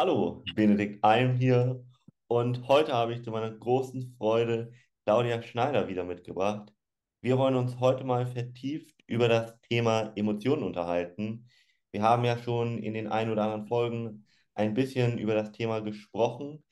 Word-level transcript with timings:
Hallo, 0.00 0.44
Benedikt 0.54 1.02
Alm 1.02 1.34
hier 1.38 1.84
und 2.28 2.68
heute 2.68 2.92
habe 2.92 3.14
ich 3.14 3.24
zu 3.24 3.32
meiner 3.32 3.50
großen 3.50 4.14
Freude 4.16 4.70
Claudia 5.04 5.42
Schneider 5.42 5.88
wieder 5.88 6.04
mitgebracht. 6.04 6.72
Wir 7.20 7.36
wollen 7.36 7.56
uns 7.56 7.80
heute 7.80 8.04
mal 8.04 8.24
vertieft 8.24 8.94
über 9.08 9.26
das 9.26 9.60
Thema 9.62 10.12
Emotionen 10.14 10.62
unterhalten. 10.62 11.48
Wir 11.90 12.02
haben 12.02 12.24
ja 12.24 12.38
schon 12.38 12.78
in 12.78 12.94
den 12.94 13.08
ein 13.08 13.28
oder 13.28 13.42
anderen 13.42 13.66
Folgen 13.66 14.24
ein 14.54 14.72
bisschen 14.72 15.18
über 15.18 15.34
das 15.34 15.50
Thema 15.50 15.80
gesprochen. 15.80 16.62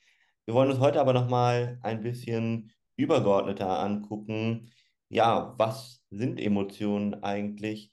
Wir 0.45 0.55
wollen 0.55 0.71
uns 0.71 0.79
heute 0.79 1.01
aber 1.01 1.13
noch 1.13 1.29
mal 1.29 1.81
ein 1.83 2.03
bisschen 2.03 2.73
übergeordneter 2.95 3.81
angucken. 3.81 4.71
Ja, 5.09 5.53
was 5.59 6.01
sind 6.11 6.39
Emotionen 6.39 7.25
eigentlich 7.25 7.91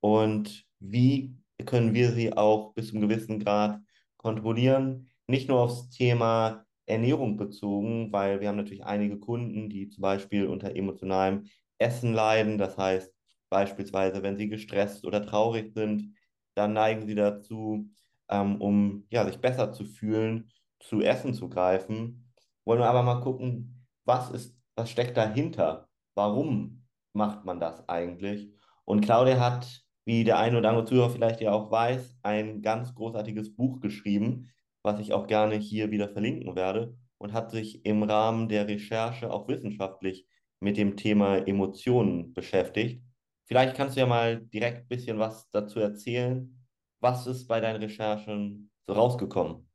und 0.00 0.64
wie 0.78 1.36
können 1.66 1.92
wir 1.92 2.12
sie 2.12 2.34
auch 2.34 2.72
bis 2.72 2.88
zu 2.88 2.92
einem 2.96 3.10
gewissen 3.10 3.40
Grad 3.40 3.78
kontrollieren, 4.20 5.08
nicht 5.26 5.48
nur 5.48 5.60
aufs 5.60 5.88
Thema 5.90 6.66
Ernährung 6.86 7.36
bezogen, 7.36 8.12
weil 8.12 8.40
wir 8.40 8.48
haben 8.48 8.56
natürlich 8.56 8.84
einige 8.84 9.18
Kunden, 9.18 9.70
die 9.70 9.88
zum 9.88 10.02
Beispiel 10.02 10.46
unter 10.46 10.76
emotionalem 10.76 11.46
Essen 11.78 12.12
leiden. 12.12 12.58
Das 12.58 12.76
heißt, 12.76 13.10
beispielsweise, 13.48 14.22
wenn 14.22 14.36
sie 14.36 14.48
gestresst 14.48 15.06
oder 15.06 15.24
traurig 15.24 15.72
sind, 15.72 16.14
dann 16.54 16.74
neigen 16.74 17.06
sie 17.06 17.14
dazu, 17.14 17.88
ähm, 18.28 18.60
um 18.60 19.06
ja, 19.10 19.24
sich 19.24 19.40
besser 19.40 19.72
zu 19.72 19.84
fühlen, 19.84 20.50
zu 20.80 21.00
Essen 21.00 21.32
zu 21.32 21.48
greifen. 21.48 22.30
Wollen 22.66 22.80
wir 22.80 22.90
aber 22.90 23.02
mal 23.02 23.20
gucken, 23.20 23.86
was 24.04 24.30
ist, 24.30 24.56
was 24.74 24.90
steckt 24.90 25.16
dahinter? 25.16 25.88
Warum 26.14 26.86
macht 27.14 27.44
man 27.44 27.58
das 27.58 27.88
eigentlich? 27.88 28.52
Und 28.84 29.00
Claudia 29.02 29.40
hat 29.40 29.82
wie 30.04 30.24
der 30.24 30.38
ein 30.38 30.56
oder 30.56 30.70
andere 30.70 30.84
Zuhörer 30.86 31.10
vielleicht 31.10 31.40
ja 31.40 31.52
auch 31.52 31.70
weiß, 31.70 32.18
ein 32.22 32.62
ganz 32.62 32.94
großartiges 32.94 33.54
Buch 33.54 33.80
geschrieben, 33.80 34.50
was 34.82 34.98
ich 35.00 35.12
auch 35.12 35.26
gerne 35.26 35.56
hier 35.56 35.90
wieder 35.90 36.08
verlinken 36.08 36.56
werde 36.56 36.96
und 37.18 37.32
hat 37.32 37.50
sich 37.50 37.84
im 37.84 38.02
Rahmen 38.02 38.48
der 38.48 38.66
Recherche 38.66 39.30
auch 39.30 39.48
wissenschaftlich 39.48 40.26
mit 40.60 40.76
dem 40.76 40.96
Thema 40.96 41.36
Emotionen 41.46 42.32
beschäftigt. 42.34 43.02
Vielleicht 43.46 43.76
kannst 43.76 43.96
du 43.96 44.00
ja 44.00 44.06
mal 44.06 44.40
direkt 44.40 44.82
ein 44.82 44.88
bisschen 44.88 45.18
was 45.18 45.50
dazu 45.50 45.80
erzählen. 45.80 46.56
Was 47.00 47.26
ist 47.26 47.46
bei 47.48 47.60
deinen 47.60 47.80
Recherchen 47.82 48.70
so 48.86 48.92
rausgekommen? 48.92 49.66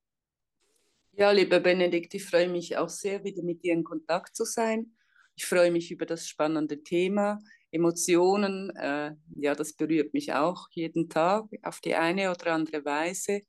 Ja, 1.13 1.31
lieber 1.31 1.59
Benedikt, 1.59 2.13
ich 2.13 2.25
freue 2.25 2.49
mich 2.49 2.77
auch 2.77 2.89
sehr, 2.89 3.23
wieder 3.23 3.41
mit 3.41 3.63
dir 3.63 3.73
in 3.73 3.83
Kontakt 3.83 4.35
zu 4.35 4.43
sein. 4.43 4.94
Ich 5.35 5.45
freue 5.45 5.71
mich 5.71 5.91
über 5.91 6.05
das 6.05 6.27
spannende 6.27 6.81
Thema. 6.83 7.39
Emotionen, 7.71 8.69
äh, 8.77 9.11
ja, 9.35 9.53
das 9.53 9.73
berührt 9.73 10.13
mich 10.13 10.33
auch 10.33 10.67
jeden 10.71 11.09
Tag 11.09 11.45
auf 11.61 11.81
die 11.81 11.95
eine 11.95 12.31
oder 12.31 12.53
andere 12.53 12.85
Weise. 12.85 13.41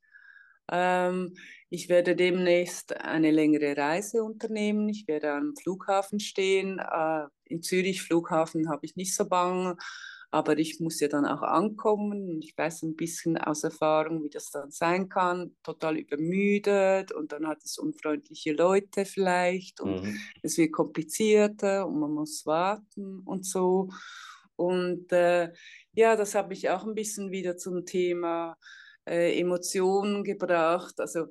Ähm, 0.70 1.36
ich 1.70 1.88
werde 1.88 2.16
demnächst 2.16 2.96
eine 3.00 3.30
längere 3.30 3.76
Reise 3.76 4.24
unternehmen. 4.24 4.88
Ich 4.88 5.06
werde 5.06 5.32
am 5.32 5.54
Flughafen 5.54 6.18
stehen. 6.18 6.80
Äh, 6.80 7.26
in 7.44 7.62
Zürich 7.62 8.02
Flughafen 8.02 8.68
habe 8.68 8.84
ich 8.84 8.96
nicht 8.96 9.14
so 9.14 9.28
bang 9.28 9.76
aber 10.30 10.58
ich 10.58 10.80
muss 10.80 11.00
ja 11.00 11.08
dann 11.08 11.26
auch 11.26 11.42
ankommen 11.42 12.28
und 12.28 12.44
ich 12.44 12.56
weiß 12.56 12.82
ein 12.82 12.96
bisschen 12.96 13.38
aus 13.38 13.64
Erfahrung, 13.64 14.24
wie 14.24 14.30
das 14.30 14.50
dann 14.50 14.70
sein 14.70 15.08
kann, 15.08 15.56
total 15.62 15.96
übermüdet 15.96 17.12
und 17.12 17.32
dann 17.32 17.46
hat 17.46 17.62
es 17.64 17.78
unfreundliche 17.78 18.52
Leute 18.52 19.04
vielleicht 19.04 19.80
und 19.80 20.02
mhm. 20.02 20.18
es 20.42 20.58
wird 20.58 20.72
komplizierter 20.72 21.86
und 21.86 21.98
man 21.98 22.12
muss 22.12 22.44
warten 22.46 23.20
und 23.24 23.46
so. 23.46 23.88
Und 24.56 25.12
äh, 25.12 25.52
ja, 25.92 26.16
das 26.16 26.34
habe 26.34 26.54
ich 26.54 26.70
auch 26.70 26.84
ein 26.84 26.94
bisschen 26.94 27.30
wieder 27.30 27.56
zum 27.56 27.84
Thema 27.84 28.56
äh, 29.06 29.38
Emotionen 29.38 30.24
gebracht. 30.24 30.98
Also 30.98 31.26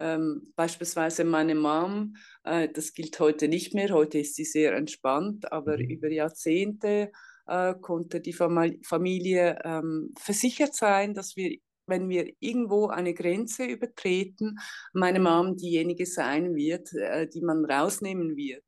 ähm, 0.00 0.52
beispielsweise 0.54 1.24
meine 1.24 1.54
Mom, 1.54 2.16
äh, 2.44 2.68
das 2.68 2.94
gilt 2.94 3.18
heute 3.18 3.48
nicht 3.48 3.74
mehr, 3.74 3.90
heute 3.90 4.18
ist 4.18 4.36
sie 4.36 4.44
sehr 4.44 4.74
entspannt, 4.74 5.52
aber 5.52 5.76
mhm. 5.76 5.90
über 5.90 6.08
Jahrzehnte 6.08 7.10
äh, 7.48 7.74
konnte 7.80 8.20
die 8.20 8.32
Familie 8.32 9.58
ähm, 9.64 10.12
versichert 10.18 10.74
sein, 10.74 11.14
dass 11.14 11.36
wir, 11.36 11.56
wenn 11.86 12.08
wir 12.08 12.32
irgendwo 12.40 12.88
eine 12.88 13.14
Grenze 13.14 13.64
übertreten, 13.64 14.58
meine 14.92 15.20
Mom 15.20 15.56
diejenige 15.56 16.06
sein 16.06 16.54
wird, 16.54 16.92
äh, 16.92 17.26
die 17.26 17.40
man 17.40 17.64
rausnehmen 17.64 18.36
wird. 18.36 18.64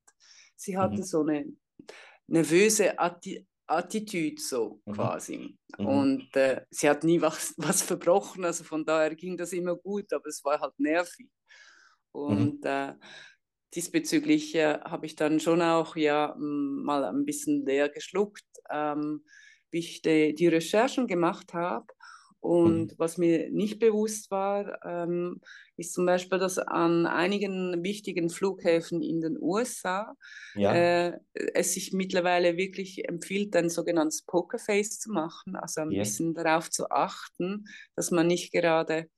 Sie 0.57 0.77
hatte 0.77 0.99
mhm. 0.99 1.05
so 1.05 1.21
eine 1.21 1.47
nervöse 2.27 2.99
Atti 2.99 3.47
Attitüde 3.67 4.43
so 4.43 4.81
mhm. 4.85 4.93
quasi. 4.93 5.59
Mhm. 5.79 5.87
Und 5.87 6.37
äh, 6.37 6.63
sie 6.71 6.91
hat 6.91 7.05
nie 7.05 7.21
was, 7.21 7.55
was 7.57 7.83
verbrochen, 7.83 8.45
also 8.45 8.65
von 8.65 8.85
daher 8.85 9.15
ging 9.15 9.37
das 9.37 9.53
immer 9.53 9.77
gut, 9.77 10.13
aber 10.13 10.27
es 10.27 10.45
war 10.45 10.61
halt 10.61 10.79
nervig. 10.79 11.29
Mhm. 12.13 12.21
Und 12.21 12.65
äh, 12.65 12.95
diesbezüglich 13.75 14.55
äh, 14.55 14.79
habe 14.81 15.07
ich 15.07 15.17
dann 15.17 15.41
schon 15.41 15.63
auch 15.63 15.97
ja 15.97 16.35
mal 16.39 17.05
ein 17.05 17.25
bisschen 17.25 17.65
leer 17.65 17.89
geschluckt, 17.89 18.45
ähm, 18.71 19.25
wie 19.71 19.79
ich 19.79 20.03
die, 20.03 20.35
die 20.35 20.49
Recherchen 20.49 21.07
gemacht 21.07 21.55
habe. 21.55 21.87
Und 22.41 22.93
mhm. 22.93 22.95
was 22.97 23.19
mir 23.19 23.51
nicht 23.51 23.79
bewusst 23.79 24.31
war, 24.31 24.83
ähm, 24.85 25.43
ist 25.77 25.93
zum 25.93 26.07
Beispiel, 26.07 26.39
dass 26.39 26.59
an 26.59 27.07
einigen 27.07 27.85
wichtigen 27.85 28.31
Flughäfen 28.31 29.03
in 29.03 29.21
den 29.21 29.37
USA 29.39 30.15
ja. 30.55 30.73
äh, 30.73 31.19
es 31.35 31.75
sich 31.75 31.93
mittlerweile 31.93 32.57
wirklich 32.57 33.07
empfiehlt, 33.07 33.55
ein 33.57 33.69
sogenanntes 33.69 34.23
Pokerface 34.23 35.01
zu 35.01 35.13
machen, 35.13 35.55
also 35.55 35.83
ein 35.83 35.91
ja. 35.91 36.03
bisschen 36.03 36.33
darauf 36.33 36.71
zu 36.71 36.91
achten, 36.91 37.67
dass 37.95 38.11
man 38.11 38.27
nicht 38.27 38.53
gerade 38.53 39.11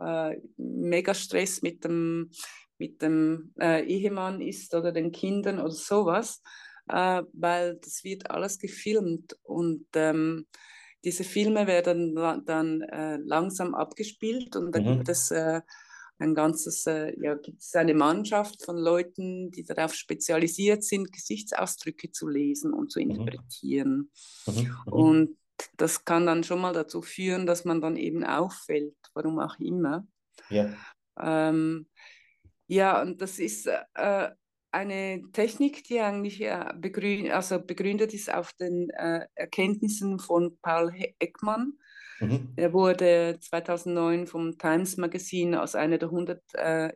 äh, 0.00 0.36
mega 0.56 1.14
Stress 1.14 1.62
mit 1.62 1.84
dem 1.84 2.30
mit 2.78 3.02
dem 3.02 3.52
äh, 3.60 3.84
Ehemann 3.84 4.40
ist 4.40 4.74
oder 4.74 4.92
den 4.92 5.12
Kindern 5.12 5.58
oder 5.58 5.70
sowas, 5.70 6.42
äh, 6.88 7.22
weil 7.32 7.76
das 7.76 8.04
wird 8.04 8.30
alles 8.30 8.58
gefilmt 8.58 9.36
und 9.42 9.86
ähm, 9.94 10.46
diese 11.04 11.24
Filme 11.24 11.66
werden 11.66 12.14
dann 12.46 12.80
äh, 12.80 13.16
langsam 13.18 13.74
abgespielt 13.74 14.56
und 14.56 14.74
dann 14.74 14.84
mhm. 14.84 14.96
gibt 14.96 15.08
es 15.10 15.30
äh, 15.30 15.60
ein 16.18 16.34
ganzes, 16.34 16.86
äh, 16.86 17.14
ja, 17.20 17.34
gibt 17.34 17.60
es 17.60 17.74
eine 17.74 17.94
Mannschaft 17.94 18.64
von 18.64 18.76
Leuten, 18.76 19.50
die 19.50 19.64
darauf 19.64 19.94
spezialisiert 19.94 20.84
sind, 20.84 21.12
Gesichtsausdrücke 21.12 22.10
zu 22.12 22.28
lesen 22.28 22.72
und 22.72 22.90
zu 22.90 23.00
mhm. 23.00 23.10
interpretieren. 23.10 24.10
Mhm. 24.46 24.54
Mhm. 24.86 24.92
Und 24.92 25.36
das 25.76 26.04
kann 26.04 26.26
dann 26.26 26.44
schon 26.44 26.60
mal 26.60 26.72
dazu 26.72 27.02
führen, 27.02 27.46
dass 27.46 27.64
man 27.64 27.80
dann 27.80 27.96
eben 27.96 28.24
auffällt, 28.24 28.96
warum 29.12 29.38
auch 29.38 29.58
immer. 29.58 30.06
Ja. 30.50 30.74
Ähm, 31.18 31.86
ja, 32.74 33.00
und 33.00 33.20
das 33.20 33.38
ist 33.38 33.66
äh, 33.66 34.30
eine 34.72 35.22
Technik, 35.32 35.84
die 35.84 36.00
eigentlich 36.00 36.40
äh, 36.40 36.72
begrün 36.76 37.30
also 37.30 37.60
begründet 37.60 38.12
ist 38.12 38.32
auf 38.32 38.52
den 38.54 38.90
äh, 38.90 39.26
Erkenntnissen 39.34 40.18
von 40.18 40.58
Paul 40.60 40.92
Ekman. 41.20 41.74
Mhm. 42.20 42.52
Er 42.56 42.72
wurde 42.72 43.38
2009 43.40 44.26
vom 44.26 44.58
Times 44.58 44.96
Magazine 44.96 45.60
als 45.60 45.76
einer 45.76 45.98
der 45.98 46.08
100 46.08 46.42
äh, 46.54 46.92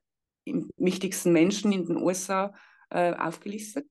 wichtigsten 0.77 1.33
Menschen 1.33 1.71
in 1.73 1.87
den 1.87 1.99
USA 1.99 2.53
äh, 2.91 3.13
aufgelistet. 3.13 3.87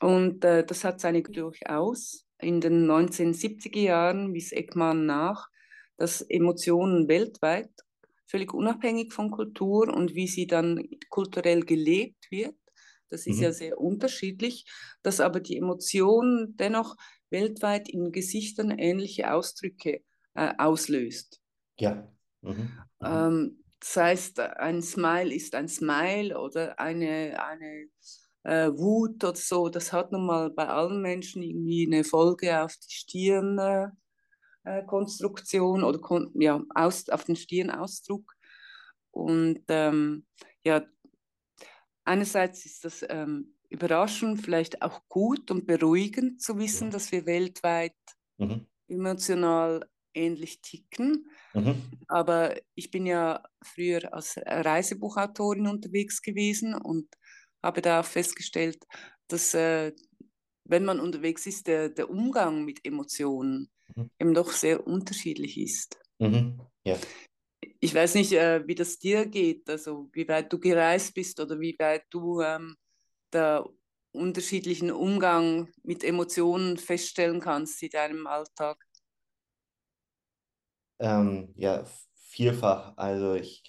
Und 0.00 0.44
äh, 0.44 0.64
das 0.64 0.84
hat 0.84 1.00
seine 1.00 1.22
durchaus. 1.22 2.24
In 2.40 2.60
den 2.60 2.88
1970er 2.88 3.80
Jahren 3.80 4.32
wies 4.32 4.52
Ekman 4.52 5.04
nach, 5.06 5.48
dass 5.96 6.22
Emotionen 6.22 7.08
weltweit 7.08 7.70
völlig 8.28 8.54
unabhängig 8.54 9.12
von 9.12 9.30
Kultur 9.30 9.88
und 9.92 10.14
wie 10.14 10.28
sie 10.28 10.46
dann 10.46 10.86
kulturell 11.08 11.62
gelebt 11.62 12.30
wird. 12.30 12.54
Das 13.08 13.26
ist 13.26 13.38
mhm. 13.38 13.42
ja 13.42 13.52
sehr 13.52 13.80
unterschiedlich, 13.80 14.70
dass 15.02 15.20
aber 15.20 15.40
die 15.40 15.56
Emotion 15.56 16.54
dennoch 16.56 16.96
weltweit 17.30 17.88
in 17.88 18.12
Gesichtern 18.12 18.70
ähnliche 18.70 19.32
Ausdrücke 19.32 20.02
äh, 20.34 20.52
auslöst. 20.58 21.40
Ja. 21.78 22.06
Mhm. 22.42 22.50
Mhm. 22.50 22.76
Ähm, 23.02 23.64
das 23.80 23.96
heißt, 23.96 24.40
ein 24.40 24.82
Smile 24.82 25.34
ist 25.34 25.54
ein 25.54 25.68
Smile 25.68 26.38
oder 26.38 26.78
eine, 26.78 27.42
eine 27.42 27.86
äh, 28.42 28.70
Wut 28.76 29.22
oder 29.24 29.36
so, 29.36 29.68
das 29.68 29.92
hat 29.92 30.12
nun 30.12 30.26
mal 30.26 30.50
bei 30.50 30.66
allen 30.66 31.00
Menschen 31.00 31.42
irgendwie 31.42 31.86
eine 31.86 32.04
Folge 32.04 32.62
auf 32.62 32.76
die 32.76 32.92
Stirn. 32.92 33.58
Äh, 33.58 33.88
Konstruktion 34.86 35.82
oder 35.84 35.98
kon 35.98 36.30
ja, 36.34 36.62
aus, 36.74 37.08
auf 37.08 37.24
den 37.24 37.36
Stirnausdruck. 37.36 38.34
Und 39.10 39.62
ähm, 39.68 40.26
ja, 40.64 40.84
einerseits 42.04 42.66
ist 42.66 42.84
das 42.84 43.04
ähm, 43.08 43.54
überraschend, 43.70 44.40
vielleicht 44.40 44.82
auch 44.82 45.00
gut 45.08 45.50
und 45.50 45.66
beruhigend 45.66 46.40
zu 46.40 46.58
wissen, 46.58 46.90
dass 46.90 47.12
wir 47.12 47.26
weltweit 47.26 47.96
mhm. 48.38 48.66
emotional 48.88 49.88
ähnlich 50.14 50.60
ticken. 50.60 51.30
Mhm. 51.54 51.82
Aber 52.08 52.56
ich 52.74 52.90
bin 52.90 53.06
ja 53.06 53.42
früher 53.62 54.12
als 54.12 54.36
Reisebuchautorin 54.44 55.66
unterwegs 55.66 56.22
gewesen 56.22 56.74
und 56.74 57.08
habe 57.62 57.82
da 57.82 58.02
festgestellt, 58.02 58.84
dass 59.28 59.54
äh, 59.54 59.92
wenn 60.68 60.84
man 60.84 61.00
unterwegs 61.00 61.46
ist, 61.46 61.66
der, 61.66 61.88
der 61.88 62.10
Umgang 62.10 62.64
mit 62.64 62.84
Emotionen 62.84 63.70
mhm. 63.96 64.10
eben 64.20 64.34
doch 64.34 64.52
sehr 64.52 64.86
unterschiedlich 64.86 65.58
ist. 65.58 65.98
Mhm. 66.18 66.60
Ja. 66.84 66.96
ich 67.80 67.94
weiß 67.94 68.14
nicht, 68.14 68.32
äh, 68.32 68.66
wie 68.66 68.74
das 68.74 68.98
dir 68.98 69.26
geht, 69.26 69.68
also 69.68 70.08
wie 70.12 70.28
weit 70.28 70.52
du 70.52 70.58
gereist 70.58 71.14
bist 71.14 71.40
oder 71.40 71.58
wie 71.60 71.76
weit 71.78 72.04
du 72.10 72.40
ähm, 72.40 72.76
der 73.32 73.68
unterschiedlichen 74.12 74.90
Umgang 74.90 75.68
mit 75.82 76.02
Emotionen 76.02 76.76
feststellen 76.76 77.40
kannst 77.40 77.82
in 77.82 77.90
deinem 77.90 78.26
Alltag. 78.26 78.82
Ähm, 80.98 81.52
ja, 81.56 81.84
vielfach. 82.14 82.96
Also 82.96 83.34
ich 83.34 83.62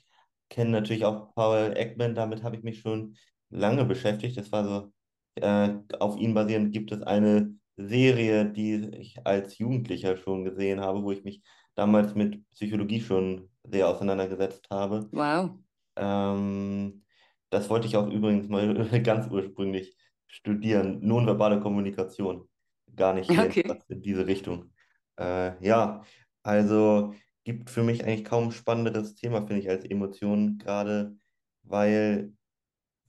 kenne 0.50 0.72
natürlich 0.72 1.06
auch 1.06 1.34
Paul 1.36 1.74
Ekman, 1.75 2.16
damit 2.16 2.44
habe 2.44 2.56
ich 2.56 2.63
mich 2.63 2.80
schon 2.80 3.16
lange 3.50 3.86
beschäftigt. 3.86 4.38
Das 4.38 4.51
war 4.51 4.63
so, 4.66 4.92
äh, 5.41 5.80
auf 6.00 6.18
ihn 6.18 6.33
basierend 6.33 6.71
gibt 6.71 6.91
es 6.91 7.01
eine 7.01 7.53
Serie, 7.77 8.45
die 8.45 8.89
ich 8.97 9.25
als 9.25 9.57
Jugendlicher 9.57 10.18
schon 10.18 10.44
gesehen 10.44 10.81
habe, 10.81 11.03
wo 11.03 11.12
ich 11.12 11.24
mich 11.24 11.41
damals 11.75 12.13
mit 12.15 12.47
Psychologie 12.51 13.01
schon 13.01 13.50
sehr 13.63 13.88
auseinandergesetzt 13.88 14.68
habe. 14.69 15.07
Wow. 15.12 15.51
Ähm, 15.95 17.03
das 17.50 17.69
wollte 17.69 17.88
ich 17.88 17.95
auch 17.95 18.07
übrigens 18.07 18.47
mal 18.50 18.74
ganz 19.03 19.31
ursprünglich 19.31 19.95
studieren, 20.27 21.00
nonverbale 21.01 21.59
Kommunikation. 21.59 22.47
Gar 22.95 23.13
nicht 23.13 23.30
okay. 23.30 23.63
in 23.88 24.01
diese 24.01 24.27
Richtung. 24.27 24.71
Äh, 25.18 25.63
ja, 25.65 26.03
also 26.44 27.13
gibt 27.44 27.69
für 27.69 27.83
mich 27.83 28.03
eigentlich 28.03 28.25
kaum 28.25 28.51
spannenderes 28.51 29.15
Thema, 29.15 29.39
finde 29.39 29.62
ich, 29.62 29.69
als 29.69 29.86
Emotionen, 29.86 30.57
gerade 30.57 31.15
weil, 31.63 32.33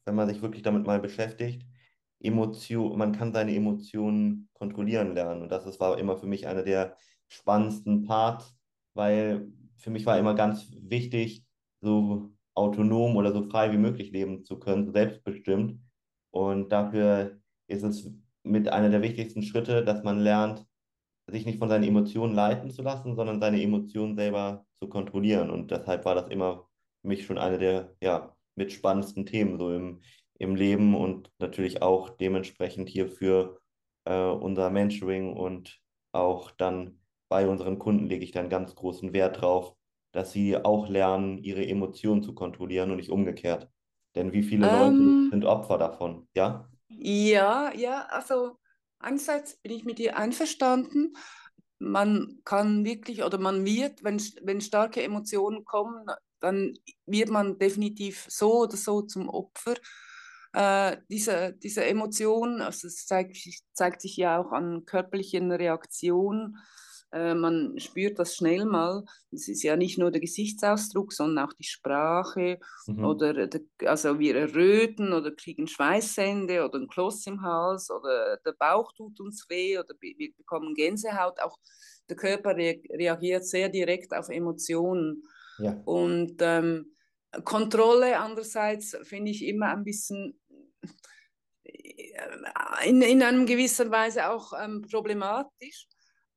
wenn 0.04 0.14
man 0.14 0.28
sich 0.28 0.42
wirklich 0.42 0.62
damit 0.62 0.86
mal 0.86 1.00
beschäftigt, 1.00 1.66
Emotion, 2.20 2.98
man 2.98 3.12
kann 3.12 3.32
seine 3.32 3.54
Emotionen 3.54 4.48
kontrollieren 4.52 5.14
lernen. 5.14 5.42
Und 5.42 5.50
das 5.50 5.66
ist, 5.66 5.80
war 5.80 5.98
immer 5.98 6.16
für 6.16 6.26
mich 6.26 6.46
einer 6.46 6.62
der 6.62 6.96
spannendsten 7.28 8.04
Parts, 8.04 8.54
weil 8.94 9.50
für 9.76 9.90
mich 9.90 10.04
war 10.06 10.18
immer 10.18 10.34
ganz 10.34 10.70
wichtig, 10.82 11.44
so 11.80 12.30
autonom 12.54 13.16
oder 13.16 13.32
so 13.32 13.42
frei 13.44 13.72
wie 13.72 13.78
möglich 13.78 14.10
leben 14.12 14.44
zu 14.44 14.58
können, 14.58 14.92
selbstbestimmt. 14.92 15.80
Und 16.30 16.70
dafür 16.70 17.40
ist 17.68 17.82
es 17.82 18.10
mit 18.42 18.68
einer 18.68 18.90
der 18.90 19.02
wichtigsten 19.02 19.42
Schritte, 19.42 19.84
dass 19.84 20.02
man 20.02 20.18
lernt, 20.18 20.66
sich 21.26 21.46
nicht 21.46 21.58
von 21.58 21.68
seinen 21.68 21.84
Emotionen 21.84 22.34
leiten 22.34 22.70
zu 22.70 22.82
lassen, 22.82 23.14
sondern 23.14 23.40
seine 23.40 23.62
Emotionen 23.62 24.16
selber 24.16 24.66
zu 24.80 24.88
kontrollieren. 24.88 25.50
Und 25.50 25.70
deshalb 25.70 26.04
war 26.04 26.14
das 26.14 26.28
immer 26.28 26.68
für 27.00 27.08
mich 27.08 27.24
schon 27.24 27.38
eine 27.38 27.58
der 27.58 27.94
ja, 28.02 28.34
mit 28.56 28.72
spannendsten 28.72 29.26
Themen 29.26 29.58
so 29.58 29.72
im, 29.72 30.00
im 30.40 30.56
Leben 30.56 30.96
und 30.96 31.32
natürlich 31.40 31.82
auch 31.82 32.10
dementsprechend 32.10 32.90
hier 32.90 33.08
für 33.08 33.60
äh, 34.06 34.24
unser 34.24 34.70
Mentoring 34.70 35.34
und 35.36 35.80
auch 36.12 36.52
dann 36.52 37.00
bei 37.30 37.48
unseren 37.48 37.78
Kunden 37.78 38.06
lege 38.08 38.24
ich 38.24 38.32
dann 38.32 38.50
ganz 38.50 38.74
großen 38.76 39.14
Wert 39.14 39.42
drauf, 39.42 39.76
dass 40.12 40.32
sie 40.32 40.56
auch 40.58 40.88
lernen, 40.88 41.38
ihre 41.38 41.66
Emotionen 41.66 42.24
zu 42.24 42.34
kontrollieren 42.34 42.90
und 42.92 42.98
nicht 42.98 43.10
umgekehrt. 43.10 43.70
Denn 44.16 44.32
wie 44.34 44.42
viele 44.44 44.68
Leute 44.68 44.96
Ähm, 45.00 45.32
sind 45.32 45.44
Opfer 45.46 45.78
davon, 45.78 46.28
ja? 46.36 46.70
ja, 46.88 47.72
ja, 47.74 48.06
also 48.06 48.58
einerseits 48.98 49.56
bin 49.58 49.72
ich 49.72 49.84
mit 49.84 49.98
dir 49.98 50.16
einverstanden. 50.16 51.14
Man 51.78 52.40
kann 52.44 52.84
wirklich 52.84 53.22
oder 53.24 53.38
man 53.38 53.64
wird, 53.64 54.04
wenn, 54.04 54.18
wenn 54.42 54.60
starke 54.60 55.02
Emotionen 55.02 55.64
kommen, 55.64 56.06
dann 56.40 56.74
wird 57.06 57.30
man 57.30 57.58
definitiv 57.58 58.26
so 58.28 58.62
oder 58.62 58.76
so 58.76 59.02
zum 59.02 59.28
Opfer 59.28 59.74
äh, 60.52 60.96
dieser, 61.08 61.52
dieser 61.52 61.86
Emotion. 61.86 62.60
Also 62.60 62.88
es 62.88 63.06
zeigt, 63.06 63.36
zeigt 63.72 64.00
sich 64.00 64.16
ja 64.16 64.40
auch 64.40 64.52
an 64.52 64.84
körperlichen 64.84 65.52
Reaktionen. 65.52 66.56
Äh, 67.12 67.34
man 67.34 67.78
spürt 67.78 68.18
das 68.18 68.36
schnell 68.36 68.64
mal. 68.64 69.04
Es 69.32 69.48
ist 69.48 69.62
ja 69.62 69.76
nicht 69.76 69.98
nur 69.98 70.10
der 70.10 70.20
Gesichtsausdruck, 70.20 71.12
sondern 71.12 71.46
auch 71.46 71.52
die 71.52 71.64
Sprache. 71.64 72.58
Mhm. 72.86 73.04
Oder 73.04 73.46
der, 73.46 73.60
also 73.86 74.18
wir 74.18 74.36
erröten 74.36 75.12
oder 75.12 75.32
kriegen 75.32 75.66
Schweißhände 75.66 76.64
oder 76.64 76.78
ein 76.78 76.88
Kloß 76.88 77.26
im 77.26 77.42
Hals 77.42 77.90
oder 77.90 78.38
der 78.44 78.52
Bauch 78.52 78.92
tut 78.92 79.18
uns 79.20 79.46
weh 79.48 79.78
oder 79.78 79.94
wir 80.00 80.32
bekommen 80.36 80.74
Gänsehaut. 80.74 81.40
Auch 81.40 81.56
der 82.08 82.16
Körper 82.16 82.56
re 82.56 82.80
reagiert 82.90 83.44
sehr 83.44 83.68
direkt 83.68 84.14
auf 84.14 84.28
Emotionen. 84.28 85.22
Ja. 85.58 85.80
Und 85.84 86.36
ähm, 86.40 86.92
Kontrolle 87.44 88.18
andererseits 88.18 88.96
finde 89.02 89.30
ich 89.30 89.44
immer 89.44 89.68
ein 89.68 89.84
bisschen 89.84 90.39
in, 92.84 93.02
in 93.02 93.22
einer 93.22 93.44
gewissen 93.44 93.90
Weise 93.90 94.28
auch 94.30 94.52
ähm, 94.58 94.82
problematisch. 94.82 95.86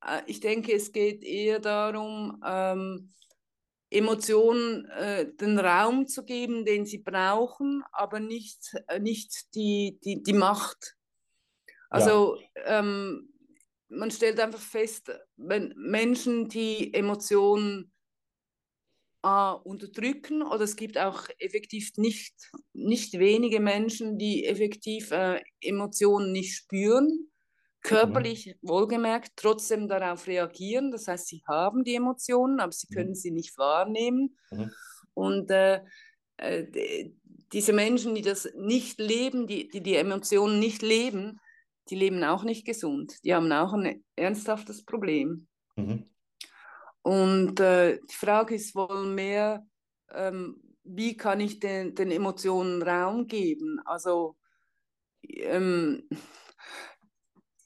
Äh, 0.06 0.22
ich 0.28 0.40
denke, 0.40 0.74
es 0.74 0.92
geht 0.92 1.24
eher 1.24 1.60
darum, 1.60 2.42
ähm, 2.46 3.14
Emotionen 3.90 4.86
äh, 4.90 5.32
den 5.36 5.60
Raum 5.60 6.08
zu 6.08 6.26
geben, 6.26 6.66
den 6.66 6.86
sie 6.86 6.98
brauchen, 6.98 7.84
aber 7.92 8.20
nicht, 8.20 8.76
äh, 8.88 9.00
nicht 9.00 9.54
die, 9.56 10.00
die, 10.04 10.24
die 10.24 10.34
Macht. 10.34 10.96
Also 11.90 12.40
ja. 12.56 12.80
ähm, 12.80 13.30
man 13.90 14.10
stellt 14.10 14.40
einfach 14.40 14.60
fest, 14.60 15.12
wenn 15.38 15.74
Menschen, 15.78 16.50
die 16.50 16.92
Emotionen 16.94 17.93
äh, 19.24 19.54
unterdrücken, 19.64 20.44
oder 20.44 20.62
es 20.62 20.76
gibt 20.76 20.98
auch 20.98 21.28
effektiv 21.40 21.92
nicht, 21.98 22.34
nicht 22.74 23.14
wenige 23.14 23.60
Menschen, 23.60 24.18
die 24.18 24.46
effektiv 24.46 25.12
äh, 25.12 25.42
Emotionen 25.62 26.32
nicht 26.32 26.56
spüren, 26.56 27.32
körperlich 27.82 28.48
mhm. 28.48 28.70
wohlgemerkt 28.70 29.32
trotzdem 29.36 29.88
darauf 29.88 30.28
reagieren. 30.28 30.92
Das 30.92 31.08
heißt, 31.08 31.28
sie 31.28 31.42
haben 31.48 31.84
die 31.84 31.96
Emotionen, 31.96 32.60
aber 32.60 32.72
sie 32.72 32.88
können 32.88 33.10
mhm. 33.10 33.16
sie 33.16 33.32
nicht 33.32 33.58
wahrnehmen. 33.58 34.38
Mhm. 34.52 34.72
Und 35.14 35.52
äh, 35.52 35.82
äh, 36.38 37.12
diese 37.52 37.74
Menschen, 37.74 38.16
die 38.16 38.22
das 38.22 38.50
nicht 38.58 39.00
leben, 39.00 39.48
die, 39.48 39.68
die 39.68 39.82
die 39.82 39.96
Emotionen 39.96 40.60
nicht 40.60 40.82
leben, 40.82 41.40
die 41.90 41.96
leben 41.96 42.24
auch 42.24 42.44
nicht 42.44 42.66
gesund. 42.66 43.24
Die 43.24 43.34
haben 43.36 43.52
auch 43.52 43.74
ein 43.74 44.04
ernsthaftes 44.16 44.84
Problem. 44.86 45.48
Mhm. 45.76 46.10
Und 47.04 47.60
äh, 47.60 48.00
die 48.00 48.16
Frage 48.16 48.56
ist 48.56 48.76
wohl 48.76 49.06
mehr, 49.06 49.66
ähm, 50.12 50.62
wie 50.84 51.16
kann 51.16 51.40
ich 51.40 51.60
den, 51.60 51.96
den 51.96 52.12
Emotionen 52.12 52.82
Raum 52.82 53.28
geben? 53.28 53.80
Also 53.86 54.38
ähm, 55.22 56.08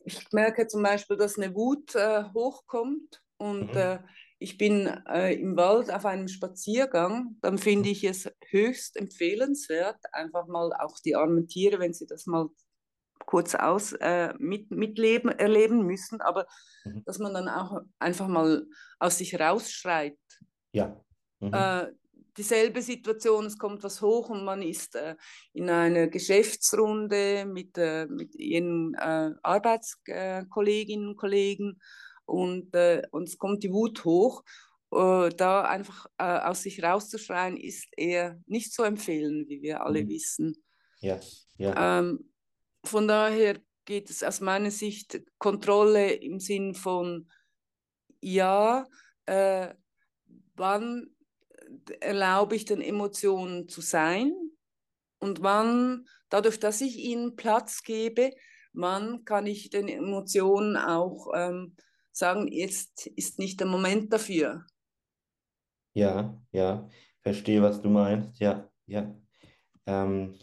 ich 0.05 0.31
merke 0.31 0.67
zum 0.67 0.83
Beispiel, 0.83 1.17
dass 1.17 1.37
eine 1.37 1.53
Wut 1.53 1.95
äh, 1.95 2.23
hochkommt 2.33 3.21
und 3.37 3.73
mhm. 3.73 3.77
äh, 3.77 3.99
ich 4.39 4.57
bin 4.57 4.87
äh, 5.07 5.33
im 5.33 5.57
Wald 5.57 5.91
auf 5.91 6.05
einem 6.05 6.27
Spaziergang, 6.27 7.37
dann 7.41 7.57
finde 7.57 7.89
ich 7.89 8.03
es 8.03 8.31
höchst 8.49 8.95
empfehlenswert, 8.97 9.97
einfach 10.11 10.47
mal 10.47 10.71
auch 10.73 10.99
die 10.99 11.15
armen 11.15 11.47
Tiere, 11.47 11.79
wenn 11.79 11.93
sie 11.93 12.05
das 12.05 12.27
mal 12.27 12.49
kurz 13.25 13.55
aus 13.55 13.93
äh, 13.93 14.33
mit, 14.37 14.71
mitleben, 14.71 15.29
erleben 15.31 15.85
müssen, 15.85 16.21
aber 16.21 16.47
mhm. 16.85 17.03
dass 17.05 17.19
man 17.19 17.33
dann 17.33 17.49
auch 17.49 17.81
einfach 17.99 18.27
mal 18.27 18.65
aus 18.99 19.17
sich 19.17 19.39
rausschreit. 19.39 20.17
Ja. 20.71 20.99
Mhm. 21.39 21.53
Äh, 21.53 21.87
dieselbe 22.37 22.81
Situation, 22.81 23.45
es 23.45 23.57
kommt 23.57 23.83
was 23.83 24.01
hoch 24.01 24.29
und 24.29 24.45
man 24.45 24.61
ist 24.61 24.95
äh, 24.95 25.15
in 25.53 25.69
einer 25.69 26.07
Geschäftsrunde 26.07 27.45
mit, 27.45 27.77
äh, 27.77 28.05
mit 28.05 28.35
ihren 28.35 28.93
äh, 28.93 29.31
Arbeitskolleginnen 29.41 31.09
und 31.09 31.17
Kollegen 31.17 31.79
und, 32.25 32.75
äh, 32.75 33.03
und 33.11 33.27
es 33.27 33.37
kommt 33.37 33.63
die 33.63 33.71
Wut 33.71 34.05
hoch. 34.05 34.43
Äh, 34.91 35.29
da 35.35 35.63
einfach 35.63 36.05
äh, 36.17 36.23
aus 36.23 36.61
sich 36.61 36.81
rauszuschreien, 36.81 37.57
ist 37.57 37.87
eher 37.97 38.39
nicht 38.45 38.71
zu 38.71 38.83
empfehlen, 38.83 39.45
wie 39.49 39.61
wir 39.61 39.83
alle 39.83 40.03
mhm. 40.03 40.09
wissen. 40.09 40.63
Ja, 41.01 41.19
ja. 41.57 41.99
Ähm, 41.99 42.31
von 42.87 43.07
daher 43.07 43.59
geht 43.85 44.09
es 44.09 44.23
aus 44.23 44.41
meiner 44.41 44.71
Sicht 44.71 45.21
Kontrolle 45.37 46.11
im 46.13 46.39
Sinn 46.39 46.73
von, 46.73 47.29
ja, 48.21 48.85
wann 50.55 51.09
erlaube 51.99 52.55
ich 52.55 52.65
den 52.65 52.81
Emotionen 52.81 53.67
zu 53.67 53.81
sein 53.81 54.33
und 55.19 55.41
wann, 55.41 56.07
dadurch, 56.29 56.59
dass 56.59 56.81
ich 56.81 56.97
ihnen 56.97 57.35
Platz 57.35 57.83
gebe, 57.83 58.31
wann 58.73 59.25
kann 59.25 59.47
ich 59.47 59.69
den 59.69 59.87
Emotionen 59.87 60.77
auch 60.77 61.31
ähm, 61.35 61.75
sagen, 62.11 62.47
jetzt 62.51 63.07
ist 63.07 63.39
nicht 63.39 63.59
der 63.59 63.67
Moment 63.67 64.13
dafür. 64.13 64.65
Ja, 65.93 66.39
ja, 66.51 66.87
verstehe, 67.21 67.61
was 67.61 67.81
du 67.81 67.89
meinst. 67.89 68.39
Ja, 68.39 68.69
ja. 68.85 69.15
Ähm, 69.85 70.35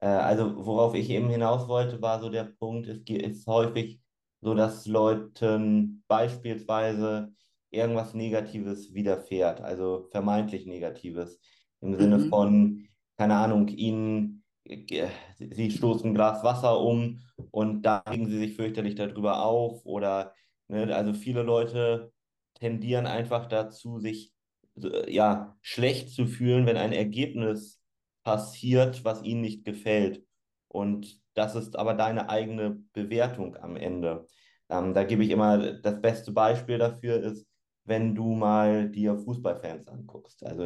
äh, 0.00 0.06
also 0.06 0.64
worauf 0.66 0.94
ich 0.94 1.10
eben 1.10 1.28
hinaus 1.28 1.68
wollte, 1.68 2.00
war 2.02 2.20
so 2.20 2.30
der 2.30 2.44
Punkt, 2.44 2.88
es 2.88 3.02
ist 3.08 3.46
häufig 3.46 4.00
so, 4.40 4.54
dass 4.54 4.86
Leuten 4.86 6.02
beispielsweise 6.08 7.32
irgendwas 7.70 8.14
Negatives 8.14 8.94
widerfährt, 8.94 9.60
also 9.60 10.08
vermeintlich 10.10 10.66
Negatives. 10.66 11.40
Im 11.80 11.96
Sinne 11.96 12.18
mhm. 12.18 12.28
von, 12.28 12.88
keine 13.16 13.36
Ahnung, 13.36 13.68
ihnen, 13.68 14.44
äh, 14.64 15.08
sie 15.38 15.70
stoßen 15.70 16.10
ein 16.10 16.14
Glas 16.14 16.42
Wasser 16.42 16.80
um 16.80 17.20
und 17.50 17.82
da 17.82 17.98
regen 18.08 18.28
sie 18.28 18.38
sich 18.38 18.56
fürchterlich 18.56 18.96
darüber 18.96 19.44
auf. 19.44 19.84
Oder, 19.84 20.34
ne, 20.68 20.94
also 20.94 21.14
viele 21.14 21.42
Leute 21.42 22.12
tendieren 22.54 23.06
einfach 23.06 23.46
dazu, 23.46 23.98
sich 23.98 24.32
ja, 25.08 25.56
schlecht 25.60 26.10
zu 26.10 26.26
fühlen, 26.26 26.66
wenn 26.66 26.76
ein 26.76 26.92
Ergebnis 26.92 27.79
passiert, 28.22 29.04
was 29.04 29.22
ihnen 29.22 29.40
nicht 29.42 29.64
gefällt. 29.64 30.24
Und 30.68 31.20
das 31.34 31.54
ist 31.54 31.76
aber 31.76 31.94
deine 31.94 32.28
eigene 32.28 32.82
Bewertung 32.92 33.56
am 33.56 33.76
Ende. 33.76 34.26
Ähm, 34.68 34.94
da 34.94 35.04
gebe 35.04 35.24
ich 35.24 35.30
immer 35.30 35.72
das 35.72 36.00
beste 36.00 36.32
Beispiel 36.32 36.78
dafür 36.78 37.16
ist, 37.22 37.46
wenn 37.84 38.14
du 38.14 38.34
mal 38.34 38.88
dir 38.88 39.16
Fußballfans 39.16 39.88
anguckst. 39.88 40.44
Also 40.44 40.62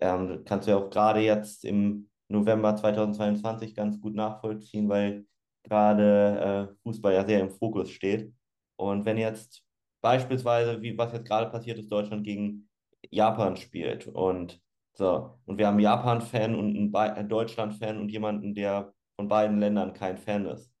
ähm, 0.00 0.42
kannst 0.44 0.66
du 0.66 0.72
ja 0.72 0.76
auch 0.78 0.90
gerade 0.90 1.20
jetzt 1.20 1.64
im 1.64 2.08
November 2.28 2.76
2022 2.76 3.74
ganz 3.74 4.00
gut 4.00 4.14
nachvollziehen, 4.14 4.88
weil 4.88 5.26
gerade 5.64 6.70
äh, 6.70 6.74
Fußball 6.82 7.14
ja 7.14 7.24
sehr 7.26 7.40
im 7.40 7.50
Fokus 7.50 7.90
steht. 7.90 8.32
Und 8.76 9.04
wenn 9.04 9.18
jetzt 9.18 9.64
beispielsweise, 10.00 10.82
wie 10.82 10.96
was 10.96 11.12
jetzt 11.12 11.26
gerade 11.26 11.50
passiert 11.50 11.78
ist, 11.78 11.90
Deutschland 11.90 12.24
gegen 12.24 12.68
Japan 13.10 13.56
spielt 13.56 14.06
und 14.06 14.60
so, 14.94 15.38
und 15.44 15.58
wir 15.58 15.66
haben 15.66 15.74
einen 15.74 15.82
Japan-Fan 15.82 16.54
und 16.54 16.94
einen 16.94 17.28
Deutschland-Fan 17.28 17.98
und 17.98 18.10
jemanden, 18.10 18.54
der 18.54 18.94
von 19.16 19.28
beiden 19.28 19.58
Ländern 19.58 19.92
kein 19.92 20.18
Fan 20.18 20.46
ist. 20.46 20.72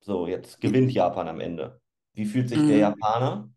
So, 0.00 0.26
jetzt 0.26 0.60
gewinnt 0.60 0.92
Japan 0.92 1.28
am 1.28 1.40
Ende. 1.40 1.80
Wie 2.14 2.24
fühlt 2.24 2.48
sich 2.48 2.58
mhm. 2.58 2.68
der 2.68 2.78
Japaner? 2.78 3.50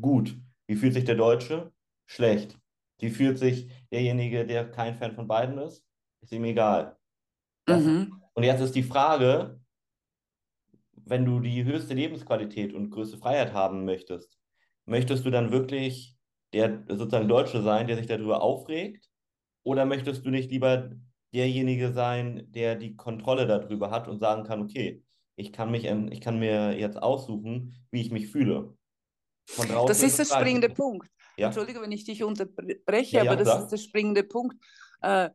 Gut. 0.00 0.36
Wie 0.66 0.76
fühlt 0.76 0.94
sich 0.94 1.04
der 1.04 1.14
Deutsche? 1.14 1.72
Schlecht. 2.06 2.58
Wie 2.98 3.10
fühlt 3.10 3.38
sich 3.38 3.70
derjenige, 3.90 4.46
der 4.46 4.70
kein 4.70 4.96
Fan 4.96 5.12
von 5.12 5.28
beiden 5.28 5.58
ist? 5.58 5.84
Ist 6.22 6.32
ihm 6.32 6.44
egal. 6.44 6.96
Mhm. 7.68 8.22
Und 8.32 8.44
jetzt 8.44 8.60
ist 8.60 8.74
die 8.74 8.82
Frage, 8.82 9.60
wenn 10.92 11.24
du 11.24 11.40
die 11.40 11.64
höchste 11.64 11.94
Lebensqualität 11.94 12.72
und 12.72 12.90
größte 12.90 13.18
Freiheit 13.18 13.52
haben 13.52 13.84
möchtest, 13.84 14.38
möchtest 14.86 15.26
du 15.26 15.30
dann 15.30 15.50
wirklich 15.50 16.16
der 16.52 16.84
sozusagen 16.88 17.28
Deutsche 17.28 17.62
sein, 17.62 17.86
der 17.86 17.96
sich 17.96 18.06
darüber 18.06 18.42
aufregt? 18.42 19.08
Oder 19.64 19.84
möchtest 19.84 20.24
du 20.26 20.30
nicht 20.30 20.50
lieber 20.50 20.90
derjenige 21.34 21.92
sein, 21.92 22.46
der 22.50 22.76
die 22.76 22.96
Kontrolle 22.96 23.46
darüber 23.46 23.90
hat 23.90 24.08
und 24.08 24.18
sagen 24.18 24.44
kann, 24.44 24.62
okay, 24.62 25.02
ich 25.36 25.52
kann 25.52 25.70
mich, 25.70 25.86
ich 25.86 26.20
kann 26.20 26.38
mir 26.38 26.78
jetzt 26.78 27.02
aussuchen, 27.02 27.74
wie 27.90 28.02
ich 28.02 28.10
mich 28.10 28.28
fühle. 28.28 28.76
das 29.86 30.02
ist 30.02 30.18
der 30.18 30.24
springende 30.24 30.68
Punkt. 30.68 31.08
Ja? 31.36 31.46
Entschuldige, 31.46 31.80
wenn 31.80 31.92
ich 31.92 32.04
dich 32.04 32.22
unterbreche, 32.22 33.16
ja, 33.16 33.24
ja, 33.24 33.30
aber 33.30 33.36
das 33.36 33.48
klar. 33.48 33.62
ist 33.62 33.68
der 33.68 33.78
springende 33.78 34.22
Punkt. 34.22 34.56
Äh, 35.00 35.30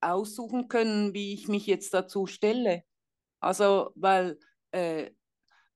aussuchen 0.00 0.68
können, 0.68 1.12
wie 1.12 1.34
ich 1.34 1.48
mich 1.48 1.66
jetzt 1.66 1.92
dazu 1.92 2.26
stelle. 2.26 2.84
Also, 3.40 3.90
weil 3.94 4.38
äh, 4.70 5.10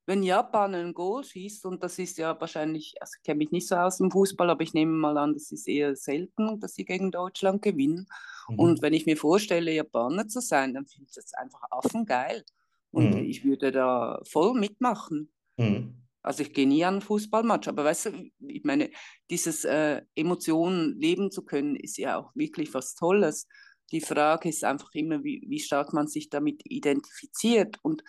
wenn 0.04 0.22
Japan 0.22 0.74
ein 0.74 0.94
Goal 0.94 1.24
schießt, 1.24 1.64
und 1.66 1.82
das 1.82 1.98
ist 1.98 2.18
ja 2.18 2.38
wahrscheinlich, 2.40 2.94
also 3.00 3.12
ich 3.16 3.22
kenne 3.22 3.38
mich 3.38 3.52
nicht 3.52 3.68
so 3.68 3.76
aus 3.76 3.98
dem 3.98 4.10
Fußball, 4.10 4.50
aber 4.50 4.62
ich 4.62 4.74
nehme 4.74 4.92
mal 4.92 5.16
an, 5.16 5.34
das 5.34 5.52
ist 5.52 5.68
eher 5.68 5.94
selten, 5.94 6.58
dass 6.60 6.74
sie 6.74 6.84
gegen 6.84 7.10
Deutschland 7.12 7.62
gewinnen. 7.62 8.08
Mhm. 8.48 8.58
Und 8.58 8.82
wenn 8.82 8.94
ich 8.94 9.06
mir 9.06 9.16
vorstelle, 9.16 9.72
Japaner 9.72 10.26
zu 10.26 10.40
sein, 10.40 10.74
dann 10.74 10.86
finde 10.86 11.06
ich 11.08 11.14
das 11.14 11.34
einfach 11.34 11.62
affengeil. 11.70 12.44
Und 12.90 13.14
mhm. 13.14 13.24
ich 13.24 13.44
würde 13.44 13.70
da 13.70 14.20
voll 14.24 14.54
mitmachen. 14.54 15.32
Mhm. 15.56 16.02
Also 16.22 16.42
ich 16.42 16.52
gehe 16.52 16.68
nie 16.68 16.84
an 16.84 16.94
einen 16.94 17.02
Fußballmatch, 17.02 17.68
aber 17.68 17.84
weißt 17.84 18.06
du, 18.06 18.30
ich 18.46 18.64
meine, 18.64 18.90
dieses 19.30 19.64
äh, 19.64 20.02
Emotionen 20.14 20.98
leben 20.98 21.30
zu 21.30 21.44
können, 21.44 21.74
ist 21.74 21.96
ja 21.96 22.18
auch 22.18 22.30
wirklich 22.34 22.74
was 22.74 22.94
Tolles. 22.94 23.48
Die 23.90 24.00
Frage 24.00 24.48
ist 24.48 24.64
einfach 24.64 24.90
immer, 24.94 25.24
wie, 25.24 25.44
wie 25.48 25.58
stark 25.58 25.92
man 25.92 26.06
sich 26.06 26.28
damit 26.28 26.62
identifiziert. 26.64 27.76
Und 27.82 28.04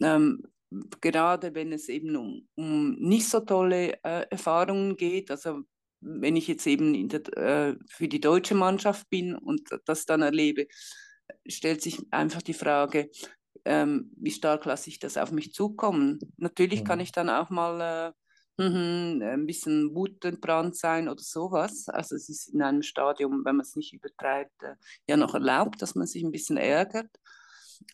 ähm, 0.00 0.42
gerade 1.00 1.54
wenn 1.54 1.72
es 1.72 1.88
eben 1.88 2.16
um, 2.16 2.48
um 2.54 2.94
nicht 2.96 3.28
so 3.28 3.40
tolle 3.40 3.94
äh, 4.04 4.26
Erfahrungen 4.30 4.96
geht, 4.96 5.30
also 5.30 5.62
wenn 6.00 6.36
ich 6.36 6.46
jetzt 6.46 6.66
eben 6.66 7.08
der, 7.08 7.36
äh, 7.36 7.76
für 7.88 8.08
die 8.08 8.20
deutsche 8.20 8.54
Mannschaft 8.54 9.08
bin 9.10 9.34
und 9.34 9.68
das 9.86 10.06
dann 10.06 10.22
erlebe, 10.22 10.66
stellt 11.46 11.82
sich 11.82 12.00
einfach 12.10 12.42
die 12.42 12.54
Frage, 12.54 13.10
ähm, 13.64 14.10
wie 14.16 14.30
stark 14.30 14.64
lasse 14.64 14.90
ich 14.90 14.98
das 14.98 15.16
auf 15.16 15.32
mich 15.32 15.52
zukommen. 15.52 16.20
Natürlich 16.36 16.82
mhm. 16.82 16.84
kann 16.84 17.00
ich 17.00 17.12
dann 17.12 17.28
auch 17.28 17.50
mal 17.50 18.14
äh, 18.58 18.62
mhm, 18.68 19.22
ein 19.22 19.46
bisschen 19.46 19.94
wutentbrannt 19.94 20.76
sein 20.76 21.08
oder 21.08 21.22
sowas. 21.22 21.88
Also 21.88 22.14
es 22.14 22.28
ist 22.28 22.54
in 22.54 22.62
einem 22.62 22.82
Stadium, 22.82 23.44
wenn 23.44 23.56
man 23.56 23.66
es 23.66 23.76
nicht 23.76 23.92
übertreibt, 23.92 24.62
äh, 24.62 24.74
ja 25.08 25.16
noch 25.16 25.34
erlaubt, 25.34 25.82
dass 25.82 25.94
man 25.94 26.06
sich 26.06 26.22
ein 26.22 26.32
bisschen 26.32 26.56
ärgert. 26.56 27.10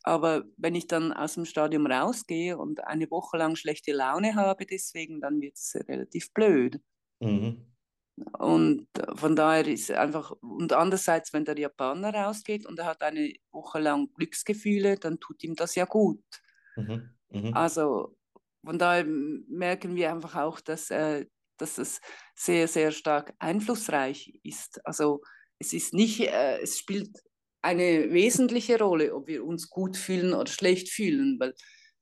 Aber 0.03 0.45
wenn 0.57 0.75
ich 0.75 0.87
dann 0.87 1.13
aus 1.13 1.35
dem 1.35 1.45
Stadium 1.45 1.87
rausgehe 1.87 2.57
und 2.59 2.85
eine 2.85 3.11
Woche 3.11 3.37
lang 3.37 3.57
schlechte 3.57 3.93
Laune 3.93 4.35
habe, 4.35 4.67
deswegen, 4.67 5.21
dann 5.21 5.41
wird 5.41 5.57
es 5.57 5.75
relativ 5.89 6.33
blöd. 6.33 6.81
Mhm. 7.21 7.75
Und 8.39 8.87
von 9.15 9.35
daher 9.35 9.67
ist 9.67 9.91
einfach, 9.91 10.33
und 10.41 10.73
andererseits, 10.73 11.33
wenn 11.33 11.45
der 11.45 11.59
Japaner 11.59 12.15
rausgeht 12.15 12.65
und 12.65 12.79
er 12.79 12.87
hat 12.87 13.03
eine 13.03 13.33
Woche 13.51 13.81
lang 13.81 14.13
Glücksgefühle, 14.15 14.97
dann 14.97 15.19
tut 15.19 15.43
ihm 15.43 15.57
das 15.57 15.75
ja 15.75 15.85
gut. 15.85 16.23
Mhm. 16.77 17.11
Mhm. 17.31 17.55
Also 17.55 18.17
von 18.65 18.79
daher 18.79 19.05
merken 19.05 19.97
wir 19.97 20.13
einfach 20.13 20.37
auch, 20.37 20.61
dass, 20.61 20.91
äh, 20.91 21.27
dass 21.59 21.79
es 21.79 22.01
sehr, 22.35 22.69
sehr 22.69 22.93
stark 22.93 23.35
einflussreich 23.39 24.39
ist. 24.43 24.85
Also 24.87 25.21
es 25.59 25.73
ist 25.73 25.93
nicht, 25.93 26.21
äh, 26.21 26.61
es 26.61 26.79
spielt 26.79 27.19
eine 27.65 28.13
wesentliche 28.13 28.79
Rolle, 28.79 29.15
ob 29.15 29.27
wir 29.27 29.45
uns 29.45 29.71
gut 29.71 29.97
fühlen 29.97 30.35
oder 30.35 30.51
schlecht 30.51 30.91
fühlen, 30.91 31.39
weil 31.41 31.55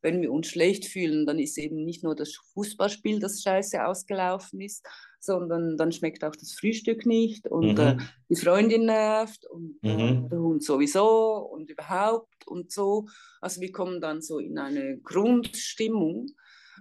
wenn 0.02 0.20
wir 0.20 0.32
uns 0.32 0.48
schlecht 0.48 0.86
fühlen, 0.86 1.26
dann 1.26 1.38
ist 1.38 1.56
eben 1.56 1.84
nicht 1.84 2.02
nur 2.02 2.16
das 2.16 2.34
Fußballspiel, 2.54 3.20
das 3.20 3.40
scheiße 3.40 3.86
ausgelaufen 3.86 4.60
ist, 4.60 4.84
sondern 5.20 5.76
dann 5.76 5.92
schmeckt 5.92 6.24
auch 6.24 6.34
das 6.34 6.54
Frühstück 6.54 7.06
nicht 7.06 7.46
und 7.46 7.78
äh, 7.78 7.94
mhm. 7.94 8.00
äh, 8.00 8.04
die 8.28 8.36
Freundin 8.36 8.86
nervt 8.86 9.46
und 9.46 9.78
äh, 9.84 9.94
mhm. 9.94 10.26
äh, 10.26 10.28
der 10.28 10.40
Hund 10.40 10.64
sowieso 10.64 11.48
und 11.52 11.70
überhaupt 11.70 12.46
und 12.46 12.72
so. 12.72 13.06
Also 13.40 13.60
wir 13.60 13.70
kommen 13.70 14.00
dann 14.00 14.20
so 14.20 14.40
in 14.40 14.58
eine 14.58 14.98
Grundstimmung, 14.98 16.26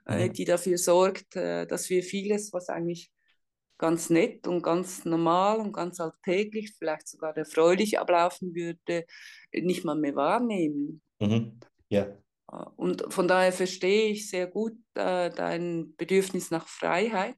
äh, 0.08 0.28
mhm. 0.28 0.34
die 0.34 0.46
dafür 0.46 0.80
sorgt, 0.80 1.36
äh, 1.36 1.68
dass 1.68 1.92
wir 1.92 2.02
vieles, 2.02 2.52
was 2.52 2.70
eigentlich 2.70 3.12
ganz 3.82 4.12
nett 4.12 4.48
und 4.48 4.62
ganz 4.62 5.06
normal 5.06 5.60
und 5.60 5.74
ganz 5.74 6.00
alltäglich, 6.00 6.76
vielleicht 6.78 7.08
sogar 7.08 7.36
erfreulich 7.36 7.98
ablaufen 8.00 8.54
würde, 8.54 9.06
nicht 9.52 9.84
mal 9.84 9.96
mehr 9.96 10.16
wahrnehmen. 10.16 11.02
Mhm. 11.20 11.60
Ja. 11.90 12.16
Und 12.76 13.12
von 13.12 13.28
daher 13.28 13.52
verstehe 13.52 14.12
ich 14.12 14.30
sehr 14.30 14.46
gut 14.46 14.78
äh, 14.94 15.32
dein 15.32 15.96
Bedürfnis 15.98 16.52
nach 16.52 16.68
Freiheit. 16.68 17.38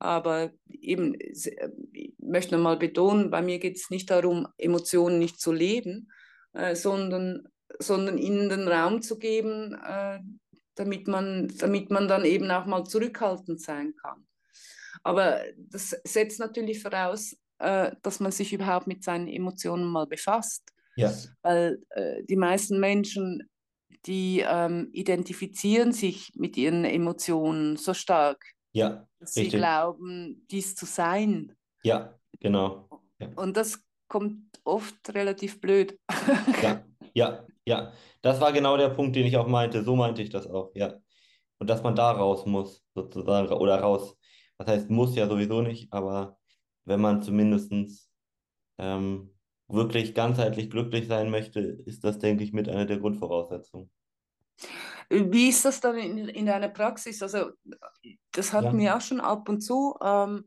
Aber 0.00 0.50
eben, 0.68 1.14
ich 1.20 2.14
möchte 2.18 2.56
nochmal 2.56 2.76
betonen, 2.76 3.30
bei 3.30 3.40
mir 3.40 3.60
geht 3.60 3.76
es 3.76 3.90
nicht 3.90 4.10
darum, 4.10 4.48
Emotionen 4.58 5.20
nicht 5.20 5.40
zu 5.40 5.52
leben, 5.52 6.10
äh, 6.52 6.74
sondern, 6.74 7.46
sondern 7.78 8.18
ihnen 8.18 8.48
den 8.48 8.66
Raum 8.66 9.02
zu 9.02 9.20
geben, 9.20 9.74
äh, 9.86 10.18
damit, 10.74 11.06
man, 11.06 11.46
damit 11.58 11.90
man 11.90 12.08
dann 12.08 12.24
eben 12.24 12.50
auch 12.50 12.66
mal 12.66 12.84
zurückhaltend 12.84 13.60
sein 13.60 13.94
kann. 14.02 14.26
Aber 15.04 15.40
das 15.56 15.90
setzt 16.04 16.40
natürlich 16.40 16.82
voraus, 16.82 17.36
äh, 17.58 17.92
dass 18.02 18.20
man 18.20 18.32
sich 18.32 18.52
überhaupt 18.52 18.86
mit 18.86 19.04
seinen 19.04 19.28
Emotionen 19.28 19.84
mal 19.84 20.06
befasst. 20.06 20.64
Ja. 20.96 21.12
Weil 21.42 21.78
äh, 21.90 22.24
die 22.24 22.36
meisten 22.36 22.80
Menschen, 22.80 23.48
die 24.06 24.44
ähm, 24.46 24.88
identifizieren 24.92 25.92
sich 25.92 26.32
mit 26.34 26.56
ihren 26.56 26.84
Emotionen 26.84 27.76
so 27.76 27.94
stark, 27.94 28.44
ja, 28.72 29.06
dass 29.20 29.36
richtig. 29.36 29.52
sie 29.52 29.58
glauben, 29.58 30.46
dies 30.50 30.74
zu 30.74 30.86
sein. 30.86 31.54
Ja, 31.82 32.18
genau. 32.40 32.88
Ja. 33.18 33.28
Und 33.36 33.56
das 33.56 33.84
kommt 34.08 34.60
oft 34.64 35.14
relativ 35.14 35.60
blöd. 35.60 35.98
ja, 36.62 36.84
ja, 37.14 37.46
ja. 37.64 37.92
Das 38.22 38.40
war 38.40 38.52
genau 38.52 38.76
der 38.76 38.90
Punkt, 38.90 39.16
den 39.16 39.26
ich 39.26 39.36
auch 39.36 39.46
meinte. 39.46 39.84
So 39.84 39.96
meinte 39.96 40.22
ich 40.22 40.30
das 40.30 40.46
auch, 40.46 40.70
ja. 40.74 40.94
Und 41.58 41.68
dass 41.68 41.82
man 41.82 41.94
da 41.94 42.10
raus 42.10 42.46
muss, 42.46 42.82
sozusagen, 42.94 43.52
oder 43.52 43.80
raus 43.80 44.16
das 44.58 44.68
heißt, 44.68 44.90
muss 44.90 45.16
ja 45.16 45.28
sowieso 45.28 45.62
nicht, 45.62 45.92
aber 45.92 46.38
wenn 46.84 47.00
man 47.00 47.22
zumindest 47.22 47.72
ähm, 48.78 49.30
wirklich 49.68 50.14
ganzheitlich 50.14 50.70
glücklich 50.70 51.08
sein 51.08 51.30
möchte, 51.30 51.60
ist 51.60 52.04
das, 52.04 52.18
denke 52.18 52.44
ich, 52.44 52.52
mit 52.52 52.68
einer 52.68 52.86
der 52.86 52.98
Grundvoraussetzungen. 52.98 53.90
Wie 55.10 55.48
ist 55.48 55.64
das 55.64 55.80
dann 55.80 55.98
in, 55.98 56.28
in 56.28 56.46
deiner 56.46 56.68
Praxis? 56.68 57.22
Also, 57.22 57.50
das 58.32 58.52
hatten 58.52 58.78
ja. 58.78 58.84
wir 58.84 58.96
auch 58.96 59.00
schon 59.00 59.20
ab 59.20 59.48
und 59.48 59.60
zu. 59.60 59.96
Ähm, 60.02 60.44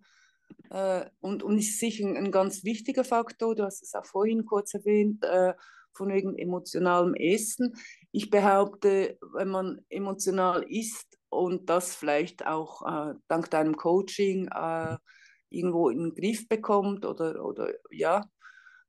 äh, 0.69 1.05
und, 1.19 1.43
und 1.43 1.57
ist 1.57 1.79
sicher 1.79 2.07
ein, 2.07 2.17
ein, 2.17 2.31
ganz 2.31 2.63
wichtiger 2.63 3.03
Faktor, 3.03 3.55
du 3.55 3.63
hast 3.63 3.83
es 3.83 3.93
auch 3.93 4.05
vorhin 4.05 4.45
kurz 4.45 4.73
erwähnt, 4.73 5.23
äh, 5.23 5.53
von 5.93 6.09
wegen 6.09 6.37
emotionalem 6.37 7.13
Essen. 7.15 7.75
Ich 8.11 8.29
behaupte, 8.29 9.17
wenn 9.33 9.49
man 9.49 9.81
emotional 9.89 10.63
isst, 10.63 11.16
und 11.29 11.69
das 11.69 11.95
vielleicht 11.95 12.45
auch 12.45 12.81
äh, 12.81 13.13
dank 13.27 13.49
deinem 13.49 13.75
Coaching 13.75 14.47
äh, 14.47 14.97
irgendwo 15.49 15.89
in 15.89 15.99
den 15.99 16.15
Griff 16.15 16.47
bekommt 16.47 17.05
oder, 17.05 17.43
oder 17.45 17.73
ja. 17.91 18.25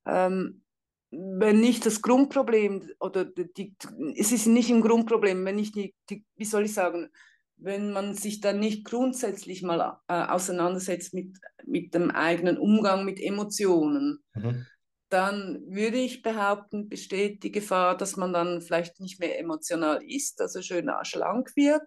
Ähm, 0.06 0.62
wenn 1.10 1.60
nicht 1.60 1.86
das 1.86 2.02
Grundproblem 2.02 2.90
oder 3.00 3.24
die, 3.24 3.74
es 4.16 4.30
ist 4.30 4.46
nicht 4.46 4.70
ein 4.70 4.82
Grundproblem, 4.82 5.44
wenn 5.44 5.56
nicht 5.56 5.74
die, 5.74 5.94
die, 6.10 6.24
wie 6.36 6.44
soll 6.44 6.66
ich 6.66 6.74
sagen, 6.74 7.08
wenn 7.56 7.92
man 7.92 8.14
sich 8.14 8.40
dann 8.40 8.60
nicht 8.60 8.84
grundsätzlich 8.84 9.62
mal 9.62 9.98
äh, 10.08 10.12
auseinandersetzt 10.12 11.14
mit, 11.14 11.38
mit 11.64 11.94
dem 11.94 12.10
eigenen 12.10 12.58
Umgang 12.58 13.04
mit 13.04 13.20
Emotionen, 13.20 14.22
mhm. 14.34 14.66
dann 15.08 15.62
würde 15.66 15.96
ich 15.96 16.22
behaupten, 16.22 16.88
besteht 16.88 17.42
die 17.42 17.52
Gefahr, 17.52 17.96
dass 17.96 18.16
man 18.16 18.32
dann 18.32 18.60
vielleicht 18.60 19.00
nicht 19.00 19.18
mehr 19.18 19.40
emotional 19.40 20.02
ist, 20.06 20.40
also 20.40 20.62
schön 20.62 20.90
schlank 21.02 21.56
wird, 21.56 21.82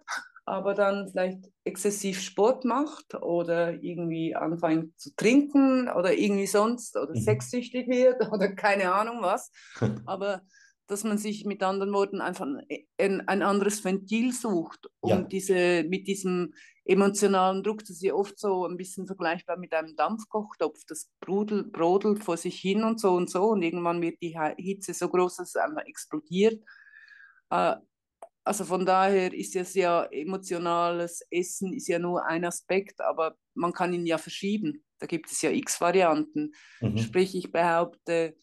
aber 0.52 0.74
dann 0.74 1.08
vielleicht 1.08 1.50
exzessiv 1.64 2.20
Sport 2.20 2.66
macht 2.66 3.14
oder 3.14 3.82
irgendwie 3.82 4.36
anfängt 4.36 5.00
zu 5.00 5.14
trinken 5.16 5.88
oder 5.88 6.12
irgendwie 6.12 6.46
sonst 6.46 6.94
oder 6.96 7.14
mhm. 7.14 7.22
sexsüchtig 7.22 7.88
wird 7.88 8.20
oder 8.32 8.54
keine 8.54 8.92
Ahnung 8.92 9.22
was. 9.22 9.50
aber 10.06 10.42
dass 10.88 11.04
man 11.04 11.16
sich 11.16 11.46
mit 11.46 11.62
anderen 11.62 11.94
Worten 11.94 12.20
einfach 12.20 12.46
ein, 12.98 13.26
ein 13.26 13.42
anderes 13.42 13.82
Ventil 13.82 14.30
sucht, 14.32 14.90
um 15.00 15.10
ja. 15.10 15.22
diese, 15.22 15.84
mit 15.84 16.06
diesem 16.06 16.52
emotionalen 16.84 17.62
Druck, 17.62 17.78
das 17.80 17.90
ist 17.90 18.02
ja 18.02 18.12
oft 18.12 18.38
so 18.38 18.66
ein 18.66 18.76
bisschen 18.76 19.06
vergleichbar 19.06 19.56
mit 19.56 19.72
einem 19.72 19.96
Dampfkochtopf, 19.96 20.80
das 20.86 21.10
brodelt, 21.20 21.72
brodelt 21.72 22.22
vor 22.22 22.36
sich 22.36 22.58
hin 22.58 22.84
und 22.84 23.00
so 23.00 23.12
und 23.12 23.30
so 23.30 23.44
und 23.44 23.62
irgendwann 23.62 24.02
wird 24.02 24.20
die 24.20 24.38
Hitze 24.58 24.92
so 24.92 25.08
groß, 25.08 25.36
dass 25.36 25.48
es 25.48 25.56
einfach 25.56 25.86
explodiert. 25.86 26.62
Äh, 27.48 27.76
also 28.44 28.64
von 28.64 28.84
daher 28.84 29.32
ist 29.32 29.54
es 29.54 29.74
ja 29.74 30.04
emotionales 30.04 31.24
Essen 31.30 31.72
ist 31.72 31.88
ja 31.88 31.98
nur 31.98 32.26
ein 32.26 32.44
Aspekt, 32.44 33.00
aber 33.00 33.36
man 33.54 33.72
kann 33.72 33.92
ihn 33.92 34.06
ja 34.06 34.18
verschieben. 34.18 34.84
Da 34.98 35.06
gibt 35.06 35.30
es 35.30 35.42
ja 35.42 35.50
x 35.50 35.80
Varianten. 35.80 36.52
Mhm. 36.80 36.98
Sprich, 36.98 37.34
ich 37.36 37.52
behaupte, 37.52 38.36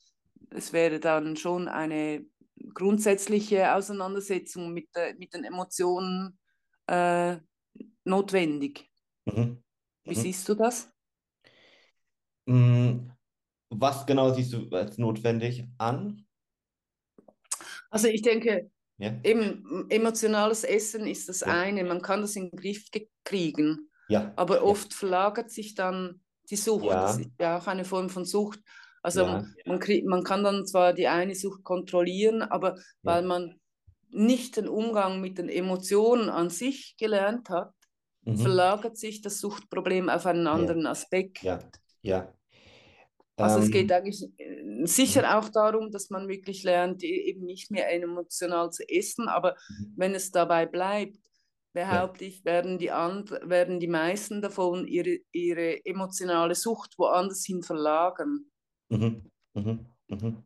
es 0.51 0.73
wäre 0.73 0.99
dann 0.99 1.35
schon 1.35 1.67
eine 1.67 2.25
grundsätzliche 2.73 3.75
Auseinandersetzung 3.75 4.73
mit, 4.73 4.89
der, 4.95 5.15
mit 5.15 5.33
den 5.33 5.43
Emotionen 5.43 6.39
äh, 6.87 7.37
notwendig. 8.05 8.89
Mhm. 9.25 9.63
Wie 10.03 10.15
mhm. 10.15 10.21
siehst 10.21 10.47
du 10.47 10.55
das? 10.55 10.91
Mm, 12.45 13.09
was 13.69 14.05
genau 14.05 14.33
siehst 14.33 14.53
du 14.53 14.69
als 14.69 14.97
notwendig 14.97 15.65
an? 15.77 16.25
Also 17.91 18.07
ich 18.07 18.21
denke, 18.21 18.71
ja. 18.99 19.13
eben 19.23 19.89
emotionales 19.89 20.63
Essen 20.63 21.07
ist 21.07 21.29
das 21.29 21.41
ja. 21.41 21.47
eine, 21.47 21.83
man 21.83 22.01
kann 22.01 22.21
das 22.21 22.35
in 22.35 22.49
den 22.49 22.59
Griff 22.59 22.85
kriegen, 23.23 23.89
ja. 24.07 24.31
aber 24.35 24.63
oft 24.63 24.93
verlagert 24.93 25.51
sich 25.51 25.73
dann 25.73 26.21
die 26.49 26.55
Sucht. 26.55 26.89
Das 26.89 27.17
ist 27.17 27.29
ja 27.39 27.57
auch 27.57 27.67
eine 27.67 27.85
Form 27.85 28.09
von 28.09 28.25
Sucht. 28.25 28.59
Also 29.01 29.21
ja. 29.21 29.45
man, 29.65 29.79
krieg, 29.79 30.05
man 30.05 30.23
kann 30.23 30.43
dann 30.43 30.65
zwar 30.65 30.93
die 30.93 31.07
eine 31.07 31.33
Sucht 31.35 31.63
kontrollieren, 31.63 32.41
aber 32.41 32.75
ja. 32.75 32.83
weil 33.03 33.23
man 33.23 33.59
nicht 34.09 34.57
den 34.57 34.67
Umgang 34.67 35.21
mit 35.21 35.37
den 35.37 35.49
Emotionen 35.49 36.29
an 36.29 36.49
sich 36.49 36.95
gelernt 36.97 37.49
hat, 37.49 37.73
mhm. 38.23 38.37
verlagert 38.37 38.97
sich 38.97 39.21
das 39.21 39.39
Suchtproblem 39.39 40.09
auf 40.09 40.25
einen 40.25 40.47
anderen 40.47 40.83
ja. 40.83 40.91
Aspekt. 40.91 41.41
Ja, 41.43 41.59
ja. 42.01 42.33
Also 43.39 43.57
ähm, 43.57 43.63
es 43.63 43.71
geht 43.71 43.91
eigentlich 43.91 44.23
äh, 44.37 44.85
sicher 44.85 45.37
auch 45.37 45.49
darum, 45.49 45.91
dass 45.91 46.09
man 46.09 46.27
wirklich 46.27 46.63
lernt, 46.63 47.03
e-, 47.03 47.29
eben 47.29 47.45
nicht 47.45 47.71
mehr 47.71 47.91
emotional 47.91 48.71
zu 48.71 48.87
essen, 48.87 49.27
aber 49.27 49.55
mhm. 49.69 49.93
wenn 49.95 50.15
es 50.15 50.31
dabei 50.31 50.65
bleibt, 50.65 51.17
behaupte 51.73 52.25
ja. 52.25 52.29
ich, 52.29 52.45
werden 52.45 52.77
die, 52.77 52.91
and 52.91 53.31
werden 53.31 53.79
die 53.79 53.87
meisten 53.87 54.41
davon 54.41 54.87
ihre, 54.87 55.19
ihre 55.31 55.85
emotionale 55.85 56.55
Sucht 56.55 56.97
woanders 56.97 57.45
hin 57.45 57.63
verlagern. 57.63 58.45
Mhm, 58.89 59.29
mhm, 59.53 59.85
mhm. 60.07 60.43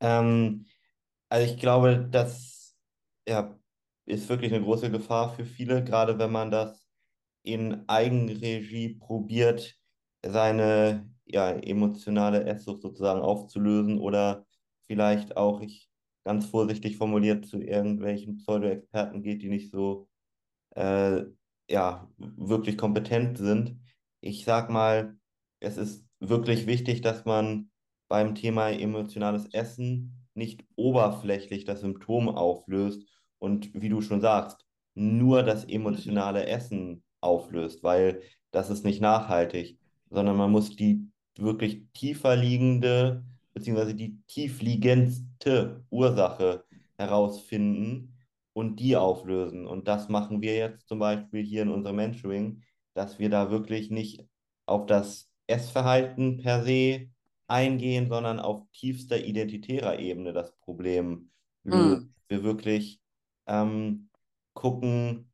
Ähm, 0.00 0.66
also 1.28 1.52
ich 1.52 1.60
glaube, 1.60 2.08
das 2.10 2.74
ja, 3.28 3.58
ist 4.06 4.28
wirklich 4.28 4.52
eine 4.52 4.64
große 4.64 4.90
Gefahr 4.90 5.34
für 5.34 5.44
viele, 5.44 5.82
gerade 5.82 6.18
wenn 6.18 6.32
man 6.32 6.50
das 6.50 6.86
in 7.42 7.88
Eigenregie 7.88 8.94
probiert, 8.94 9.76
seine 10.24 11.13
ja, 11.26 11.50
emotionale 11.50 12.44
Esssucht 12.44 12.82
sozusagen 12.82 13.20
aufzulösen 13.20 13.98
oder 13.98 14.46
vielleicht 14.86 15.36
auch, 15.36 15.60
ich 15.60 15.88
ganz 16.24 16.46
vorsichtig 16.46 16.96
formuliert, 16.96 17.46
zu 17.46 17.60
irgendwelchen 17.60 18.36
Pseudo-Experten 18.36 19.22
geht, 19.22 19.42
die 19.42 19.48
nicht 19.48 19.70
so 19.70 20.08
äh, 20.74 21.24
ja, 21.68 22.08
wirklich 22.16 22.78
kompetent 22.78 23.38
sind. 23.38 23.78
Ich 24.20 24.44
sag 24.44 24.70
mal, 24.70 25.18
es 25.60 25.76
ist 25.76 26.06
wirklich 26.20 26.66
wichtig, 26.66 27.02
dass 27.02 27.24
man 27.24 27.70
beim 28.08 28.34
Thema 28.34 28.70
emotionales 28.70 29.46
Essen 29.52 30.26
nicht 30.34 30.64
oberflächlich 30.76 31.64
das 31.64 31.80
Symptom 31.80 32.28
auflöst 32.28 33.06
und 33.38 33.70
wie 33.74 33.88
du 33.88 34.00
schon 34.00 34.20
sagst, 34.20 34.64
nur 34.94 35.42
das 35.42 35.64
emotionale 35.64 36.46
Essen 36.46 37.02
auflöst, 37.20 37.82
weil 37.82 38.22
das 38.50 38.70
ist 38.70 38.84
nicht 38.84 39.00
nachhaltig, 39.00 39.78
sondern 40.10 40.36
man 40.36 40.50
muss 40.50 40.76
die 40.76 41.10
wirklich 41.38 41.82
tiefer 41.92 42.36
liegende 42.36 43.24
beziehungsweise 43.54 43.94
die 43.94 44.20
tiefliegendste 44.26 45.84
Ursache 45.90 46.64
herausfinden 46.96 48.16
und 48.52 48.80
die 48.80 48.96
auflösen. 48.96 49.66
Und 49.66 49.88
das 49.88 50.08
machen 50.08 50.42
wir 50.42 50.56
jetzt 50.56 50.88
zum 50.88 50.98
Beispiel 50.98 51.42
hier 51.44 51.62
in 51.62 51.70
unserem 51.70 51.96
Mentoring, 51.96 52.62
dass 52.94 53.18
wir 53.18 53.30
da 53.30 53.50
wirklich 53.50 53.90
nicht 53.90 54.26
auf 54.66 54.86
das 54.86 55.30
Essverhalten 55.46 56.38
per 56.38 56.64
se 56.64 57.08
eingehen, 57.46 58.08
sondern 58.08 58.40
auf 58.40 58.62
tiefster 58.72 59.22
identitärer 59.22 59.98
Ebene 59.98 60.32
das 60.32 60.52
Problem 60.60 61.30
lösen. 61.62 62.04
Mhm. 62.04 62.14
Wir 62.28 62.42
wirklich 62.42 63.00
ähm, 63.46 64.08
gucken, 64.54 65.30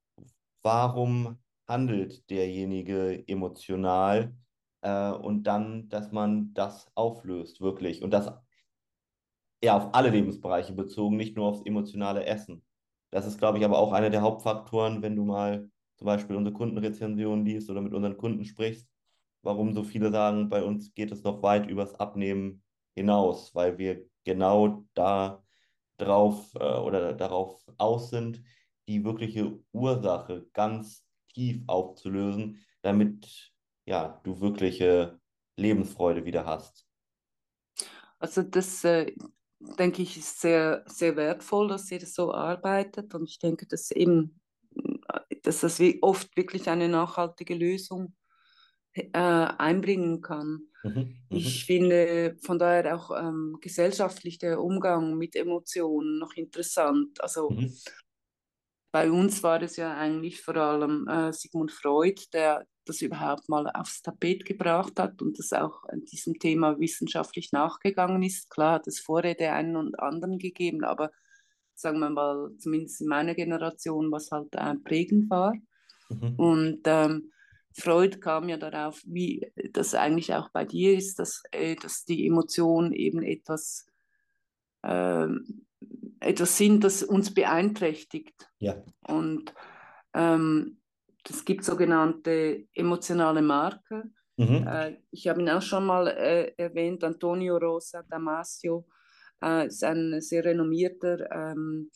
warum 0.63 1.39
handelt 1.67 2.29
derjenige 2.31 3.23
emotional 3.29 4.35
äh, 4.83 5.11
und 5.11 5.45
dann, 5.45 5.89
dass 5.89 6.13
man 6.13 6.53
das 6.55 6.91
auflöst, 6.95 7.61
wirklich. 7.61 8.03
Und 8.03 8.11
das 8.13 8.33
ja 9.63 9.77
auf 9.77 9.95
alle 9.95 10.11
Lebensbereiche 10.11 10.73
bezogen, 10.73 11.17
nicht 11.17 11.37
nur 11.37 11.47
aufs 11.49 11.65
emotionale 11.65 12.25
Essen. 12.25 12.65
Das 13.11 13.27
ist, 13.27 13.39
glaube 13.39 13.59
ich, 13.59 13.65
aber 13.65 13.79
auch 13.79 13.93
einer 13.93 14.11
der 14.11 14.23
Hauptfaktoren, 14.23 15.03
wenn 15.03 15.17
du 15.17 15.25
mal 15.25 15.71
zum 15.97 16.07
Beispiel 16.07 16.37
unsere 16.37 16.55
Kundenrezensionen 16.55 17.45
liest 17.45 17.69
oder 17.71 17.83
mit 17.83 17.93
unseren 17.93 18.17
Kunden 18.17 18.45
sprichst, 18.45 18.89
warum 19.43 19.75
so 19.75 19.83
viele 19.83 20.11
sagen, 20.11 20.49
bei 20.49 20.63
uns 20.63 20.95
geht 20.95 21.13
es 21.13 21.23
noch 21.25 21.43
weit 21.43 21.69
übers 21.69 21.95
Abnehmen 21.95 22.63
hinaus, 22.95 23.55
weil 23.55 23.79
wir 23.79 24.05
genau 24.25 24.87
da 24.95 25.43
drauf 25.99 26.55
äh, 26.55 26.79
oder 26.79 27.13
darauf 27.13 27.63
aus 27.77 28.11
sind, 28.11 28.43
die 28.89 29.05
wirkliche 29.05 29.59
Ursache 29.73 30.47
ganz 30.53 31.05
tief 31.29 31.63
aufzulösen, 31.67 32.65
damit 32.83 33.53
ja, 33.91 34.21
du 34.23 34.41
wirkliche 34.41 35.19
Lebensfreude 35.57 36.25
wieder 36.25 36.47
hast. 36.47 36.87
Also 38.21 38.43
das 38.43 38.85
äh, 38.85 39.13
denke 39.59 40.03
ich 40.03 40.17
ist 40.17 40.41
sehr, 40.41 40.85
sehr 40.87 41.17
wertvoll, 41.17 41.67
dass 41.69 41.91
ihr 41.91 41.99
das 41.99 42.15
so 42.15 42.33
arbeitet 42.33 43.13
und 43.15 43.29
ich 43.29 43.41
denke, 43.41 43.67
dass 43.67 43.91
eben, 43.91 44.41
dass 45.43 45.61
das 45.61 45.83
oft 46.03 46.37
wirklich 46.37 46.71
eine 46.71 46.89
nachhaltige 46.89 47.55
Lösung 47.55 48.15
äh, 48.93 49.09
einbringen 49.13 50.21
kann. 50.21 50.69
Mhm, 50.85 50.93
mhm, 50.93 51.17
ich 51.31 51.65
finde 51.65 52.37
von 52.43 52.61
daher 52.61 52.95
auch 52.95 53.11
ähm, 53.11 53.59
gesellschaftlich 53.61 54.39
der 54.39 54.63
Umgang 54.63 55.17
mit 55.17 55.35
Emotionen 55.35 56.21
noch 56.21 56.35
interessant. 56.35 57.21
Also 57.21 57.51
mhm. 57.51 57.75
bei 58.93 59.11
uns 59.11 59.43
war 59.43 59.61
es 59.63 59.77
ja 59.77 59.97
eigentlich 59.97 60.41
vor 60.41 60.57
allem 60.57 61.09
äh, 61.09 61.33
Sigmund 61.33 61.73
Freud, 61.73 62.23
der 62.33 62.65
das 62.85 63.03
überhaupt 63.03 63.49
mal 63.49 63.69
aufs 63.69 64.03
Tapet 64.03 64.45
gebracht 64.45 64.99
hat 64.99 65.23
und 65.23 65.39
das 65.39 65.53
auch 65.53 65.85
an 65.85 66.05
diesem 66.05 66.39
Thema 66.39 66.79
wissenschaftlich 66.79 67.53
nachgegangen 67.53 68.23
ist. 68.23 68.51
Klar 68.51 68.75
hat 68.75 68.87
es 68.87 69.01
Vorrede 69.01 69.53
einen 69.53 69.77
und 69.77 69.99
anderen 69.99 70.39
gegeben, 70.39 70.85
aber 70.85 71.11
sagen 71.75 71.99
wir 72.01 72.11
mal, 72.11 72.51
zumindest 72.59 73.01
in 73.01 73.09
meiner 73.09 73.35
Generation, 73.35 74.11
was 74.11 74.31
halt 74.31 74.55
äh, 74.55 74.75
prägend 74.77 75.31
war. 75.31 75.55
Mhm. 76.09 76.35
Und 76.37 76.81
ähm, 76.85 77.33
Freud 77.73 78.19
kam 78.19 78.49
ja 78.49 78.57
darauf, 78.57 79.01
wie 79.07 79.51
das 79.73 79.95
eigentlich 79.95 80.35
auch 80.35 80.51
bei 80.51 80.65
dir 80.65 80.97
ist, 80.97 81.19
dass, 81.19 81.43
äh, 81.53 81.77
dass 81.77 82.05
die 82.05 82.27
Emotionen 82.27 82.93
eben 82.93 83.23
etwas, 83.23 83.87
äh, 84.83 85.29
etwas 86.21 86.57
sind, 86.59 86.85
das 86.85 87.03
uns 87.03 87.33
beeinträchtigt. 87.33 88.51
Ja. 88.59 88.83
Und 89.07 89.55
ähm, 90.15 90.80
es 91.29 91.45
gibt 91.45 91.65
sogenannte 91.65 92.67
emotionale 92.75 93.43
Marker. 93.43 94.05
Mhm. 94.37 94.67
Äh, 94.67 94.97
ich 95.11 95.29
habe 95.29 95.41
ihn 95.41 95.51
auch 95.51 95.63
schon 95.63 95.87
mal 95.87 96.09
äh, 96.09 96.53
erwähnt, 96.57 97.05
Antonio 97.05 97.59
Rosa 97.59 98.03
Damasio 98.09 98.87
äh, 99.45 99.67
ist 99.67 99.85
ein 99.85 100.21
sehr 100.21 100.45
renommierter 100.45 101.31
ähm, 101.31 101.91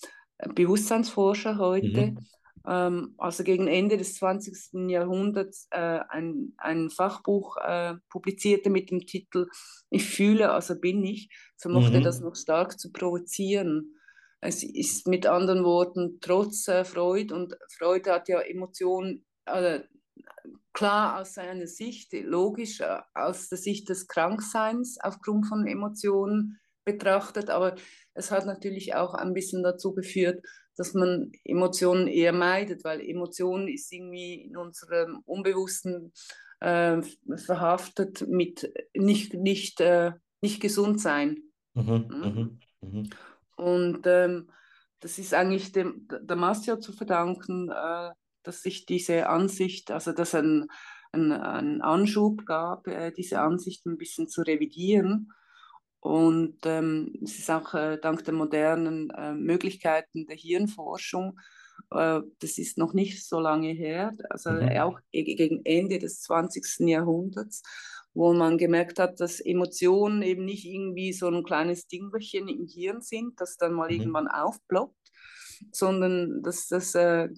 Bewusstseinsforscher 0.54 1.58
heute. 1.58 2.12
Mhm 2.12 2.18
ähm, 2.66 3.14
also 3.18 3.44
gegen 3.44 3.68
Ende 3.68 3.96
des 3.98 4.14
20. 4.16 4.90
Jahrhunderts 4.90 5.68
äh, 5.70 6.00
ein, 6.08 6.54
ein 6.56 6.90
Fachbuch 6.90 7.56
äh, 7.58 7.94
publizierte 8.08 8.70
mit 8.70 8.90
dem 8.90 9.00
Titel 9.00 9.48
Ich 9.90 10.04
fühle, 10.04 10.50
also 10.52 10.78
bin 10.78 11.04
ich, 11.04 11.28
vermochte 11.58 11.98
mhm. 11.98 12.04
das 12.04 12.20
noch 12.20 12.37
stark 12.37 12.78
zu 12.78 12.90
provozieren. 12.90 13.94
Es 14.44 14.62
ist 14.62 15.09
mit 15.09 15.26
anderen 15.26 15.64
Worten 15.64 16.18
trotz 16.20 16.68
äh, 16.68 16.85
Freud 16.85 17.33
und 17.33 17.57
Freud 17.78 18.11
hat 18.11 18.28
ja 18.28 18.40
Emotionen 18.40 19.24
äh, 19.46 19.80
klar 20.74 21.20
aus 21.20 21.35
seiner 21.35 21.66
Sicht, 21.66 22.12
logisch 22.12 22.80
äh, 22.80 22.98
aus 23.14 23.48
der 23.48 23.57
Sicht 23.57 23.88
des 23.88 24.07
Krankseins 24.07 24.98
aufgrund 25.00 25.46
von 25.46 25.66
Emotionen 25.66 26.61
betrachtet, 26.85 27.48
aber 27.48 27.76
es 28.12 28.30
hat 28.30 28.44
natürlich 28.44 28.94
auch 28.94 29.14
ein 29.14 29.33
bisschen 29.33 29.62
dazu 29.62 29.94
geführt, 29.94 30.44
dass 30.76 30.92
man 30.92 31.33
Emotionen 31.44 32.07
eher 32.07 32.35
meidet, 32.35 32.85
weil 32.85 33.00
Emotionen 33.00 33.66
ist 33.68 33.90
irgendwie 33.90 34.42
in 34.42 34.59
unserem 34.59 35.22
Unbewussten 35.24 36.12
äh, 36.61 37.00
verhaftet 37.37 38.28
mit 38.28 38.70
nicht, 38.94 39.33
nicht, 39.33 39.80
äh, 39.80 40.12
nicht 40.42 40.61
gesund 40.61 41.00
sein. 41.00 41.38
Mhm, 41.72 42.09
mhm, 42.11 42.59
mhm. 42.83 43.11
Und 43.56 44.06
ähm, 44.06 44.50
das 45.00 45.18
ist 45.18 45.34
eigentlich 45.34 45.72
dem, 45.72 46.08
der 46.08 46.36
Mastia 46.36 46.80
zu 46.80 46.92
verdanken, 46.92 47.70
äh, 47.70 48.10
dass 48.42 48.62
sich 48.62 48.86
diese 48.86 49.28
Ansicht, 49.28 49.90
also 49.90 50.12
dass 50.12 50.34
ein, 50.34 50.68
ein, 51.12 51.32
ein 51.32 51.82
Anschub 51.82 52.46
gab, 52.46 52.86
äh, 52.86 53.12
diese 53.12 53.40
Ansicht 53.40 53.86
ein 53.86 53.98
bisschen 53.98 54.28
zu 54.28 54.42
revidieren. 54.42 55.32
Und 56.00 56.58
ähm, 56.64 57.14
es 57.22 57.38
ist 57.38 57.50
auch 57.50 57.74
äh, 57.74 57.98
dank 57.98 58.24
der 58.24 58.34
modernen 58.34 59.10
äh, 59.10 59.34
Möglichkeiten 59.34 60.26
der 60.26 60.36
Hirnforschung, 60.36 61.38
äh, 61.90 62.20
das 62.40 62.58
ist 62.58 62.78
noch 62.78 62.92
nicht 62.92 63.26
so 63.26 63.40
lange 63.40 63.70
her, 63.72 64.12
also 64.30 64.50
mhm. 64.50 64.68
auch 64.78 65.00
gegen 65.12 65.64
Ende 65.64 65.98
des 65.98 66.20
20. 66.22 66.88
Jahrhunderts, 66.88 67.62
wo 68.14 68.33
man 68.33 68.59
gemerkt 68.59 68.98
hat, 68.98 69.20
dass 69.20 69.40
Emotionen 69.40 70.22
eben 70.22 70.44
nicht 70.44 70.64
irgendwie 70.64 71.12
so 71.12 71.29
ein 71.29 71.42
kleines 71.42 71.88
Dingelchen 71.88 72.48
im 72.48 72.66
Hirn 72.66 73.00
sind, 73.00 73.40
das 73.40 73.57
dann 73.57 73.74
mal 73.74 73.90
mhm. 73.90 74.00
irgendwann 74.00 74.29
aufploppt, 74.29 75.11
sondern 75.72 76.42
dass 76.42 76.68
das 76.68 76.94
äh, 76.94 77.29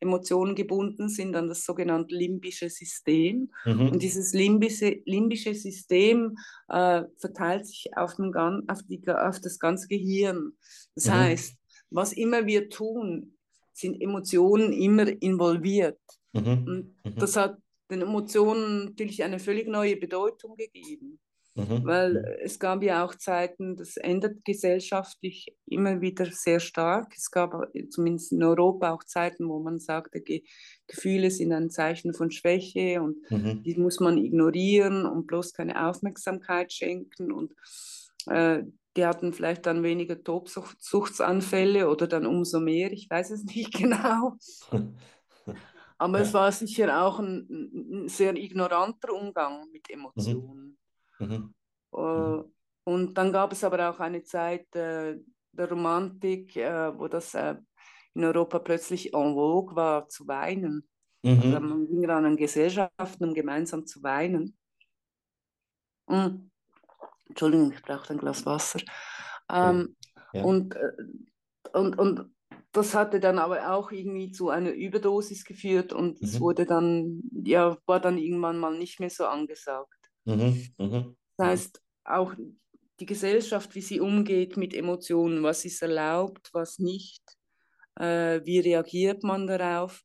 Emotionen 0.00 0.54
gebunden 0.54 1.08
sind 1.08 1.34
an 1.36 1.48
das 1.48 1.64
sogenannte 1.64 2.14
limbische 2.14 2.70
System. 2.70 3.50
Mhm. 3.64 3.90
Und 3.90 4.02
dieses 4.02 4.32
limbische, 4.32 5.02
limbische 5.04 5.54
System 5.54 6.36
äh, 6.68 7.02
verteilt 7.18 7.66
sich 7.66 7.88
auf, 7.96 8.16
den, 8.16 8.34
auf, 8.34 8.78
die, 8.88 9.02
auf, 9.08 9.40
das 9.40 9.58
ganze 9.58 9.88
Gehirn. 9.88 10.52
Das 10.94 11.06
mhm. 11.06 11.12
heißt, 11.12 11.56
was 11.90 12.12
immer 12.12 12.46
wir 12.46 12.68
tun, 12.70 13.36
sind 13.72 14.00
Emotionen 14.00 14.72
immer 14.72 15.08
involviert. 15.22 16.00
Mhm. 16.32 16.46
Und 16.46 16.94
mhm. 17.04 17.16
das 17.16 17.36
hat 17.36 17.58
den 17.92 18.02
Emotionen 18.02 18.86
natürlich 18.86 19.22
eine 19.22 19.38
völlig 19.38 19.68
neue 19.68 19.96
Bedeutung 19.96 20.56
gegeben. 20.56 21.20
Mhm. 21.54 21.84
Weil 21.84 22.12
mhm. 22.14 22.24
es 22.42 22.58
gab 22.58 22.82
ja 22.82 23.04
auch 23.04 23.14
Zeiten, 23.14 23.76
das 23.76 23.96
ändert 23.98 24.44
gesellschaftlich 24.44 25.54
immer 25.66 26.00
wieder 26.00 26.26
sehr 26.26 26.60
stark. 26.60 27.12
Es 27.14 27.30
gab 27.30 27.54
zumindest 27.90 28.32
in 28.32 28.42
Europa 28.42 28.92
auch 28.92 29.04
Zeiten, 29.04 29.48
wo 29.48 29.60
man 29.60 29.78
sagte, 29.78 30.22
Ge 30.22 30.42
Gefühle 30.86 31.30
sind 31.30 31.52
ein 31.52 31.70
Zeichen 31.70 32.14
von 32.14 32.30
Schwäche 32.30 33.02
und 33.02 33.30
mhm. 33.30 33.62
die 33.62 33.76
muss 33.76 34.00
man 34.00 34.18
ignorieren 34.18 35.04
und 35.04 35.26
bloß 35.26 35.52
keine 35.52 35.86
Aufmerksamkeit 35.88 36.72
schenken. 36.72 37.32
Und 37.32 37.52
äh, 38.26 38.62
die 38.96 39.06
hatten 39.06 39.32
vielleicht 39.32 39.66
dann 39.66 39.82
weniger 39.82 40.22
Tobsuchtsanfälle 40.22 41.88
oder 41.88 42.06
dann 42.06 42.26
umso 42.26 42.60
mehr, 42.60 42.92
ich 42.92 43.08
weiß 43.10 43.30
es 43.30 43.44
nicht 43.44 43.74
genau. 43.78 44.36
Aber 46.02 46.18
ja. 46.18 46.24
es 46.24 46.34
war 46.34 46.50
sicher 46.50 47.00
auch 47.00 47.20
ein, 47.20 47.46
ein, 47.48 48.08
sehr 48.08 48.34
ignoranter 48.34 49.12
Umgang 49.12 49.70
mit 49.70 49.88
mhm. 49.88 49.94
Emotionen. 49.94 50.78
Mhm. 51.20 51.54
Uh, 51.94 52.44
und 52.84 53.14
dann 53.14 53.32
gab 53.32 53.52
es 53.52 53.62
aber 53.62 53.88
auch 53.88 54.00
eine 54.00 54.24
Zeit 54.24 54.74
äh, 54.74 55.20
der 55.52 55.68
Romantik, 55.68 56.56
äh, 56.56 56.98
wo 56.98 57.06
das 57.06 57.34
äh, 57.34 57.54
in 58.14 58.24
Europa 58.24 58.58
plötzlich 58.58 59.14
en 59.14 59.34
vogue 59.34 59.76
war, 59.76 60.08
zu 60.08 60.26
weinen. 60.26 60.88
Mhm. 61.22 61.40
Also 61.54 61.60
man 61.60 61.86
ging 61.86 62.02
dann 62.02 62.24
an 62.24 62.36
Gesellschaften, 62.36 63.24
um 63.24 63.34
gemeinsam 63.34 63.86
zu 63.86 64.02
weinen. 64.02 64.56
Und, 66.06 66.50
Entschuldigung, 67.28 67.72
ich 67.72 67.82
brauche 67.82 68.12
ein 68.12 68.18
Glas 68.18 68.44
Wasser. 68.44 68.80
Ähm, 69.48 69.94
ja. 70.32 70.42
und, 70.42 70.74
äh, 70.74 70.92
und, 71.74 71.96
und 71.96 72.34
das 72.72 72.94
hatte 72.94 73.20
dann 73.20 73.38
aber 73.38 73.72
auch 73.72 73.92
irgendwie 73.92 74.32
zu 74.32 74.48
einer 74.48 74.72
Überdosis 74.72 75.44
geführt 75.44 75.92
und 75.92 76.20
mhm. 76.20 76.26
es 76.26 76.40
wurde 76.40 76.64
dann, 76.64 77.22
ja, 77.44 77.76
war 77.86 78.00
dann 78.00 78.18
irgendwann 78.18 78.58
mal 78.58 78.76
nicht 78.76 78.98
mehr 78.98 79.10
so 79.10 79.26
angesagt. 79.26 79.94
Mhm, 80.24 80.68
mhm. 80.78 81.16
Das 81.36 81.46
heißt, 81.46 81.82
auch 82.04 82.34
die 82.98 83.06
Gesellschaft, 83.06 83.74
wie 83.74 83.80
sie 83.80 84.00
umgeht 84.00 84.56
mit 84.56 84.74
Emotionen, 84.74 85.42
was 85.42 85.64
ist 85.64 85.82
erlaubt, 85.82 86.48
was 86.52 86.78
nicht, 86.78 87.22
äh, 87.96 88.40
wie 88.44 88.60
reagiert 88.60 89.22
man 89.22 89.46
darauf. 89.46 90.02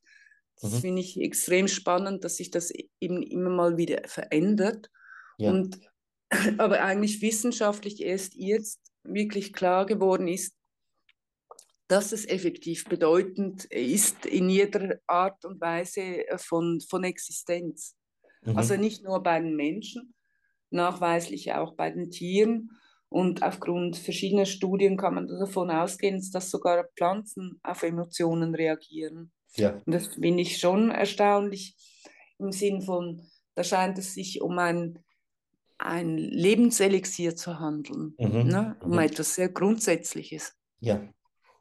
Das 0.60 0.72
mhm. 0.72 0.78
finde 0.78 1.02
ich 1.02 1.20
extrem 1.20 1.68
spannend, 1.68 2.24
dass 2.24 2.36
sich 2.36 2.50
das 2.50 2.72
eben 3.00 3.22
immer 3.22 3.50
mal 3.50 3.76
wieder 3.76 4.02
verändert. 4.06 4.90
Ja. 5.38 5.50
Und 5.50 5.78
aber 6.58 6.82
eigentlich 6.82 7.22
wissenschaftlich 7.22 8.02
erst 8.02 8.34
jetzt 8.34 8.80
wirklich 9.04 9.52
klar 9.54 9.86
geworden 9.86 10.28
ist, 10.28 10.57
dass 11.88 12.12
es 12.12 12.26
effektiv 12.26 12.84
bedeutend 12.84 13.64
ist 13.64 14.26
in 14.26 14.50
jeder 14.50 15.00
Art 15.06 15.44
und 15.46 15.60
Weise 15.60 16.24
von, 16.36 16.80
von 16.80 17.02
Existenz. 17.02 17.96
Mhm. 18.42 18.58
Also 18.58 18.76
nicht 18.76 19.02
nur 19.02 19.22
bei 19.22 19.40
den 19.40 19.56
Menschen, 19.56 20.14
nachweislich 20.70 21.54
auch 21.54 21.74
bei 21.74 21.90
den 21.90 22.10
Tieren. 22.10 22.70
Und 23.08 23.42
aufgrund 23.42 23.96
verschiedener 23.96 24.44
Studien 24.44 24.98
kann 24.98 25.14
man 25.14 25.28
davon 25.28 25.70
ausgehen, 25.70 26.22
dass 26.32 26.50
sogar 26.50 26.84
Pflanzen 26.94 27.58
auf 27.62 27.82
Emotionen 27.82 28.54
reagieren. 28.54 29.32
Ja. 29.54 29.80
Und 29.86 29.94
das 29.94 30.08
finde 30.08 30.42
ich 30.42 30.58
schon 30.58 30.90
erstaunlich 30.90 31.74
im 32.38 32.52
Sinn 32.52 32.82
von, 32.82 33.26
da 33.54 33.64
scheint 33.64 33.96
es 33.96 34.12
sich 34.12 34.42
um 34.42 34.58
ein, 34.58 34.98
ein 35.78 36.18
Lebenselixier 36.18 37.34
zu 37.34 37.58
handeln, 37.58 38.14
mhm. 38.18 38.46
ne? 38.46 38.76
um 38.82 38.90
mhm. 38.90 38.98
etwas 38.98 39.34
sehr 39.34 39.48
Grundsätzliches. 39.48 40.52
Ja, 40.80 41.00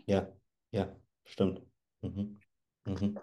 ja, 0.08 0.28
ja, 0.72 0.96
stimmt. 1.26 1.62
Mhm. 2.02 2.40
Mhm. 2.86 3.20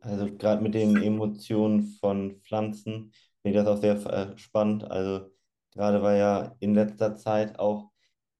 Also 0.00 0.34
gerade 0.36 0.62
mit 0.62 0.74
den 0.74 0.96
Emotionen 1.02 1.82
von 2.00 2.40
Pflanzen 2.42 3.12
finde 3.42 3.58
ich 3.58 3.64
das 3.64 3.66
auch 3.66 3.80
sehr 3.80 3.96
äh, 4.06 4.38
spannend. 4.38 4.84
Also 4.90 5.30
gerade 5.72 6.02
weil 6.02 6.18
ja 6.18 6.56
in 6.60 6.74
letzter 6.74 7.16
Zeit 7.16 7.58
auch 7.58 7.90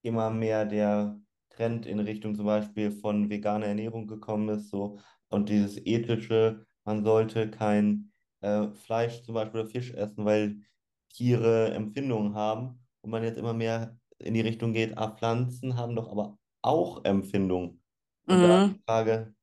immer 0.02 0.30
mehr 0.30 0.64
der 0.64 1.20
Trend 1.50 1.86
in 1.86 2.00
Richtung 2.00 2.34
zum 2.34 2.46
Beispiel 2.46 2.90
von 2.92 3.28
veganer 3.30 3.66
Ernährung 3.66 4.06
gekommen 4.06 4.48
ist, 4.50 4.70
so 4.70 4.98
und 5.28 5.48
dieses 5.50 5.78
ethische, 5.86 6.66
man 6.84 7.04
sollte 7.04 7.50
kein 7.50 8.12
äh, 8.40 8.68
Fleisch 8.72 9.22
zum 9.22 9.34
Beispiel 9.34 9.60
oder 9.60 9.70
Fisch 9.70 9.92
essen, 9.92 10.24
weil 10.24 10.60
Tiere 11.10 11.72
Empfindungen 11.74 12.34
haben 12.34 12.80
und 13.02 13.10
man 13.10 13.22
jetzt 13.24 13.38
immer 13.38 13.52
mehr 13.54 13.98
in 14.18 14.34
die 14.34 14.40
Richtung 14.42 14.72
geht, 14.72 14.98
ah, 14.98 15.10
Pflanzen 15.16 15.76
haben 15.76 15.96
doch 15.96 16.10
aber 16.10 16.38
auch 16.62 17.04
Empfindungen. 17.04 17.82
Und 18.26 18.38
mhm. 18.38 18.42
da 18.42 18.66
die 18.68 18.80
Frage, 18.86 19.34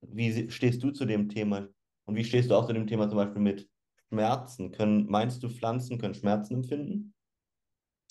wie 0.00 0.50
stehst 0.50 0.82
du 0.82 0.90
zu 0.90 1.04
dem 1.04 1.28
Thema? 1.28 1.68
Und 2.04 2.14
wie 2.14 2.24
stehst 2.24 2.50
du 2.50 2.54
auch 2.54 2.66
zu 2.66 2.72
dem 2.72 2.86
Thema 2.86 3.08
zum 3.08 3.18
Beispiel 3.18 3.42
mit 3.42 3.68
Schmerzen? 4.08 4.70
Können, 4.70 5.06
meinst 5.06 5.42
du, 5.42 5.48
Pflanzen 5.48 5.98
können 5.98 6.14
Schmerzen 6.14 6.54
empfinden? 6.54 7.14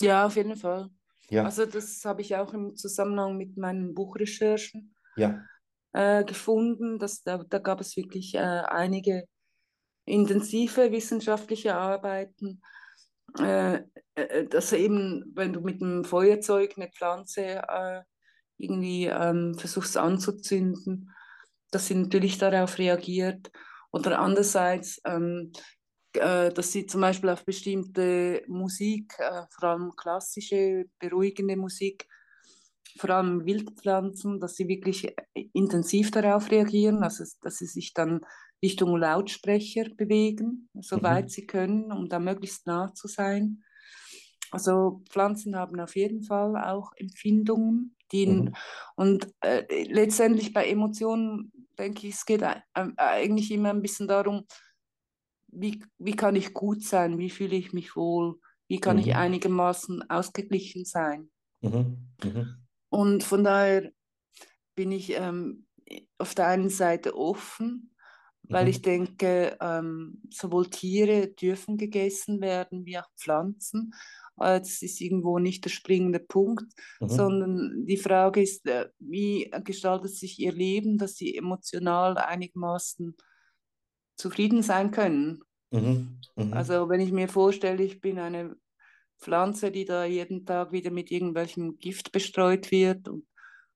Ja, 0.02 0.26
auf 0.26 0.36
jeden 0.36 0.56
Fall. 0.56 0.90
Ja. 1.30 1.44
Also 1.44 1.66
das 1.66 2.04
habe 2.06 2.22
ich 2.22 2.36
auch 2.36 2.54
im 2.54 2.76
Zusammenhang 2.76 3.38
mit 3.38 3.58
meinen 3.58 3.94
Buchrecherchen 3.96 4.94
ja. 5.16 5.42
äh, 5.94 6.24
gefunden. 6.24 7.00
Dass, 7.00 7.24
da, 7.24 7.38
da 7.38 7.60
gab 7.60 7.80
es 7.82 7.96
wirklich 7.96 8.36
äh, 8.36 8.40
einige 8.40 9.26
intensive 10.06 10.92
wissenschaftliche 10.92 11.76
Arbeiten, 11.76 12.62
äh, 13.40 13.82
äh 14.16 14.46
dass 14.48 14.72
eben, 14.74 15.32
wenn 15.34 15.54
du 15.54 15.62
mit 15.62 15.82
einem 15.82 16.04
Feuerzeug 16.04 16.74
eine 16.78 16.92
Pflanze 16.92 17.64
äh, 17.68 18.02
irgendwie 18.58 19.06
ähm, 19.06 19.56
versuchst 19.58 19.98
anzuzünden, 19.98 21.12
dass 21.72 21.88
sie 21.88 21.96
natürlich 21.96 22.38
darauf 22.38 22.78
reagiert. 22.78 23.52
Oder 23.92 24.20
andererseits 24.20 25.02
ähm, 25.06 25.52
äh, 26.18 26.52
dass 26.54 26.72
sie 26.72 26.86
zum 26.86 27.02
Beispiel 27.02 27.30
auf 27.30 27.46
bestimmte 27.46 28.44
Musik, 28.48 29.14
äh, 29.20 29.44
vor 29.50 29.70
allem 29.70 29.92
klassische, 29.96 30.86
beruhigende 31.00 31.56
Musik, 31.56 32.08
vor 32.98 33.10
allem 33.10 33.46
Wildpflanzen, 33.46 34.40
dass 34.40 34.56
sie 34.56 34.68
wirklich 34.68 35.14
intensiv 35.54 36.12
darauf 36.12 36.50
reagieren, 36.52 37.04
also 37.04 37.26
dass 37.42 37.58
sie 37.58 37.66
sich 37.66 37.94
dann 37.94 38.22
Richtung 38.64 38.96
Lautsprecher 38.96 39.90
bewegen, 39.96 40.70
soweit 40.80 41.26
mhm. 41.26 41.30
sie 41.30 41.46
können, 41.46 41.92
um 41.92 42.08
da 42.08 42.20
möglichst 42.20 42.66
nah 42.66 42.94
zu 42.94 43.08
sein. 43.08 43.64
Also 44.52 45.04
Pflanzen 45.10 45.58
haben 45.58 45.80
auf 45.80 45.96
jeden 45.96 46.24
Fall 46.24 46.56
auch 46.56 46.94
Empfindungen, 46.96 47.95
die 48.16 48.28
mhm. 48.28 48.56
und 48.96 49.28
äh, 49.42 49.64
letztendlich 49.86 50.54
bei 50.54 50.68
Emotionen 50.68 51.52
denke 51.78 52.08
ich, 52.08 52.16
es 52.16 52.26
geht 52.26 52.44
eigentlich 52.74 53.52
immer 53.52 53.70
ein 53.70 53.82
bisschen 53.82 54.08
darum, 54.08 54.46
wie, 55.48 55.84
wie 55.98 56.16
kann 56.16 56.36
ich 56.36 56.54
gut 56.54 56.84
sein, 56.84 57.18
wie 57.18 57.30
fühle 57.30 57.56
ich 57.56 57.74
mich 57.74 57.96
wohl, 57.96 58.40
wie 58.68 58.80
kann 58.80 58.98
mhm. 58.98 59.04
ich 59.04 59.16
einigermaßen 59.16 60.10
ausgeglichen 60.10 60.86
sein. 60.86 61.30
Mhm. 61.62 61.98
Mhm. 62.24 62.56
Und 62.90 63.24
von 63.24 63.44
daher 63.44 63.92
bin 64.76 64.92
ich 64.92 65.14
ähm, 65.14 65.66
auf 66.18 66.36
der 66.36 66.48
einen 66.48 66.70
Seite 66.70 67.18
offen, 67.18 67.96
weil 68.44 68.66
Mhm. 68.66 68.70
ich 68.70 68.82
denke, 68.82 69.58
ähm, 69.60 70.22
sowohl 70.30 70.70
Tiere 70.70 71.28
dürfen 71.28 71.78
gegessen 71.78 72.42
werden 72.42 72.86
wie 72.86 72.98
auch 72.98 73.10
Pflanzen. 73.18 73.94
Äh, 74.40 74.60
Das 74.60 74.82
ist 74.82 75.02
irgendwo 75.02 75.40
nicht 75.40 75.66
der 75.66 75.70
springende 75.70 76.20
Punkt, 76.20 76.72
Mhm. 77.00 77.10
sondern 77.10 77.86
die 77.86 77.98
Frage 77.98 78.42
ist, 78.42 78.66
äh, 78.68 78.90
wie 79.00 79.52
gestaltet 79.64 80.14
sich 80.14 80.40
ihr 80.40 80.52
Leben, 80.54 80.98
dass 80.98 81.16
sie 81.16 81.36
emotional 81.36 82.18
einigermaßen 82.18 83.16
zufrieden 84.18 84.62
sein 84.62 84.92
können. 84.92 85.42
Mhm. 85.72 86.20
Mhm. 86.36 86.54
Also 86.54 86.90
wenn 86.90 87.02
ich 87.02 87.12
mir 87.12 87.28
vorstelle, 87.28 87.84
ich 87.84 88.00
bin 88.02 88.20
eine 88.20 88.56
Pflanze, 89.20 89.72
die 89.72 89.86
da 89.86 90.06
jeden 90.06 90.46
Tag 90.46 90.72
wieder 90.72 90.92
mit 90.92 91.12
irgendwelchem 91.12 91.78
Gift 91.78 92.12
bestreut 92.12 92.72
wird 92.72 93.08
und, 93.08 93.26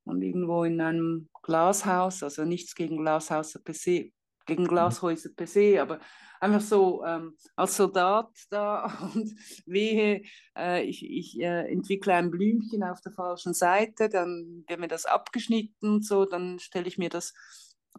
und 0.04 0.22
irgendwo 0.22 0.64
in 0.64 0.82
einem 0.82 1.30
Glashaus, 1.44 2.24
also 2.24 2.44
nichts 2.44 2.76
gegen 2.76 2.98
Glashäuser 2.98 3.60
per 3.60 3.74
se, 3.74 4.12
gegen 4.46 4.66
Glashäuser 4.66 5.30
per 5.36 5.48
se, 5.48 5.82
aber 5.82 6.00
einfach 6.40 6.62
so 6.62 7.04
ähm, 7.06 7.36
als 7.56 7.76
Soldat 7.76 8.30
da 8.50 8.86
und 9.14 9.34
wehe, 9.66 10.24
äh, 10.58 10.84
ich, 10.84 11.06
ich 11.06 11.40
äh, 11.40 11.72
entwickle 11.72 12.14
ein 12.14 12.32
Blümchen 12.32 12.84
auf 12.84 13.02
der 13.02 13.12
falschen 13.12 13.54
Seite, 13.54 14.10
dann 14.10 14.64
wird 14.68 14.80
mir 14.80 14.88
das 14.88 15.06
abgeschnitten 15.06 15.90
und 15.90 16.06
so, 16.06 16.26
dann 16.26 16.60
stelle 16.60 16.88
ich 16.88 16.98
mir 16.98 17.10
das, 17.10 17.34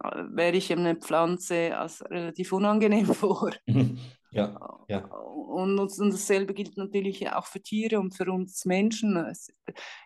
äh, 0.03 0.23
wäre 0.29 0.57
ich 0.57 0.71
eine 0.71 0.95
Pflanze 0.95 1.77
als 1.77 2.03
relativ 2.09 2.53
unangenehm 2.53 3.05
vor. 3.13 3.51
Ja, 4.33 4.79
ja. 4.87 5.03
Und, 5.07 5.77
und 5.77 6.13
dasselbe 6.13 6.53
gilt 6.53 6.77
natürlich 6.77 7.29
auch 7.33 7.45
für 7.45 7.61
Tiere 7.61 7.99
und 7.99 8.15
für 8.15 8.31
uns 8.31 8.63
Menschen. 8.63 9.17
Es, 9.17 9.49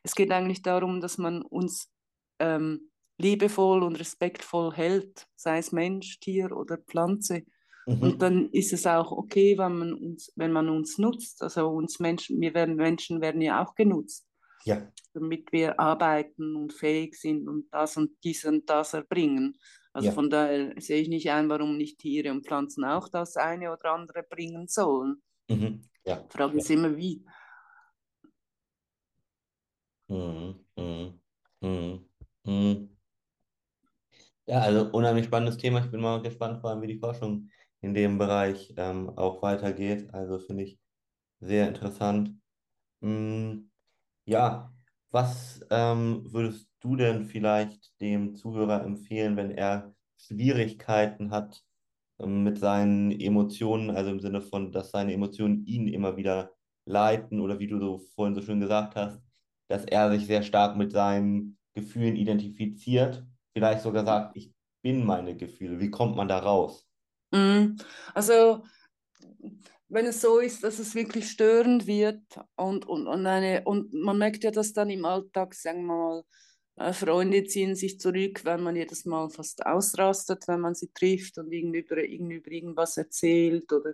es 0.01 0.15
geht 0.15 0.31
eigentlich 0.31 0.63
darum, 0.63 0.99
dass 0.99 1.19
man 1.19 1.43
uns 1.43 1.91
ähm, 2.39 2.89
liebevoll 3.17 3.83
und 3.83 3.97
respektvoll 3.97 4.73
hält, 4.73 5.27
sei 5.35 5.59
es 5.59 5.71
Mensch, 5.71 6.19
Tier 6.19 6.57
oder 6.57 6.77
Pflanze. 6.77 7.43
Mhm. 7.85 8.01
Und 8.01 8.21
dann 8.21 8.49
ist 8.51 8.73
es 8.73 8.87
auch 8.87 9.11
okay, 9.11 9.57
wenn 9.57 9.77
man 9.77 9.93
uns, 9.93 10.31
wenn 10.35 10.51
man 10.51 10.69
uns 10.69 10.97
nutzt. 10.97 11.41
Also 11.43 11.67
uns 11.69 11.99
Menschen, 11.99 12.39
wir 12.41 12.53
werden 12.53 12.75
Menschen 12.75 13.21
werden 13.21 13.41
ja 13.41 13.63
auch 13.63 13.75
genutzt, 13.75 14.27
Ja. 14.63 14.91
damit 15.13 15.51
wir 15.51 15.79
arbeiten 15.79 16.55
und 16.55 16.73
fähig 16.73 17.15
sind 17.15 17.47
und 17.47 17.67
das 17.71 17.95
und 17.97 18.11
dies 18.23 18.43
und 18.45 18.69
das 18.69 18.93
erbringen. 18.93 19.57
Also 19.93 20.07
Ja. 20.07 20.13
von 20.13 20.29
daher 20.29 20.73
sehe 20.81 21.01
ich 21.01 21.09
nicht 21.09 21.29
ein, 21.29 21.47
warum 21.47 21.77
nicht 21.77 21.99
Tiere 21.99 22.31
und 22.31 22.45
Pflanzen 22.45 22.83
auch 22.83 23.07
das 23.07 23.37
eine 23.37 23.71
oder 23.71 23.93
andere 23.93 24.23
bringen 24.23 24.67
sollen. 24.67 25.21
Mhm. 25.49 25.81
Ja. 26.05 26.17
Die 26.17 26.37
Frage 26.37 26.53
Ja. 26.53 26.57
ist 26.59 26.69
immer 26.71 26.97
wie. 26.97 27.23
Mhm. 30.09 30.55
Mhm. 30.77 31.19
Mhm. 31.61 32.09
Mhm. 32.45 32.89
Ja, 34.47 34.59
also 34.59 34.91
unheimlich 34.91 35.25
spannendes 35.25 35.57
Thema. 35.57 35.83
Ich 35.83 35.89
bin 35.91 36.01
mal 36.01 36.21
gespannt, 36.21 36.61
vor 36.61 36.69
allem 36.69 36.81
wie 36.81 36.87
die 36.87 36.99
Forschung 36.99 37.49
in 37.85 37.93
dem 37.93 38.17
Bereich 38.17 38.73
ähm, 38.77 39.09
auch 39.17 39.41
weitergeht. 39.41 40.13
Also 40.13 40.39
finde 40.39 40.63
ich 40.63 40.79
sehr 41.39 41.67
interessant. 41.67 42.31
Mm, 43.01 43.69
ja, 44.25 44.73
was 45.11 45.65
ähm, 45.71 46.23
würdest 46.33 46.69
du 46.81 46.95
denn 46.95 47.25
vielleicht 47.25 47.99
dem 48.01 48.35
Zuhörer 48.35 48.83
empfehlen, 48.83 49.37
wenn 49.37 49.51
er 49.51 49.95
Schwierigkeiten 50.17 51.31
hat 51.31 51.63
ähm, 52.19 52.43
mit 52.43 52.59
seinen 52.59 53.11
Emotionen, 53.11 53.91
also 53.91 54.11
im 54.11 54.19
Sinne 54.19 54.41
von, 54.41 54.71
dass 54.71 54.91
seine 54.91 55.13
Emotionen 55.13 55.65
ihn 55.65 55.87
immer 55.87 56.17
wieder 56.17 56.51
leiten 56.85 57.39
oder 57.41 57.59
wie 57.59 57.67
du 57.67 57.79
so 57.79 57.99
vorhin 58.15 58.35
so 58.35 58.41
schön 58.41 58.59
gesagt 58.59 58.95
hast, 58.95 59.21
dass 59.67 59.85
er 59.85 60.11
sich 60.11 60.25
sehr 60.27 60.43
stark 60.43 60.77
mit 60.77 60.91
seinen 60.91 61.57
Gefühlen 61.73 62.15
identifiziert, 62.15 63.25
vielleicht 63.53 63.81
sogar 63.81 64.05
sagt, 64.05 64.37
ich 64.37 64.53
bin 64.81 65.05
meine 65.05 65.35
Gefühle. 65.35 65.79
Wie 65.79 65.91
kommt 65.91 66.15
man 66.15 66.27
da 66.27 66.39
raus? 66.39 66.87
Mm, 67.31 67.77
Also, 68.13 68.63
wenn 69.87 70.05
es 70.07 70.21
so 70.21 70.39
ist, 70.39 70.63
dass 70.63 70.79
es 70.79 70.95
wirklich 70.95 71.29
störend 71.29 71.87
wird 71.87 72.21
und, 72.55 72.85
und, 72.87 73.07
und, 73.07 73.25
eine, 73.27 73.63
und 73.65 73.93
man 73.93 74.17
merkt 74.17 74.43
ja, 74.43 74.51
dass 74.51 74.73
dann 74.73 74.89
im 74.89 75.05
Alltag, 75.05 75.53
sagen 75.53 75.85
wir 75.85 75.93
mal, 75.95 76.23
äh, 76.77 76.93
Freunde 76.93 77.43
ziehen 77.45 77.75
sich 77.75 77.99
zurück, 77.99 78.43
weil 78.45 78.57
man 78.57 78.75
jedes 78.75 79.05
Mal 79.05 79.29
fast 79.29 79.65
ausrastet, 79.65 80.47
wenn 80.47 80.59
man 80.61 80.75
sie 80.75 80.89
trifft 80.93 81.37
und 81.37 81.51
irgendwie 81.51 81.79
über, 81.79 82.03
über 82.03 82.51
irgendwas 82.51 82.97
erzählt 82.97 83.71
oder, 83.71 83.93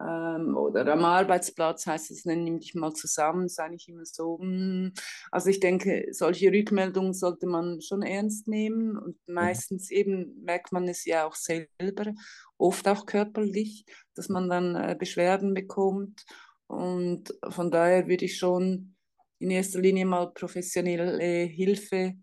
ähm, 0.00 0.56
oder 0.56 0.92
am 0.92 1.04
Arbeitsplatz 1.04 1.86
heißt 1.86 2.10
es, 2.10 2.24
dann 2.24 2.44
nimm 2.44 2.60
dich 2.60 2.74
mal 2.74 2.92
zusammen, 2.92 3.48
sei 3.48 3.68
nicht 3.68 3.88
immer 3.88 4.04
so. 4.04 4.38
mm. 4.38 4.92
Also 5.30 5.48
ich 5.50 5.60
denke, 5.60 6.08
solche 6.10 6.52
Rückmeldungen 6.52 7.14
sollte 7.14 7.46
man 7.46 7.80
schon 7.80 8.02
ernst 8.02 8.46
nehmen 8.48 8.98
und 8.98 9.16
meistens 9.26 9.90
eben 9.90 10.42
merkt 10.44 10.72
man 10.72 10.86
es 10.88 11.04
ja 11.04 11.26
auch 11.26 11.34
selber, 11.34 12.12
oft 12.58 12.86
auch 12.88 13.06
körperlich, 13.06 13.86
dass 14.14 14.28
man 14.28 14.48
dann 14.50 14.76
äh, 14.76 14.96
Beschwerden 14.98 15.54
bekommt 15.54 16.24
und 16.66 17.34
von 17.48 17.70
daher 17.70 18.08
würde 18.08 18.24
ich 18.26 18.38
schon 18.38 18.96
in 19.38 19.50
erster 19.50 19.80
Linie 19.80 20.06
mal 20.06 20.32
professionelle 20.32 21.44
Hilfe 21.44 22.14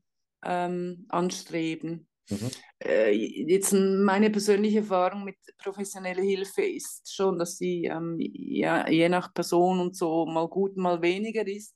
ähm, 0.44 1.06
anstreben. 1.10 2.08
Mhm. 2.30 2.52
Äh, 2.80 3.12
jetzt 3.12 3.74
meine 3.74 4.30
persönliche 4.30 4.80
Erfahrung 4.80 5.24
mit 5.24 5.38
professioneller 5.58 6.22
Hilfe 6.22 6.64
ist 6.64 7.14
schon, 7.14 7.38
dass 7.38 7.58
sie 7.58 7.86
ähm, 7.86 8.18
ja, 8.20 8.90
je 8.90 9.10
nach 9.10 9.34
Person 9.34 9.80
und 9.80 9.96
so 9.96 10.26
mal 10.26 10.48
gut, 10.48 10.78
mal 10.78 11.02
weniger 11.02 11.46
ist. 11.46 11.76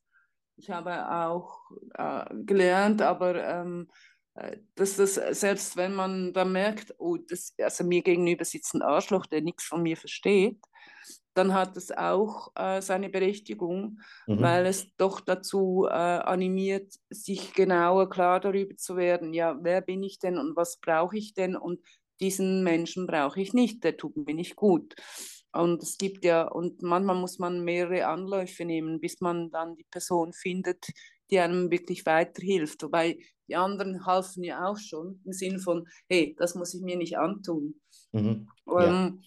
Ich 0.55 0.69
habe 0.69 1.09
auch 1.09 1.59
äh, 1.95 2.25
gelernt, 2.45 3.01
aber 3.01 3.43
ähm, 3.43 3.89
äh, 4.35 4.57
dass 4.75 4.95
das 4.95 5.15
selbst 5.15 5.77
wenn 5.77 5.93
man 5.93 6.33
da 6.33 6.45
merkt, 6.45 6.95
oh, 6.97 7.17
das, 7.17 7.53
also 7.61 7.83
mir 7.83 8.01
gegenüber 8.01 8.45
sitzt 8.45 8.73
ein 8.73 8.81
Arschloch, 8.81 9.25
der 9.25 9.41
nichts 9.41 9.65
von 9.65 9.83
mir 9.83 9.97
versteht, 9.97 10.59
dann 11.37 11.53
hat 11.53 11.77
es 11.77 11.91
auch 11.91 12.51
äh, 12.55 12.81
seine 12.81 13.09
Berechtigung, 13.09 13.99
Mhm. 14.27 14.41
weil 14.41 14.65
es 14.65 14.95
doch 14.97 15.21
dazu 15.21 15.85
äh, 15.87 15.91
animiert, 15.93 16.93
sich 17.09 17.53
genauer 17.53 18.09
klar 18.09 18.39
darüber 18.39 18.75
zu 18.75 18.95
werden, 18.97 19.33
ja, 19.33 19.57
wer 19.61 19.81
bin 19.81 20.03
ich 20.03 20.19
denn 20.19 20.37
und 20.37 20.55
was 20.55 20.77
brauche 20.77 21.17
ich 21.17 21.33
denn 21.33 21.55
und 21.55 21.79
diesen 22.19 22.63
Menschen 22.63 23.05
brauche 23.07 23.39
ich 23.39 23.53
nicht, 23.53 23.83
der 23.83 23.95
tut 23.97 24.17
mir 24.17 24.33
nicht 24.33 24.55
gut. 24.55 24.95
Und 25.53 25.81
es 25.81 25.97
gibt 25.97 26.25
ja, 26.25 26.47
und 26.47 26.81
manchmal 26.81 27.15
muss 27.15 27.39
man 27.39 27.63
mehrere 27.63 28.07
Anläufe 28.07 28.65
nehmen, 28.65 28.99
bis 28.99 29.21
man 29.21 29.49
dann 29.51 29.75
die 29.75 29.85
Person 29.89 30.33
findet, 30.33 30.87
die 31.31 31.39
einem 31.39 31.71
wirklich 31.71 32.05
weiterhilft. 32.05 32.83
Wobei 32.83 33.17
die 33.47 33.55
anderen 33.55 34.05
halfen 34.05 34.43
ja 34.43 34.65
auch 34.67 34.77
schon 34.77 35.21
im 35.25 35.33
Sinne 35.33 35.59
von, 35.59 35.87
hey, 36.09 36.35
das 36.37 36.55
muss 36.55 36.73
ich 36.73 36.81
mir 36.81 36.97
nicht 36.97 37.17
antun. 37.17 37.79
Mhm. 38.11 38.47
Ja. 38.67 39.07
Ähm, 39.07 39.21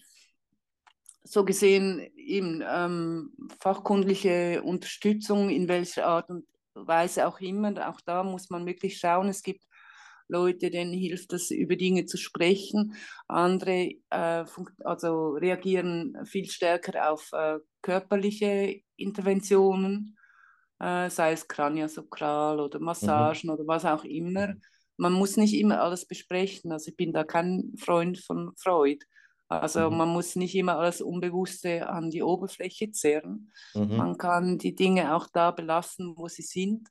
so 1.31 1.45
gesehen 1.45 2.01
eben 2.17 2.61
ähm, 2.67 3.31
fachkundliche 3.61 4.61
Unterstützung 4.63 5.49
in 5.49 5.69
welcher 5.69 6.05
Art 6.05 6.29
und 6.29 6.45
Weise 6.73 7.25
auch 7.25 7.39
immer. 7.39 7.87
Auch 7.89 8.01
da 8.01 8.23
muss 8.23 8.49
man 8.49 8.65
wirklich 8.65 8.97
schauen. 8.97 9.29
Es 9.29 9.41
gibt 9.41 9.63
Leute, 10.27 10.69
denen 10.69 10.93
hilft 10.93 11.31
es, 11.31 11.49
über 11.51 11.77
Dinge 11.77 12.05
zu 12.05 12.17
sprechen. 12.17 12.95
Andere 13.29 13.93
äh, 14.09 14.45
also 14.83 15.29
reagieren 15.31 16.17
viel 16.25 16.49
stärker 16.49 17.11
auf 17.11 17.29
äh, 17.31 17.59
körperliche 17.81 18.81
Interventionen, 18.97 20.17
äh, 20.79 21.09
sei 21.09 21.31
es 21.31 21.47
Kraniosakral 21.47 22.59
oder 22.59 22.79
Massagen 22.79 23.49
Mhm. 23.49 23.53
oder 23.53 23.67
was 23.67 23.85
auch 23.85 24.03
immer. 24.03 24.47
Mhm. 24.47 24.61
Man 24.97 25.13
muss 25.13 25.37
nicht 25.37 25.53
immer 25.53 25.81
alles 25.81 26.05
besprechen. 26.05 26.73
Also 26.73 26.89
ich 26.89 26.97
bin 26.97 27.13
da 27.13 27.23
kein 27.23 27.73
Freund 27.77 28.19
von 28.19 28.51
Freud. 28.57 29.05
Also 29.51 29.89
Mhm. 29.89 29.97
man 29.97 30.09
muss 30.09 30.35
nicht 30.37 30.55
immer 30.55 30.77
alles 30.77 31.01
Unbewusste 31.01 31.89
an 31.89 32.09
die 32.09 32.23
Oberfläche 32.23 32.91
zerren. 32.91 33.51
Mhm. 33.73 33.97
Man 33.97 34.17
kann 34.17 34.57
die 34.57 34.75
Dinge 34.75 35.13
auch 35.15 35.27
da 35.33 35.51
belassen, 35.51 36.13
wo 36.15 36.27
sie 36.29 36.41
sind. 36.41 36.87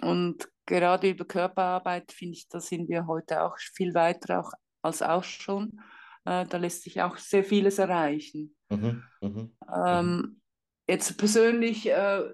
Und 0.00 0.48
gerade 0.64 1.10
über 1.10 1.26
Körperarbeit 1.26 2.12
finde 2.12 2.34
ich, 2.34 2.48
da 2.48 2.60
sind 2.60 2.88
wir 2.88 3.06
heute 3.06 3.42
auch 3.42 3.58
viel 3.58 3.92
weiter 3.94 4.40
auch, 4.40 4.52
als 4.80 5.02
auch 5.02 5.22
schon. 5.24 5.80
Äh, 6.24 6.46
da 6.46 6.56
lässt 6.56 6.82
sich 6.82 7.02
auch 7.02 7.18
sehr 7.18 7.44
vieles 7.44 7.78
erreichen. 7.78 8.56
Mhm. 8.70 9.02
Mhm. 9.20 9.30
Mhm. 9.30 9.56
Ähm, 9.86 10.40
jetzt 10.88 11.18
persönlich, 11.18 11.88
äh, 11.90 12.32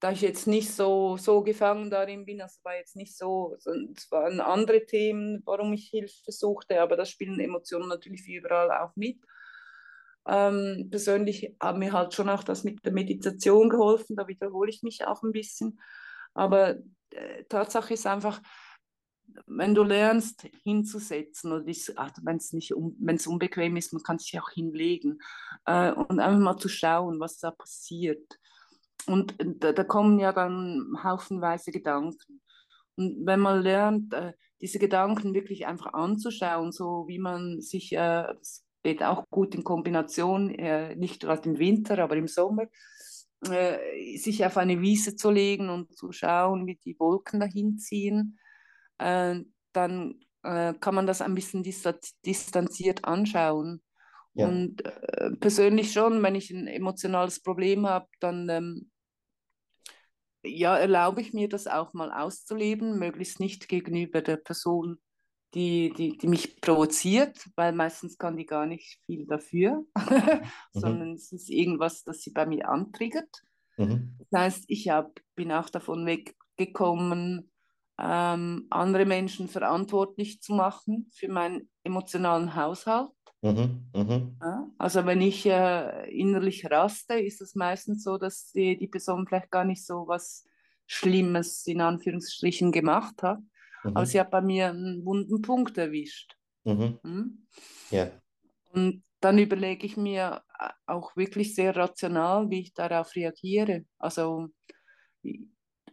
da 0.00 0.12
ich 0.12 0.20
jetzt 0.20 0.46
nicht 0.46 0.72
so, 0.72 1.16
so 1.16 1.42
gefangen 1.42 1.90
darin 1.90 2.24
bin, 2.24 2.40
also 2.40 2.60
war 2.62 2.76
jetzt 2.76 2.94
nicht 2.94 3.16
so, 3.16 3.56
es 3.56 4.10
waren 4.10 4.40
andere 4.40 4.86
Themen, 4.86 5.42
warum 5.44 5.72
ich 5.72 5.88
Hilfe 5.88 6.30
suchte, 6.30 6.80
aber 6.80 6.96
da 6.96 7.04
spielen 7.04 7.40
Emotionen 7.40 7.88
natürlich 7.88 8.26
überall 8.28 8.70
auch 8.70 8.94
mit. 8.94 9.18
Ähm, 10.26 10.88
persönlich 10.90 11.56
hat 11.58 11.78
mir 11.78 11.92
halt 11.92 12.14
schon 12.14 12.28
auch 12.28 12.44
das 12.44 12.62
mit 12.62 12.84
der 12.84 12.92
Meditation 12.92 13.70
geholfen, 13.70 14.14
da 14.14 14.28
wiederhole 14.28 14.70
ich 14.70 14.82
mich 14.82 15.04
auch 15.06 15.22
ein 15.22 15.32
bisschen. 15.32 15.80
Aber 16.34 16.76
äh, 17.10 17.44
Tatsache 17.48 17.94
ist 17.94 18.06
einfach, 18.06 18.40
wenn 19.46 19.74
du 19.74 19.82
lernst 19.82 20.46
hinzusetzen 20.62 21.52
oder 21.52 21.64
wenn 21.64 22.36
es 22.36 22.52
nicht 22.52 22.72
wenn 22.72 23.16
es 23.16 23.26
unbequem 23.26 23.76
ist, 23.76 23.92
man 23.92 24.02
kann 24.02 24.18
sich 24.18 24.38
auch 24.38 24.50
hinlegen 24.50 25.18
äh, 25.64 25.90
und 25.92 26.20
einfach 26.20 26.40
mal 26.40 26.56
zu 26.56 26.68
schauen, 26.68 27.20
was 27.20 27.38
da 27.38 27.50
passiert. 27.50 28.38
Und 29.08 29.34
da, 29.38 29.72
da 29.72 29.84
kommen 29.84 30.18
ja 30.18 30.32
dann 30.32 30.98
haufenweise 31.02 31.72
Gedanken. 31.72 32.40
Und 32.98 33.24
wenn 33.24 33.40
man 33.40 33.62
lernt, 33.62 34.12
äh, 34.12 34.32
diese 34.60 34.78
Gedanken 34.78 35.32
wirklich 35.32 35.66
einfach 35.66 35.94
anzuschauen, 35.94 36.72
so 36.72 37.04
wie 37.06 37.20
man 37.20 37.60
sich, 37.60 37.92
äh, 37.92 38.24
das 38.26 38.64
geht 38.82 39.04
auch 39.04 39.24
gut 39.30 39.54
in 39.54 39.62
Kombination, 39.62 40.50
äh, 40.50 40.96
nicht 40.96 41.20
gerade 41.20 41.48
im 41.48 41.58
Winter, 41.58 41.98
aber 42.00 42.16
im 42.16 42.28
Sommer, 42.28 42.66
sich 44.16 44.44
auf 44.44 44.56
eine 44.56 44.80
Wiese 44.80 45.14
zu 45.14 45.30
legen 45.30 45.70
und 45.70 45.96
zu 45.96 46.10
schauen, 46.10 46.66
wie 46.66 46.74
die 46.74 46.98
Wolken 46.98 47.38
dahin 47.38 47.78
ziehen, 47.78 48.36
dann 48.98 49.54
kann 50.42 50.94
man 50.94 51.06
das 51.06 51.22
ein 51.22 51.36
bisschen 51.36 51.62
distanziert 51.62 53.04
anschauen. 53.04 53.80
Ja. 54.34 54.48
Und 54.48 54.82
persönlich 55.38 55.92
schon, 55.92 56.20
wenn 56.24 56.34
ich 56.34 56.50
ein 56.50 56.66
emotionales 56.66 57.40
Problem 57.40 57.86
habe, 57.86 58.08
dann 58.18 58.48
ähm, 58.48 58.90
ja, 60.42 60.76
erlaube 60.76 61.20
ich 61.20 61.32
mir 61.32 61.48
das 61.48 61.66
auch 61.66 61.94
mal 61.94 62.12
auszuleben, 62.12 62.98
möglichst 62.98 63.40
nicht 63.40 63.68
gegenüber 63.68 64.22
der 64.22 64.36
Person, 64.36 64.98
die, 65.54 65.92
die, 65.96 66.18
die 66.18 66.28
mich 66.28 66.60
provoziert, 66.60 67.48
weil 67.56 67.72
meistens 67.72 68.18
kann 68.18 68.36
die 68.36 68.46
gar 68.46 68.66
nicht 68.66 69.00
viel 69.06 69.26
dafür, 69.26 69.84
mhm. 69.96 70.42
sondern 70.72 71.12
es 71.14 71.32
ist 71.32 71.48
irgendwas, 71.48 72.04
das 72.04 72.22
sie 72.22 72.30
bei 72.30 72.46
mir 72.46 72.68
antriggert. 72.68 73.42
Mhm. 73.76 74.16
Das 74.30 74.40
heißt, 74.40 74.64
ich 74.68 74.88
hab, 74.88 75.18
bin 75.34 75.52
auch 75.52 75.70
davon 75.70 76.06
weggekommen, 76.06 77.50
ähm, 77.98 78.66
andere 78.70 79.04
Menschen 79.04 79.48
verantwortlich 79.48 80.40
zu 80.40 80.54
machen 80.54 81.10
für 81.12 81.28
meinen 81.28 81.68
emotionalen 81.82 82.54
Haushalt. 82.54 83.10
Mhm. 83.42 83.86
Mhm. 83.94 84.36
Ja, 84.40 84.68
also 84.78 85.06
wenn 85.06 85.20
ich 85.20 85.46
äh, 85.46 86.10
innerlich 86.10 86.68
raste, 86.70 87.14
ist 87.14 87.40
es 87.40 87.54
meistens 87.54 88.02
so, 88.02 88.18
dass 88.18 88.50
die, 88.52 88.76
die 88.76 88.88
Person 88.88 89.26
vielleicht 89.26 89.50
gar 89.50 89.64
nicht 89.64 89.84
so 89.84 90.06
was 90.06 90.44
Schlimmes 90.86 91.66
in 91.66 91.80
Anführungsstrichen 91.80 92.72
gemacht 92.72 93.22
hat. 93.22 93.40
Mhm. 93.84 93.96
Aber 93.96 94.06
sie 94.06 94.18
hat 94.18 94.30
bei 94.30 94.40
mir 94.40 94.68
einen 94.68 95.04
wunden 95.04 95.42
Punkt 95.42 95.78
erwischt. 95.78 96.36
Mhm. 96.64 96.98
Mhm. 97.02 97.46
Ja. 97.90 98.10
Und 98.72 99.02
dann 99.20 99.38
überlege 99.38 99.86
ich 99.86 99.96
mir 99.96 100.42
äh, 100.58 100.68
auch 100.86 101.16
wirklich 101.16 101.54
sehr 101.54 101.74
rational, 101.76 102.50
wie 102.50 102.60
ich 102.60 102.74
darauf 102.74 103.14
reagiere. 103.14 103.84
Also 103.98 104.48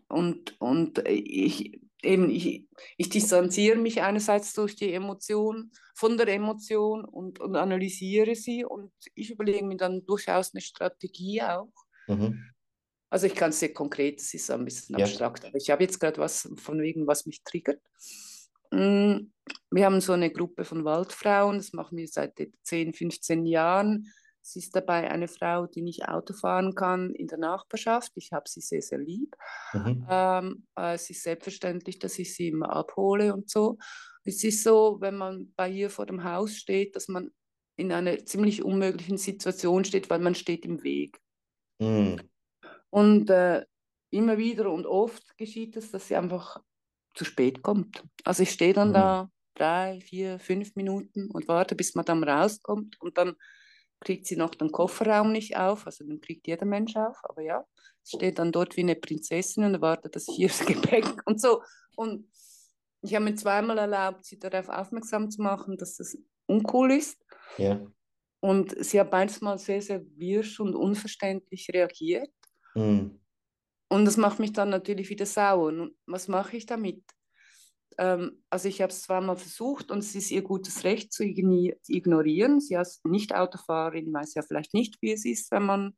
und, 0.07 0.59
und 0.61 0.99
ich, 1.07 1.79
eben, 2.05 2.29
ich, 2.29 2.67
ich 2.97 3.09
distanziere 3.09 3.77
mich 3.77 4.01
einerseits 4.01 4.53
durch 4.53 4.75
die 4.75 4.93
Emotion, 4.93 5.71
von 5.95 6.17
der 6.17 6.27
Emotion 6.27 7.05
und, 7.05 7.39
und 7.39 7.55
analysiere 7.55 8.35
sie 8.35 8.65
und 8.65 8.91
ich 9.13 9.31
überlege 9.31 9.65
mir 9.65 9.77
dann 9.77 10.05
durchaus 10.05 10.53
eine 10.53 10.61
Strategie 10.61 11.41
auch. 11.41 11.73
Mhm. 12.07 12.51
Also 13.09 13.27
ich 13.27 13.35
kann 13.35 13.51
es 13.51 13.59
sehr 13.59 13.73
konkret, 13.73 14.19
es 14.19 14.33
ist 14.33 14.51
ein 14.51 14.65
bisschen 14.65 14.97
ja. 14.97 15.05
abstrakt, 15.05 15.45
aber 15.45 15.57
ich 15.57 15.69
habe 15.69 15.83
jetzt 15.83 15.99
gerade 15.99 16.17
was 16.17 16.49
von 16.57 16.81
wegen, 16.81 17.07
was 17.07 17.25
mich 17.25 17.43
triggert. 17.43 17.81
Mm, 18.71 19.31
wir 19.71 19.85
haben 19.85 20.01
so 20.01 20.13
eine 20.13 20.31
Gruppe 20.31 20.65
von 20.65 20.83
Waldfrauen, 20.83 21.57
das 21.57 21.71
machen 21.71 21.97
wir 21.97 22.07
seit 22.07 22.33
10, 22.63 22.93
15 22.93 23.45
Jahren. 23.45 24.11
Es 24.45 24.55
ist 24.55 24.75
dabei 24.75 25.09
eine 25.09 25.27
Frau, 25.27 25.65
die 25.65 25.81
nicht 25.81 26.07
Auto 26.07 26.31
fahren 26.31 26.75
kann 26.75 27.15
in 27.15 27.25
der 27.25 27.39
Nachbarschaft. 27.39 28.11
Ich 28.13 28.31
habe 28.31 28.47
sie 28.47 28.61
sehr, 28.61 28.83
sehr 28.83 28.99
lieb. 28.99 29.35
Mhm. 29.73 30.05
Ähm, 30.07 30.67
äh, 30.77 30.93
es 30.93 31.09
ist 31.09 31.23
selbstverständlich, 31.23 31.97
dass 31.97 32.19
ich 32.19 32.35
sie 32.35 32.49
immer 32.49 32.69
abhole 32.69 33.33
und 33.33 33.49
so. 33.49 33.79
Es 34.23 34.43
ist 34.43 34.63
so, 34.63 34.97
wenn 34.99 35.15
man 35.17 35.51
bei 35.55 35.67
ihr 35.67 35.89
vor 35.89 36.05
dem 36.05 36.23
Haus 36.23 36.57
steht, 36.57 36.95
dass 36.95 37.07
man 37.07 37.31
in 37.75 37.91
einer 37.91 38.23
ziemlich 38.23 38.63
unmöglichen 38.63 39.17
Situation 39.17 39.83
steht, 39.83 40.11
weil 40.11 40.19
man 40.19 40.35
steht 40.35 40.63
im 40.63 40.83
Weg. 40.83 41.19
Mhm. 41.79 42.21
Und 42.91 43.31
äh, 43.31 43.65
immer 44.11 44.37
wieder 44.37 44.69
und 44.71 44.85
oft 44.85 45.37
geschieht 45.39 45.75
es, 45.75 45.89
dass 45.89 46.07
sie 46.07 46.17
einfach 46.17 46.61
zu 47.15 47.25
spät 47.25 47.63
kommt. 47.63 48.03
Also 48.23 48.43
ich 48.43 48.51
stehe 48.51 48.73
dann 48.73 48.89
mhm. 48.89 48.93
da 48.93 49.29
drei, 49.55 50.01
vier, 50.01 50.37
fünf 50.37 50.75
Minuten 50.75 51.31
und 51.31 51.47
warte, 51.47 51.73
bis 51.73 51.95
man 51.95 52.05
dann 52.05 52.23
rauskommt 52.23 53.01
und 53.01 53.17
dann 53.17 53.35
kriegt 53.99 54.27
sie 54.27 54.35
noch 54.35 54.55
den 54.55 54.71
Kofferraum 54.71 55.31
nicht 55.31 55.57
auf, 55.57 55.85
also 55.85 56.05
den 56.05 56.21
kriegt 56.21 56.47
jeder 56.47 56.65
Mensch 56.65 56.95
auf, 56.95 57.17
aber 57.23 57.41
ja, 57.41 57.65
steht 58.05 58.39
dann 58.39 58.51
dort 58.51 58.77
wie 58.77 58.81
eine 58.81 58.95
Prinzessin 58.95 59.63
und 59.63 59.81
wartet 59.81 60.15
das 60.15 60.25
hier 60.25 60.47
das 60.47 60.65
Gepäck 60.65 61.05
und 61.25 61.41
so. 61.41 61.61
Und 61.95 62.29
ich 63.01 63.13
habe 63.15 63.25
mir 63.25 63.35
zweimal 63.35 63.77
erlaubt, 63.77 64.25
sie 64.25 64.39
darauf 64.39 64.69
aufmerksam 64.69 65.29
zu 65.29 65.41
machen, 65.41 65.77
dass 65.77 65.97
das 65.97 66.17
uncool 66.47 66.91
ist. 66.91 67.23
Ja. 67.57 67.85
Und 68.39 68.75
sie 68.83 68.99
hat 68.99 69.11
manchmal 69.11 69.57
sehr, 69.57 69.81
sehr 69.81 70.03
wirsch 70.17 70.59
und 70.59 70.75
unverständlich 70.75 71.67
reagiert. 71.73 72.29
Mhm. 72.75 73.19
Und 73.87 74.05
das 74.05 74.17
macht 74.17 74.39
mich 74.39 74.53
dann 74.53 74.69
natürlich 74.69 75.09
wieder 75.09 75.25
sauer. 75.25 75.67
Und 75.67 75.95
was 76.05 76.27
mache 76.27 76.57
ich 76.57 76.65
damit? 76.65 77.03
Ähm, 77.97 78.43
also 78.49 78.67
ich 78.67 78.81
habe 78.81 78.91
es 78.91 79.01
zweimal 79.01 79.37
versucht 79.37 79.91
und 79.91 79.99
es 79.99 80.15
ist 80.15 80.31
ihr 80.31 80.41
gutes 80.41 80.83
Recht 80.83 81.13
zu 81.13 81.23
ignorieren. 81.23 82.59
Sie 82.59 82.75
ist 82.75 83.05
nicht 83.05 83.35
Autofahrerin, 83.35 84.13
weiß 84.13 84.33
ja 84.35 84.41
vielleicht 84.41 84.73
nicht, 84.73 85.01
wie 85.01 85.11
es 85.11 85.25
ist, 85.25 85.51
wenn 85.51 85.63
man 85.63 85.95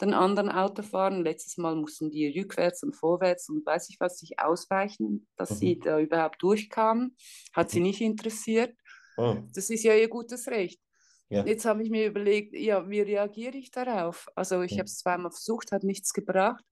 den 0.00 0.12
anderen 0.12 0.50
Auto 0.50 0.82
fahren. 0.82 1.22
Letztes 1.22 1.56
Mal 1.56 1.74
mussten 1.74 2.10
die 2.10 2.38
rückwärts 2.38 2.82
und 2.82 2.94
vorwärts 2.94 3.48
und 3.48 3.64
weiß 3.64 3.88
ich 3.90 3.96
was 4.00 4.18
sich 4.18 4.38
ausweichen, 4.38 5.26
dass 5.36 5.50
mhm. 5.50 5.54
sie 5.54 5.78
da 5.78 5.98
überhaupt 6.00 6.42
durchkamen. 6.42 7.16
Hat 7.52 7.70
sie 7.70 7.80
mhm. 7.80 7.86
nicht 7.86 8.00
interessiert. 8.00 8.76
Oh. 9.16 9.36
Das 9.54 9.70
ist 9.70 9.84
ja 9.84 9.94
ihr 9.94 10.08
gutes 10.08 10.48
Recht. 10.48 10.80
Ja. 11.28 11.44
Jetzt 11.44 11.64
habe 11.64 11.82
ich 11.82 11.90
mir 11.90 12.06
überlegt, 12.06 12.54
ja, 12.54 12.88
wie 12.88 13.00
reagiere 13.00 13.56
ich 13.56 13.70
darauf? 13.70 14.28
Also 14.36 14.62
ich 14.62 14.72
ja. 14.72 14.78
habe 14.78 14.86
es 14.86 14.98
zweimal 14.98 15.32
versucht, 15.32 15.72
hat 15.72 15.82
nichts 15.82 16.12
gebracht. 16.12 16.64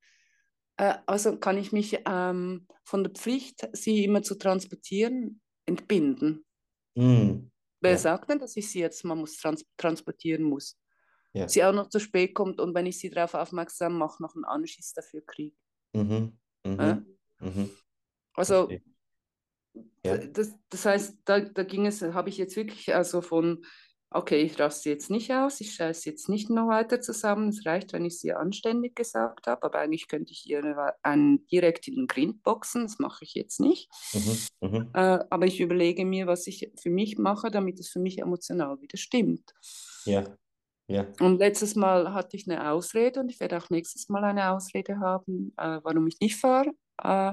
Äh, 0.76 0.94
also 1.06 1.38
kann 1.38 1.58
ich 1.58 1.72
mich 1.72 2.00
ähm, 2.06 2.66
von 2.84 3.04
der 3.04 3.12
Pflicht, 3.12 3.68
sie 3.72 4.04
immer 4.04 4.22
zu 4.22 4.36
transportieren, 4.36 5.40
entbinden. 5.66 6.44
Mhm. 6.94 7.50
Wer 7.80 7.92
ja. 7.92 7.98
sagt 7.98 8.30
denn, 8.30 8.38
dass 8.38 8.56
ich 8.56 8.70
sie 8.70 8.80
jetzt 8.80 9.04
mal 9.04 9.14
muss 9.14 9.36
trans 9.36 9.64
transportieren 9.76 10.42
muss? 10.44 10.78
Ja. 11.32 11.48
Sie 11.48 11.64
auch 11.64 11.72
noch 11.72 11.88
zu 11.88 11.98
spät 11.98 12.34
kommt 12.34 12.60
und 12.60 12.74
wenn 12.74 12.86
ich 12.86 12.98
sie 12.98 13.10
darauf 13.10 13.34
aufmerksam 13.34 13.98
mache, 13.98 14.22
noch 14.22 14.34
einen 14.34 14.44
Anschiss 14.44 14.92
dafür 14.92 15.22
kriege. 15.26 15.56
Mhm. 15.92 16.38
Mhm. 16.64 16.80
Äh? 16.80 16.94
Mhm. 17.40 17.70
Also 18.34 18.70
ja. 20.04 20.16
das, 20.18 20.54
das 20.68 20.86
heißt, 20.86 21.18
da, 21.24 21.40
da 21.40 21.62
ging 21.64 21.86
es, 21.86 22.02
habe 22.02 22.28
ich 22.28 22.38
jetzt 22.38 22.56
wirklich 22.56 22.94
also 22.94 23.20
von 23.20 23.64
okay, 24.14 24.42
ich 24.42 24.58
raste 24.58 24.90
jetzt 24.90 25.10
nicht 25.10 25.32
aus, 25.32 25.60
ich 25.60 25.74
scheiße 25.74 26.08
jetzt 26.08 26.28
nicht 26.28 26.48
noch 26.48 26.68
weiter 26.68 27.00
zusammen, 27.00 27.48
es 27.48 27.66
reicht, 27.66 27.92
wenn 27.92 28.04
ich 28.04 28.18
sie 28.18 28.32
anständig 28.32 28.94
gesagt 28.94 29.46
habe, 29.46 29.62
aber 29.64 29.80
eigentlich 29.80 30.08
könnte 30.08 30.32
ich 30.32 30.48
ihr 30.48 30.94
einen 31.02 31.46
direkt 31.48 31.88
in 31.88 31.96
den 31.96 32.06
Grind 32.06 32.42
boxen, 32.42 32.82
das 32.82 32.98
mache 32.98 33.24
ich 33.24 33.34
jetzt 33.34 33.60
nicht. 33.60 33.90
Mhm, 34.12 34.68
mhm, 34.68 34.90
äh, 34.94 35.18
aber 35.28 35.46
ich 35.46 35.60
überlege 35.60 36.04
mir, 36.04 36.26
was 36.26 36.46
ich 36.46 36.70
für 36.80 36.90
mich 36.90 37.18
mache, 37.18 37.50
damit 37.50 37.80
es 37.80 37.88
für 37.88 38.00
mich 38.00 38.18
emotional 38.20 38.80
wieder 38.80 38.96
stimmt. 38.96 39.52
Ja, 40.04 40.24
ja. 40.86 41.06
Und 41.20 41.38
letztes 41.38 41.74
Mal 41.74 42.12
hatte 42.12 42.36
ich 42.36 42.48
eine 42.48 42.70
Ausrede 42.70 43.20
und 43.20 43.30
ich 43.30 43.40
werde 43.40 43.56
auch 43.58 43.70
nächstes 43.70 44.08
Mal 44.08 44.22
eine 44.22 44.50
Ausrede 44.50 44.98
haben, 45.00 45.52
äh, 45.56 45.80
warum 45.82 46.06
ich 46.06 46.20
nicht 46.20 46.36
fahre. 46.36 46.70
Äh, 47.02 47.32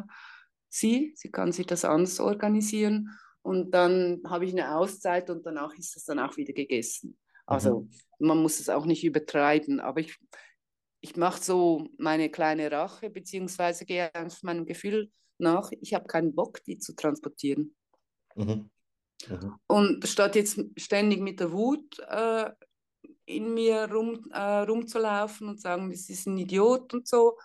sie, 0.70 1.14
sie 1.16 1.32
kann 1.32 1.52
sich 1.52 1.68
das 1.68 1.86
anders 1.86 2.20
organisieren 2.20 3.10
und 3.44 3.72
dann 3.72 4.22
habe 4.26 4.46
ich 4.46 4.52
eine 4.52 4.76
Auszeit 4.76 5.30
und 5.30 5.46
danach 5.46 5.74
ist 5.76 5.96
es 5.98 6.06
dann 6.06 6.20
auch 6.20 6.38
wieder 6.38 6.54
gegessen. 6.54 7.18
Also 7.46 7.82
mhm. 7.82 8.28
man 8.28 8.42
muss 8.42 8.60
es 8.60 8.70
auch 8.70 8.86
nicht 8.86 9.04
übertreiben, 9.04 9.80
aber 9.80 10.00
ich, 10.00 10.18
ich 11.02 11.16
mache 11.16 11.44
so 11.44 11.88
meine 11.98 12.30
kleine 12.30 12.72
Rache, 12.72 13.10
beziehungsweise 13.10 13.86
gehe 13.86 14.14
einfach 14.14 14.44
meinem 14.44 14.66
Gefühl 14.66 15.12
nach, 15.38 15.72
ich 15.82 15.94
habe 15.94 16.06
keinen 16.06 16.36
Bock, 16.36 16.64
die 16.64 16.78
zu 16.78 16.96
transportieren. 16.96 17.76
Mhm. 18.36 18.70
Mhm. 19.28 19.56
Und 19.68 20.08
statt 20.08 20.36
jetzt 20.36 20.60
ständig 20.78 21.20
mit 21.20 21.40
der 21.40 21.52
Wut 21.52 22.00
äh, 22.08 22.50
in 23.26 23.54
mir 23.54 23.90
rum, 23.92 24.24
äh, 24.32 24.40
rumzulaufen 24.40 25.50
und 25.50 25.62
sagen, 25.62 25.90
das 25.90 26.10
ist 26.10 26.28
ein 26.28 26.38
Idiot 26.38 26.94
und 26.94 27.08
so, 27.08 27.38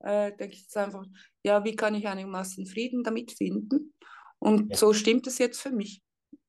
äh, 0.00 0.32
denke 0.36 0.54
ich 0.54 0.62
jetzt 0.62 0.76
einfach, 0.76 1.04
ja, 1.44 1.64
wie 1.64 1.76
kann 1.76 1.94
ich 1.94 2.06
einigermaßen 2.06 2.66
Frieden 2.66 3.02
damit 3.02 3.32
finden? 3.32 3.94
Und 4.44 4.70
ja. 4.72 4.76
so 4.76 4.92
stimmt 4.92 5.26
es 5.26 5.38
jetzt 5.38 5.60
für 5.62 5.70
mich. 5.70 6.02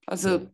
Also 0.05 0.29
ja. 0.29 0.51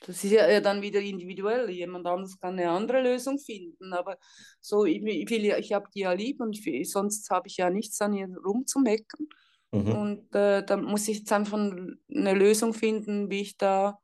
das 0.00 0.22
ist 0.22 0.30
ja 0.30 0.60
dann 0.60 0.82
wieder 0.82 1.00
individuell. 1.00 1.68
Jemand 1.68 2.06
anderes 2.06 2.38
kann 2.38 2.56
eine 2.56 2.70
andere 2.70 3.02
Lösung 3.02 3.40
finden. 3.40 3.92
Aber 3.92 4.16
so, 4.60 4.84
ich, 4.84 5.02
ich, 5.02 5.30
ich 5.32 5.72
habe 5.72 5.88
die 5.92 6.00
ja 6.00 6.12
lieb 6.12 6.40
und 6.40 6.56
ich, 6.56 6.90
sonst 6.92 7.28
habe 7.30 7.48
ich 7.48 7.56
ja 7.56 7.70
nichts 7.70 8.00
an 8.00 8.14
ihr 8.14 8.28
rumzumecken. 8.44 9.28
Mhm. 9.72 9.92
Und 9.92 10.34
äh, 10.36 10.64
da 10.64 10.76
muss 10.76 11.08
ich 11.08 11.18
jetzt 11.18 11.32
einfach 11.32 11.58
eine 11.58 12.34
Lösung 12.34 12.72
finden, 12.72 13.30
wie 13.30 13.40
ich 13.40 13.56
da 13.56 13.98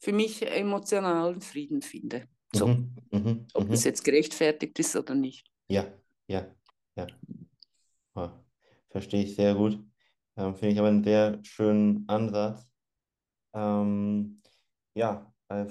für 0.00 0.14
mich 0.14 0.40
emotionalen 0.50 1.42
Frieden 1.42 1.82
finde. 1.82 2.26
So. 2.54 2.68
Mhm. 2.68 2.96
Mhm. 3.10 3.46
Ob 3.52 3.68
das 3.68 3.80
mhm. 3.80 3.88
jetzt 3.88 4.02
gerechtfertigt 4.02 4.78
ist 4.78 4.96
oder 4.96 5.14
nicht. 5.14 5.46
Ja, 5.68 5.92
ja, 6.26 6.46
ja. 6.96 7.06
ja. 8.16 8.44
Verstehe 8.88 9.24
ich 9.24 9.34
sehr 9.34 9.54
gut. 9.54 9.78
Ähm, 10.36 10.54
Finde 10.56 10.72
ich 10.72 10.78
aber 10.78 10.88
einen 10.88 11.04
sehr 11.04 11.38
schönen 11.44 12.08
Ansatz. 12.08 12.66
Ähm, 13.54 14.42
ja, 14.94 15.32
äh, 15.48 15.66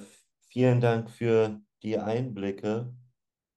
vielen 0.49 0.82
Dank 0.82 1.09
für 1.09 1.62
die 1.84 1.97
Einblicke. 1.99 2.93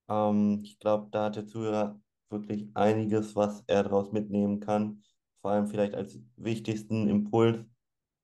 Ähm, 0.09 0.61
ich 0.65 0.79
glaube, 0.79 1.09
da 1.13 1.27
hat 1.27 1.37
der 1.37 1.47
Zuhörer 1.47 2.01
wirklich 2.31 2.71
einiges, 2.75 3.37
was 3.37 3.65
er 3.67 3.85
daraus 3.85 4.13
mitnehmen 4.13 4.61
kann. 4.61 5.03
vor 5.43 5.53
allem 5.53 5.67
vielleicht 5.69 5.95
als 5.95 6.19
wichtigsten 6.37 7.09
Impuls, 7.09 7.67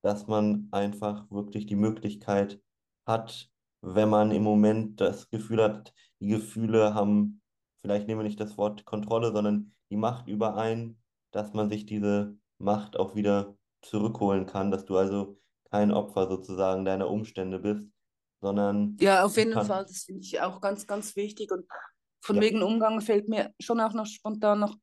dass 0.03 0.27
man 0.27 0.69
einfach 0.73 1.31
wirklich 1.31 1.67
die 1.67 1.77
Möglichkeit 1.77 2.63
hat, 3.07 3.51
wenn 3.83 4.09
man 4.11 4.33
im 4.33 4.43
Moment 4.43 5.01
das 5.01 5.31
Gefühl 5.31 5.63
hat, 5.63 5.95
die 6.21 6.29
Gefühle 6.29 6.95
haben, 6.95 7.43
vielleicht 7.83 8.09
nehmen 8.09 8.21
wir 8.21 8.25
nicht 8.25 8.41
das 8.41 8.59
Wort 8.59 8.85
Kontrolle, 8.87 9.33
sondern 9.33 9.75
die 9.91 9.97
Macht 9.97 10.29
über 10.29 10.57
einen, 10.57 11.03
dass 11.33 11.53
man 11.55 11.71
sich 11.71 11.87
diese 11.87 12.40
Macht 12.61 12.97
auch 12.99 13.15
wieder 13.17 13.57
zurückholen 13.83 14.47
kann, 14.47 14.71
dass 14.71 14.85
du 14.85 14.97
also 14.99 15.41
kein 15.71 15.93
Opfer 15.93 16.29
sozusagen 16.29 16.85
deiner 16.85 17.09
Umstände 17.11 17.59
bist, 17.61 17.91
sondern 18.41 19.01
Ja, 19.01 19.25
auf 19.25 19.37
jeden 19.37 19.53
kann, 19.53 19.63
Fall, 19.63 19.85
das 19.87 20.05
finde 20.05 20.23
ich 20.23 20.41
auch 20.41 20.61
ganz, 20.61 20.87
ganz 20.87 21.17
wichtig. 21.17 21.51
Und 21.51 21.67
von 22.21 22.39
ja, 22.39 22.41
wegen 22.41 22.63
Umgang 22.63 23.01
fällt 23.01 23.29
mir 23.29 23.55
schon 23.61 23.81
auch 23.81 23.95
noch 23.95 24.07
spontan 24.07 24.61
noch 24.61 24.77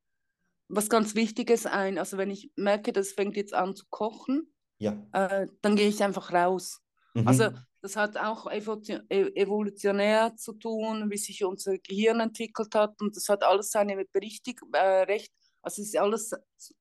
was 0.69 0.89
ganz 0.89 1.15
Wichtiges 1.15 1.65
ein. 1.67 1.97
Also 1.99 2.17
wenn 2.17 2.31
ich 2.31 2.51
merke, 2.55 2.93
das 2.93 3.13
fängt 3.13 3.37
jetzt 3.37 3.53
an 3.53 3.75
zu 3.75 3.85
kochen, 3.89 4.53
ja, 4.79 4.93
äh, 5.13 5.47
dann 5.61 5.75
gehe 5.75 5.89
ich 5.89 6.03
einfach 6.03 6.33
raus. 6.33 6.81
Also 7.25 7.49
mhm, 7.49 7.65
das 7.81 7.95
hat 7.97 8.17
auch 8.17 8.51
e- 8.51 9.31
evolutionär 9.35 10.35
zu 10.37 10.53
tun, 10.53 11.09
wie 11.11 11.17
sich 11.17 11.43
unser 11.45 11.77
Gehirn 11.79 12.19
entwickelt 12.21 12.75
hat 12.75 13.01
und 13.01 13.15
das 13.15 13.29
hat 13.29 13.43
alles 13.43 13.71
seine 13.71 14.05
Berichtig 14.11 14.61
äh, 14.73 14.79
Recht, 15.03 15.33
also 15.61 15.81
es 15.81 15.89
ist 15.89 15.97
alles 15.97 16.31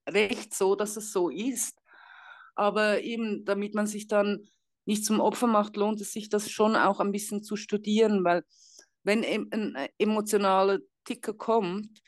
recht 0.09 0.55
so, 0.55 0.75
dass 0.77 0.97
es 0.97 1.13
so 1.13 1.31
ist. 1.31 1.79
Aber 2.55 3.03
eben, 3.03 3.45
damit 3.45 3.75
man 3.75 3.87
sich 3.87 4.07
dann 4.07 4.49
nicht 4.87 5.05
zum 5.05 5.21
Opfer 5.21 5.47
macht, 5.47 5.77
lohnt 5.77 6.01
es 6.01 6.13
sich 6.13 6.29
das 6.29 6.51
schon 6.51 6.77
auch 6.77 7.01
ein 7.01 7.13
bisschen 7.13 7.43
zu 7.43 7.57
studieren, 7.57 8.25
weil 8.25 8.45
wenn 9.03 9.23
em- 9.23 9.49
ein 9.53 9.89
emotionaler 9.99 10.79
Ticker 11.05 11.35
kommt, 11.35 12.01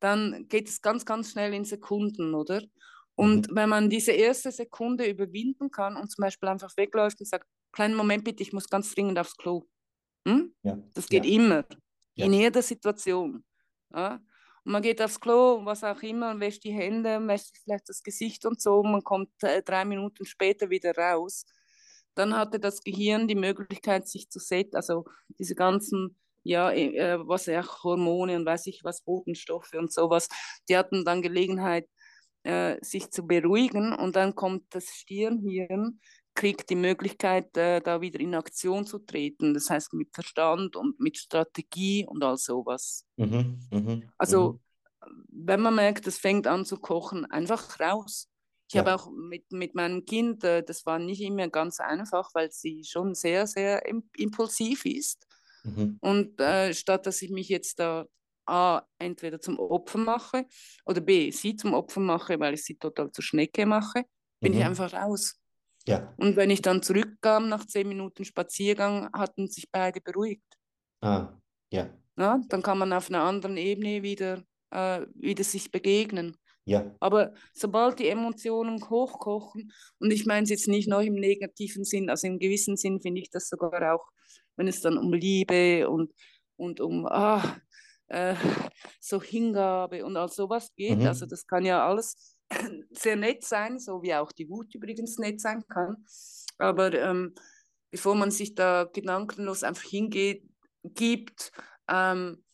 dann 0.00 0.46
geht 0.48 0.68
es 0.68 0.82
ganz, 0.82 1.04
ganz 1.04 1.32
schnell 1.32 1.54
in 1.54 1.64
Sekunden, 1.64 2.34
oder? 2.34 2.62
Und 3.14 3.50
mhm, 3.50 3.56
wenn 3.56 3.68
man 3.70 3.88
diese 3.88 4.12
erste 4.12 4.52
Sekunde 4.52 5.08
überwinden 5.08 5.70
kann 5.70 5.96
und 5.96 6.10
zum 6.10 6.22
Beispiel 6.22 6.48
einfach 6.50 6.76
wegläuft 6.76 7.18
und 7.20 7.26
sagt, 7.26 7.48
kleinen 7.72 7.94
Moment 7.94 8.24
bitte, 8.24 8.42
ich 8.42 8.52
muss 8.52 8.68
ganz 8.68 8.94
dringend 8.94 9.18
aufs 9.18 9.36
Klo. 9.36 9.64
Hm? 10.28 10.54
ja, 10.62 10.78
Das 10.94 11.08
geht 11.08 11.24
ja, 11.24 11.32
immer, 11.32 11.64
in 12.16 12.32
ja, 12.32 12.40
jeder 12.40 12.62
Situation. 12.62 13.44
Ja? 13.94 14.20
Und 14.66 14.72
man 14.72 14.82
geht 14.82 15.00
aufs 15.00 15.20
Klo, 15.20 15.64
was 15.64 15.84
auch 15.84 16.02
immer, 16.02 16.32
und 16.32 16.40
wäscht 16.40 16.64
die 16.64 16.72
Hände, 16.72 17.24
wäscht 17.28 17.56
vielleicht 17.62 17.88
das 17.88 18.02
Gesicht 18.02 18.44
und 18.44 18.60
so, 18.60 18.80
und 18.80 18.90
man 18.90 19.04
kommt 19.04 19.30
äh, 19.42 19.62
drei 19.62 19.84
Minuten 19.84 20.24
später 20.24 20.70
wieder 20.70 20.92
raus. 20.96 21.46
Dann 22.16 22.36
hatte 22.36 22.58
das 22.58 22.82
Gehirn 22.82 23.28
die 23.28 23.36
Möglichkeit, 23.36 24.08
sich 24.08 24.28
zu 24.28 24.40
setzen, 24.40 24.74
also 24.74 25.04
diese 25.38 25.54
ganzen, 25.54 26.18
ja, 26.42 26.72
äh, 26.72 27.16
was 27.28 27.46
ja, 27.46 27.64
Hormone 27.84 28.34
und 28.34 28.44
weiß 28.44 28.66
ich 28.66 28.82
was, 28.82 29.02
Botenstoffe 29.02 29.72
und 29.74 29.92
sowas, 29.92 30.28
die 30.68 30.76
hatten 30.76 31.04
dann 31.04 31.22
Gelegenheit, 31.22 31.88
äh, 32.42 32.76
sich 32.84 33.12
zu 33.12 33.24
beruhigen 33.24 33.92
und 33.92 34.16
dann 34.16 34.34
kommt 34.34 34.64
das 34.74 34.86
Stirnhirn, 34.86 36.00
kriegt 36.36 36.70
die 36.70 36.76
Möglichkeit, 36.76 37.56
äh, 37.56 37.80
da 37.80 38.00
wieder 38.00 38.20
in 38.20 38.34
Aktion 38.36 38.86
zu 38.86 39.00
treten. 39.00 39.54
Das 39.54 39.70
heißt 39.70 39.94
mit 39.94 40.14
Verstand 40.14 40.76
und 40.76 41.00
mit 41.00 41.18
Strategie 41.18 42.06
und 42.06 42.22
all 42.24 42.38
sowas. 42.38 43.06
mhm, 43.16 43.58
mhm, 43.70 44.12
Also 44.18 44.54
mhm, 44.54 44.60
wenn 45.30 45.60
man 45.60 45.74
merkt, 45.76 46.06
es 46.06 46.18
fängt 46.18 46.46
an 46.46 46.64
zu 46.64 46.78
kochen, 46.78 47.24
einfach 47.26 47.78
raus. 47.80 48.28
Ich 48.68 48.76
habe 48.76 48.92
ja, 48.92 48.94
auch 48.94 49.10
mit, 49.10 49.52
mit 49.52 49.74
meinem 49.74 50.04
Kind, 50.04 50.44
äh, 50.44 50.62
das 50.62 50.86
war 50.86 50.98
nicht 50.98 51.20
immer 51.22 51.48
ganz 51.48 51.80
einfach, 51.80 52.30
weil 52.34 52.50
sie 52.50 52.84
schon 52.84 53.14
sehr, 53.14 53.46
sehr 53.46 53.86
im, 53.86 54.10
impulsiv 54.16 54.84
ist. 54.86 55.26
mhm, 55.64 56.00
Und 56.00 56.40
äh, 56.40 56.74
statt 56.74 57.06
dass 57.06 57.22
ich 57.22 57.30
mich 57.30 57.48
jetzt 57.48 57.78
da 57.80 58.06
A, 58.46 58.82
entweder 58.98 59.40
zum 59.40 59.58
Opfer 59.58 59.98
mache 59.98 60.46
oder 60.84 61.00
B, 61.00 61.30
sie 61.32 61.56
zum 61.56 61.74
Opfer 61.74 62.00
mache, 62.00 62.38
weil 62.40 62.54
ich 62.54 62.64
sie 62.64 62.76
total 62.76 63.10
zur 63.12 63.24
Schnecke 63.24 63.66
mache, 63.66 64.04
bin 64.42 64.54
ich 64.54 64.60
mhm, 64.60 64.66
einfach 64.66 64.92
raus. 64.92 65.40
Ja, 65.88 66.12
Und 66.16 66.36
wenn 66.36 66.50
ich 66.50 66.62
dann 66.62 66.82
zurückkam 66.82 67.48
nach 67.48 67.66
zehn 67.66 67.88
Minuten 67.88 68.24
Spaziergang, 68.24 69.08
hatten 69.12 69.48
sich 69.48 69.70
beide 69.70 70.00
beruhigt. 70.00 70.42
ah, 71.00 71.28
ja, 71.72 71.88
Ja? 72.18 72.40
Dann 72.48 72.62
kann 72.62 72.78
man 72.78 72.92
auf 72.92 73.08
einer 73.08 73.22
anderen 73.22 73.56
Ebene 73.56 74.02
wieder, 74.02 74.42
äh, 74.70 75.06
wieder 75.14 75.44
sich 75.44 75.70
begegnen. 75.70 76.36
ja, 76.64 76.94
Aber 77.00 77.34
sobald 77.54 77.98
die 78.00 78.08
Emotionen 78.08 78.80
hochkochen, 78.90 79.72
und 80.00 80.10
ich 80.10 80.26
meine 80.26 80.44
es 80.44 80.50
jetzt 80.50 80.68
nicht 80.68 80.88
nur 80.88 81.02
im 81.02 81.14
negativen 81.14 81.84
Sinn, 81.84 82.10
also 82.10 82.26
im 82.26 82.38
gewissen 82.38 82.76
Sinn 82.76 83.00
finde 83.00 83.20
ich 83.20 83.30
das 83.30 83.48
sogar 83.48 83.94
auch, 83.94 84.06
wenn 84.56 84.68
es 84.68 84.80
dann 84.80 84.98
um 84.98 85.12
Liebe 85.12 85.88
und, 85.88 86.12
und 86.56 86.80
um 86.80 87.06
ah, 87.06 87.58
äh, 88.08 88.34
so 89.00 89.22
Hingabe 89.22 90.04
und 90.04 90.16
all 90.16 90.30
sowas 90.30 90.74
geht, 90.74 91.00
also 91.04 91.26
mhm, 91.26 91.30
das 91.30 91.46
kann 91.46 91.64
ja 91.64 91.86
alles 91.86 92.35
sehr 92.90 93.16
nett 93.16 93.44
sein, 93.44 93.78
so 93.78 94.02
wie 94.02 94.14
auch 94.14 94.32
die 94.32 94.48
Wut 94.48 94.74
übrigens 94.74 95.18
nett 95.18 95.40
sein 95.40 95.64
kann. 95.68 96.04
Aber 96.58 96.92
ähm, 96.94 97.34
bevor 97.90 98.14
man 98.14 98.30
sich 98.30 98.54
da 98.54 98.84
gedankenlos 98.84 99.62
einfach 99.62 99.88
hingeht, 99.88 100.48
gibt, 100.82 101.52
ähm, 101.88 102.44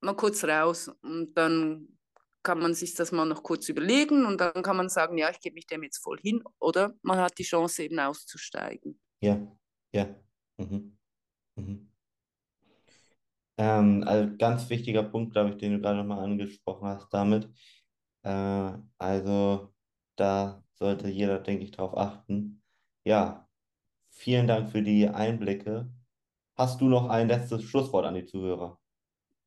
mal 0.00 0.14
kurz 0.14 0.44
raus 0.44 0.90
und 1.02 1.34
dann 1.34 1.98
kann 2.42 2.60
man 2.60 2.74
sich 2.74 2.94
das 2.94 3.12
mal 3.12 3.26
noch 3.26 3.42
kurz 3.42 3.68
überlegen 3.68 4.24
und 4.24 4.40
dann 4.40 4.62
kann 4.62 4.76
man 4.76 4.88
sagen, 4.88 5.18
ja, 5.18 5.30
ich 5.30 5.40
gebe 5.40 5.54
mich 5.54 5.66
dem 5.66 5.82
jetzt 5.82 5.98
voll 5.98 6.18
hin 6.20 6.42
oder 6.60 6.94
man 7.02 7.18
hat 7.18 7.36
die 7.38 7.42
Chance 7.42 7.82
eben 7.82 7.98
auszusteigen. 7.98 9.00
ja, 9.20 9.38
ja, 9.92 10.06
mhm, 10.56 10.96
mhm. 11.56 11.92
Ähm, 13.58 14.04
also 14.06 14.36
ganz 14.36 14.70
wichtiger 14.70 15.02
Punkt, 15.02 15.32
glaube 15.32 15.50
ich, 15.50 15.56
den 15.56 15.72
du 15.72 15.80
gerade 15.80 15.98
nochmal 15.98 16.24
angesprochen 16.24 16.86
hast 16.86 17.12
damit. 17.12 17.48
Äh, 18.28 18.78
also 18.98 19.72
da 20.16 20.62
sollte 20.74 21.08
jeder, 21.08 21.38
denke 21.38 21.64
ich, 21.64 21.70
drauf 21.70 21.96
achten. 21.96 22.62
Ja, 23.04 23.48
vielen 24.10 24.46
Dank 24.46 24.70
für 24.70 24.82
die 24.82 25.08
Einblicke. 25.08 25.90
Hast 26.54 26.80
du 26.80 26.86
noch 26.88 27.08
ein 27.08 27.28
letztes 27.28 27.62
Schlusswort 27.64 28.04
an 28.04 28.14
die 28.14 28.26
Zuhörer? 28.26 28.78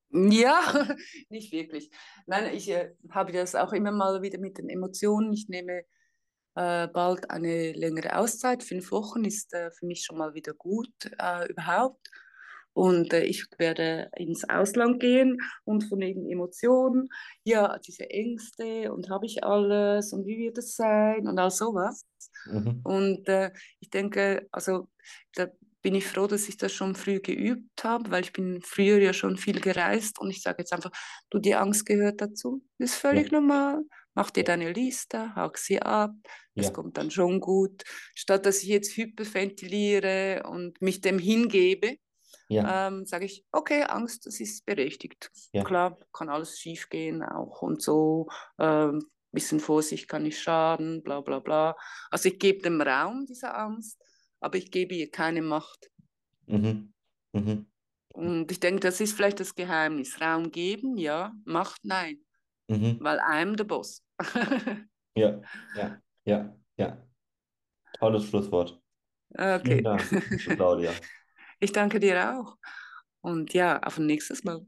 Ja, 0.09 0.61
nicht 1.29 1.51
wirklich. 1.51 1.91
Nein, 2.25 2.53
ich 2.55 2.69
äh, 2.69 2.95
habe 3.11 3.31
das 3.31 3.53
auch 3.55 3.71
immer 3.71 3.91
mal 3.91 4.21
wieder 4.23 4.39
mit 4.39 4.57
den 4.57 4.69
Emotionen. 4.69 5.31
Ich 5.31 5.47
nehme 5.47 5.83
äh, 6.55 6.87
bald 6.87 7.29
eine 7.29 7.73
längere 7.73 8.17
Auszeit. 8.17 8.63
Fünf 8.63 8.91
Wochen 8.91 9.25
ist 9.25 9.53
äh, 9.53 9.69
für 9.71 9.85
mich 9.85 10.03
schon 10.03 10.17
mal 10.17 10.33
wieder 10.33 10.53
gut 10.53 10.89
äh, 11.19 11.47
überhaupt. 11.49 12.09
Und 12.73 13.13
äh, 13.13 13.23
ich 13.25 13.45
werde 13.57 14.09
ins 14.15 14.47
Ausland 14.47 14.99
gehen 14.99 15.37
und 15.65 15.83
von 15.83 15.99
den 15.99 16.29
Emotionen, 16.29 17.09
ja, 17.43 17.77
diese 17.79 18.09
Ängste 18.09 18.93
und 18.93 19.09
habe 19.09 19.25
ich 19.25 19.43
alles 19.43 20.13
und 20.13 20.25
wie 20.25 20.37
wird 20.37 20.57
es 20.57 20.75
sein 20.75 21.27
und 21.27 21.37
all 21.39 21.51
sowas. 21.51 22.05
Mhm. 22.45 22.81
Und 22.83 23.27
äh, 23.29 23.51
ich 23.79 23.89
denke, 23.89 24.47
also 24.51 24.89
da 25.35 25.47
bin 25.81 25.95
ich 25.95 26.05
froh, 26.05 26.27
dass 26.27 26.47
ich 26.47 26.57
das 26.57 26.73
schon 26.73 26.95
früh 26.95 27.19
geübt 27.19 27.83
habe, 27.83 28.11
weil 28.11 28.23
ich 28.23 28.33
bin 28.33 28.61
früher 28.61 28.99
ja 28.99 29.13
schon 29.13 29.37
viel 29.37 29.59
gereist 29.59 30.19
und 30.19 30.29
ich 30.29 30.41
sage 30.41 30.57
jetzt 30.59 30.73
einfach, 30.73 30.91
du, 31.29 31.39
die 31.39 31.55
Angst 31.55 31.85
gehört 31.85 32.21
dazu, 32.21 32.63
ist 32.77 32.95
Ja, 33.09 33.21
völlig 33.21 33.31
normal. 33.31 33.83
Mach 34.13 34.29
dir 34.29 34.43
ja, 34.43 34.43
deine 34.43 34.71
Liste, 34.73 35.33
hak 35.35 35.57
sie 35.57 35.81
ab, 35.81 36.11
es 36.55 36.65
ja, 36.65 36.73
kommt 36.73 36.97
dann 36.97 37.11
schon 37.11 37.39
gut. 37.39 37.83
Statt 38.15 38.45
dass 38.45 38.61
ich 38.61 38.69
jetzt 38.69 38.95
hyperventiliere 38.97 40.43
und 40.45 40.81
mich 40.81 41.01
dem 41.01 41.17
hingebe, 41.17 41.97
ja, 42.51 42.87
ähm, 42.87 43.05
sage 43.05 43.25
ich, 43.25 43.45
okay, 43.51 43.83
Angst, 43.83 44.25
das 44.25 44.39
ist 44.39 44.65
berechtigt. 44.65 45.31
ja, 45.53 45.63
Klar, 45.63 45.97
kann 46.13 46.29
alles 46.29 46.59
schief 46.59 46.89
gehen 46.89 47.23
auch 47.23 47.61
und 47.61 47.81
so. 47.81 48.27
Ähm, 48.59 49.05
bisschen 49.31 49.59
Vorsicht 49.61 50.07
kann 50.09 50.23
nicht 50.23 50.39
schaden, 50.41 51.03
bla 51.03 51.21
bla 51.21 51.39
bla. 51.39 51.77
Also 52.09 52.29
ich 52.29 52.37
gebe 52.39 52.61
dem 52.61 52.81
Raum 52.81 53.25
dieser 53.25 53.57
Angst, 53.57 53.97
aber 54.41 54.57
ich 54.57 54.71
gebe 54.71 54.93
ihr 54.95 55.09
keine 55.09 55.41
Macht. 55.41 55.89
mhm. 56.47 56.93
Mhm. 57.33 57.65
Und 58.13 58.51
ich 58.51 58.59
denke, 58.59 58.81
das 58.81 58.99
ist 58.99 59.13
vielleicht 59.13 59.39
das 59.39 59.55
Geheimnis. 59.55 60.19
Raum 60.19 60.51
geben, 60.51 60.97
ja, 60.97 61.31
Macht, 61.45 61.79
nein, 61.85 62.19
Mhm. 62.67 62.97
weil 63.01 63.19
I'm 63.19 63.57
the 63.57 63.63
boss. 63.63 64.03
Ja, 65.15 65.41
ja, 65.75 66.01
ja, 66.25 66.55
ja. 66.77 66.97
Tolles 67.99 68.25
Schlusswort. 68.25 68.81
Vielen 69.35 69.59
okay. 69.59 69.81
Dank, 69.81 70.09
liebe 70.11 70.55
Claudia. 70.55 70.91
Ich 71.63 71.71
danke 71.71 71.99
dir 71.99 72.37
auch. 72.39 72.57
Und 73.21 73.53
ja, 73.53 73.79
auf 73.83 73.97
ein 73.99 74.07
nächstes 74.07 74.43
Mal. 74.43 74.65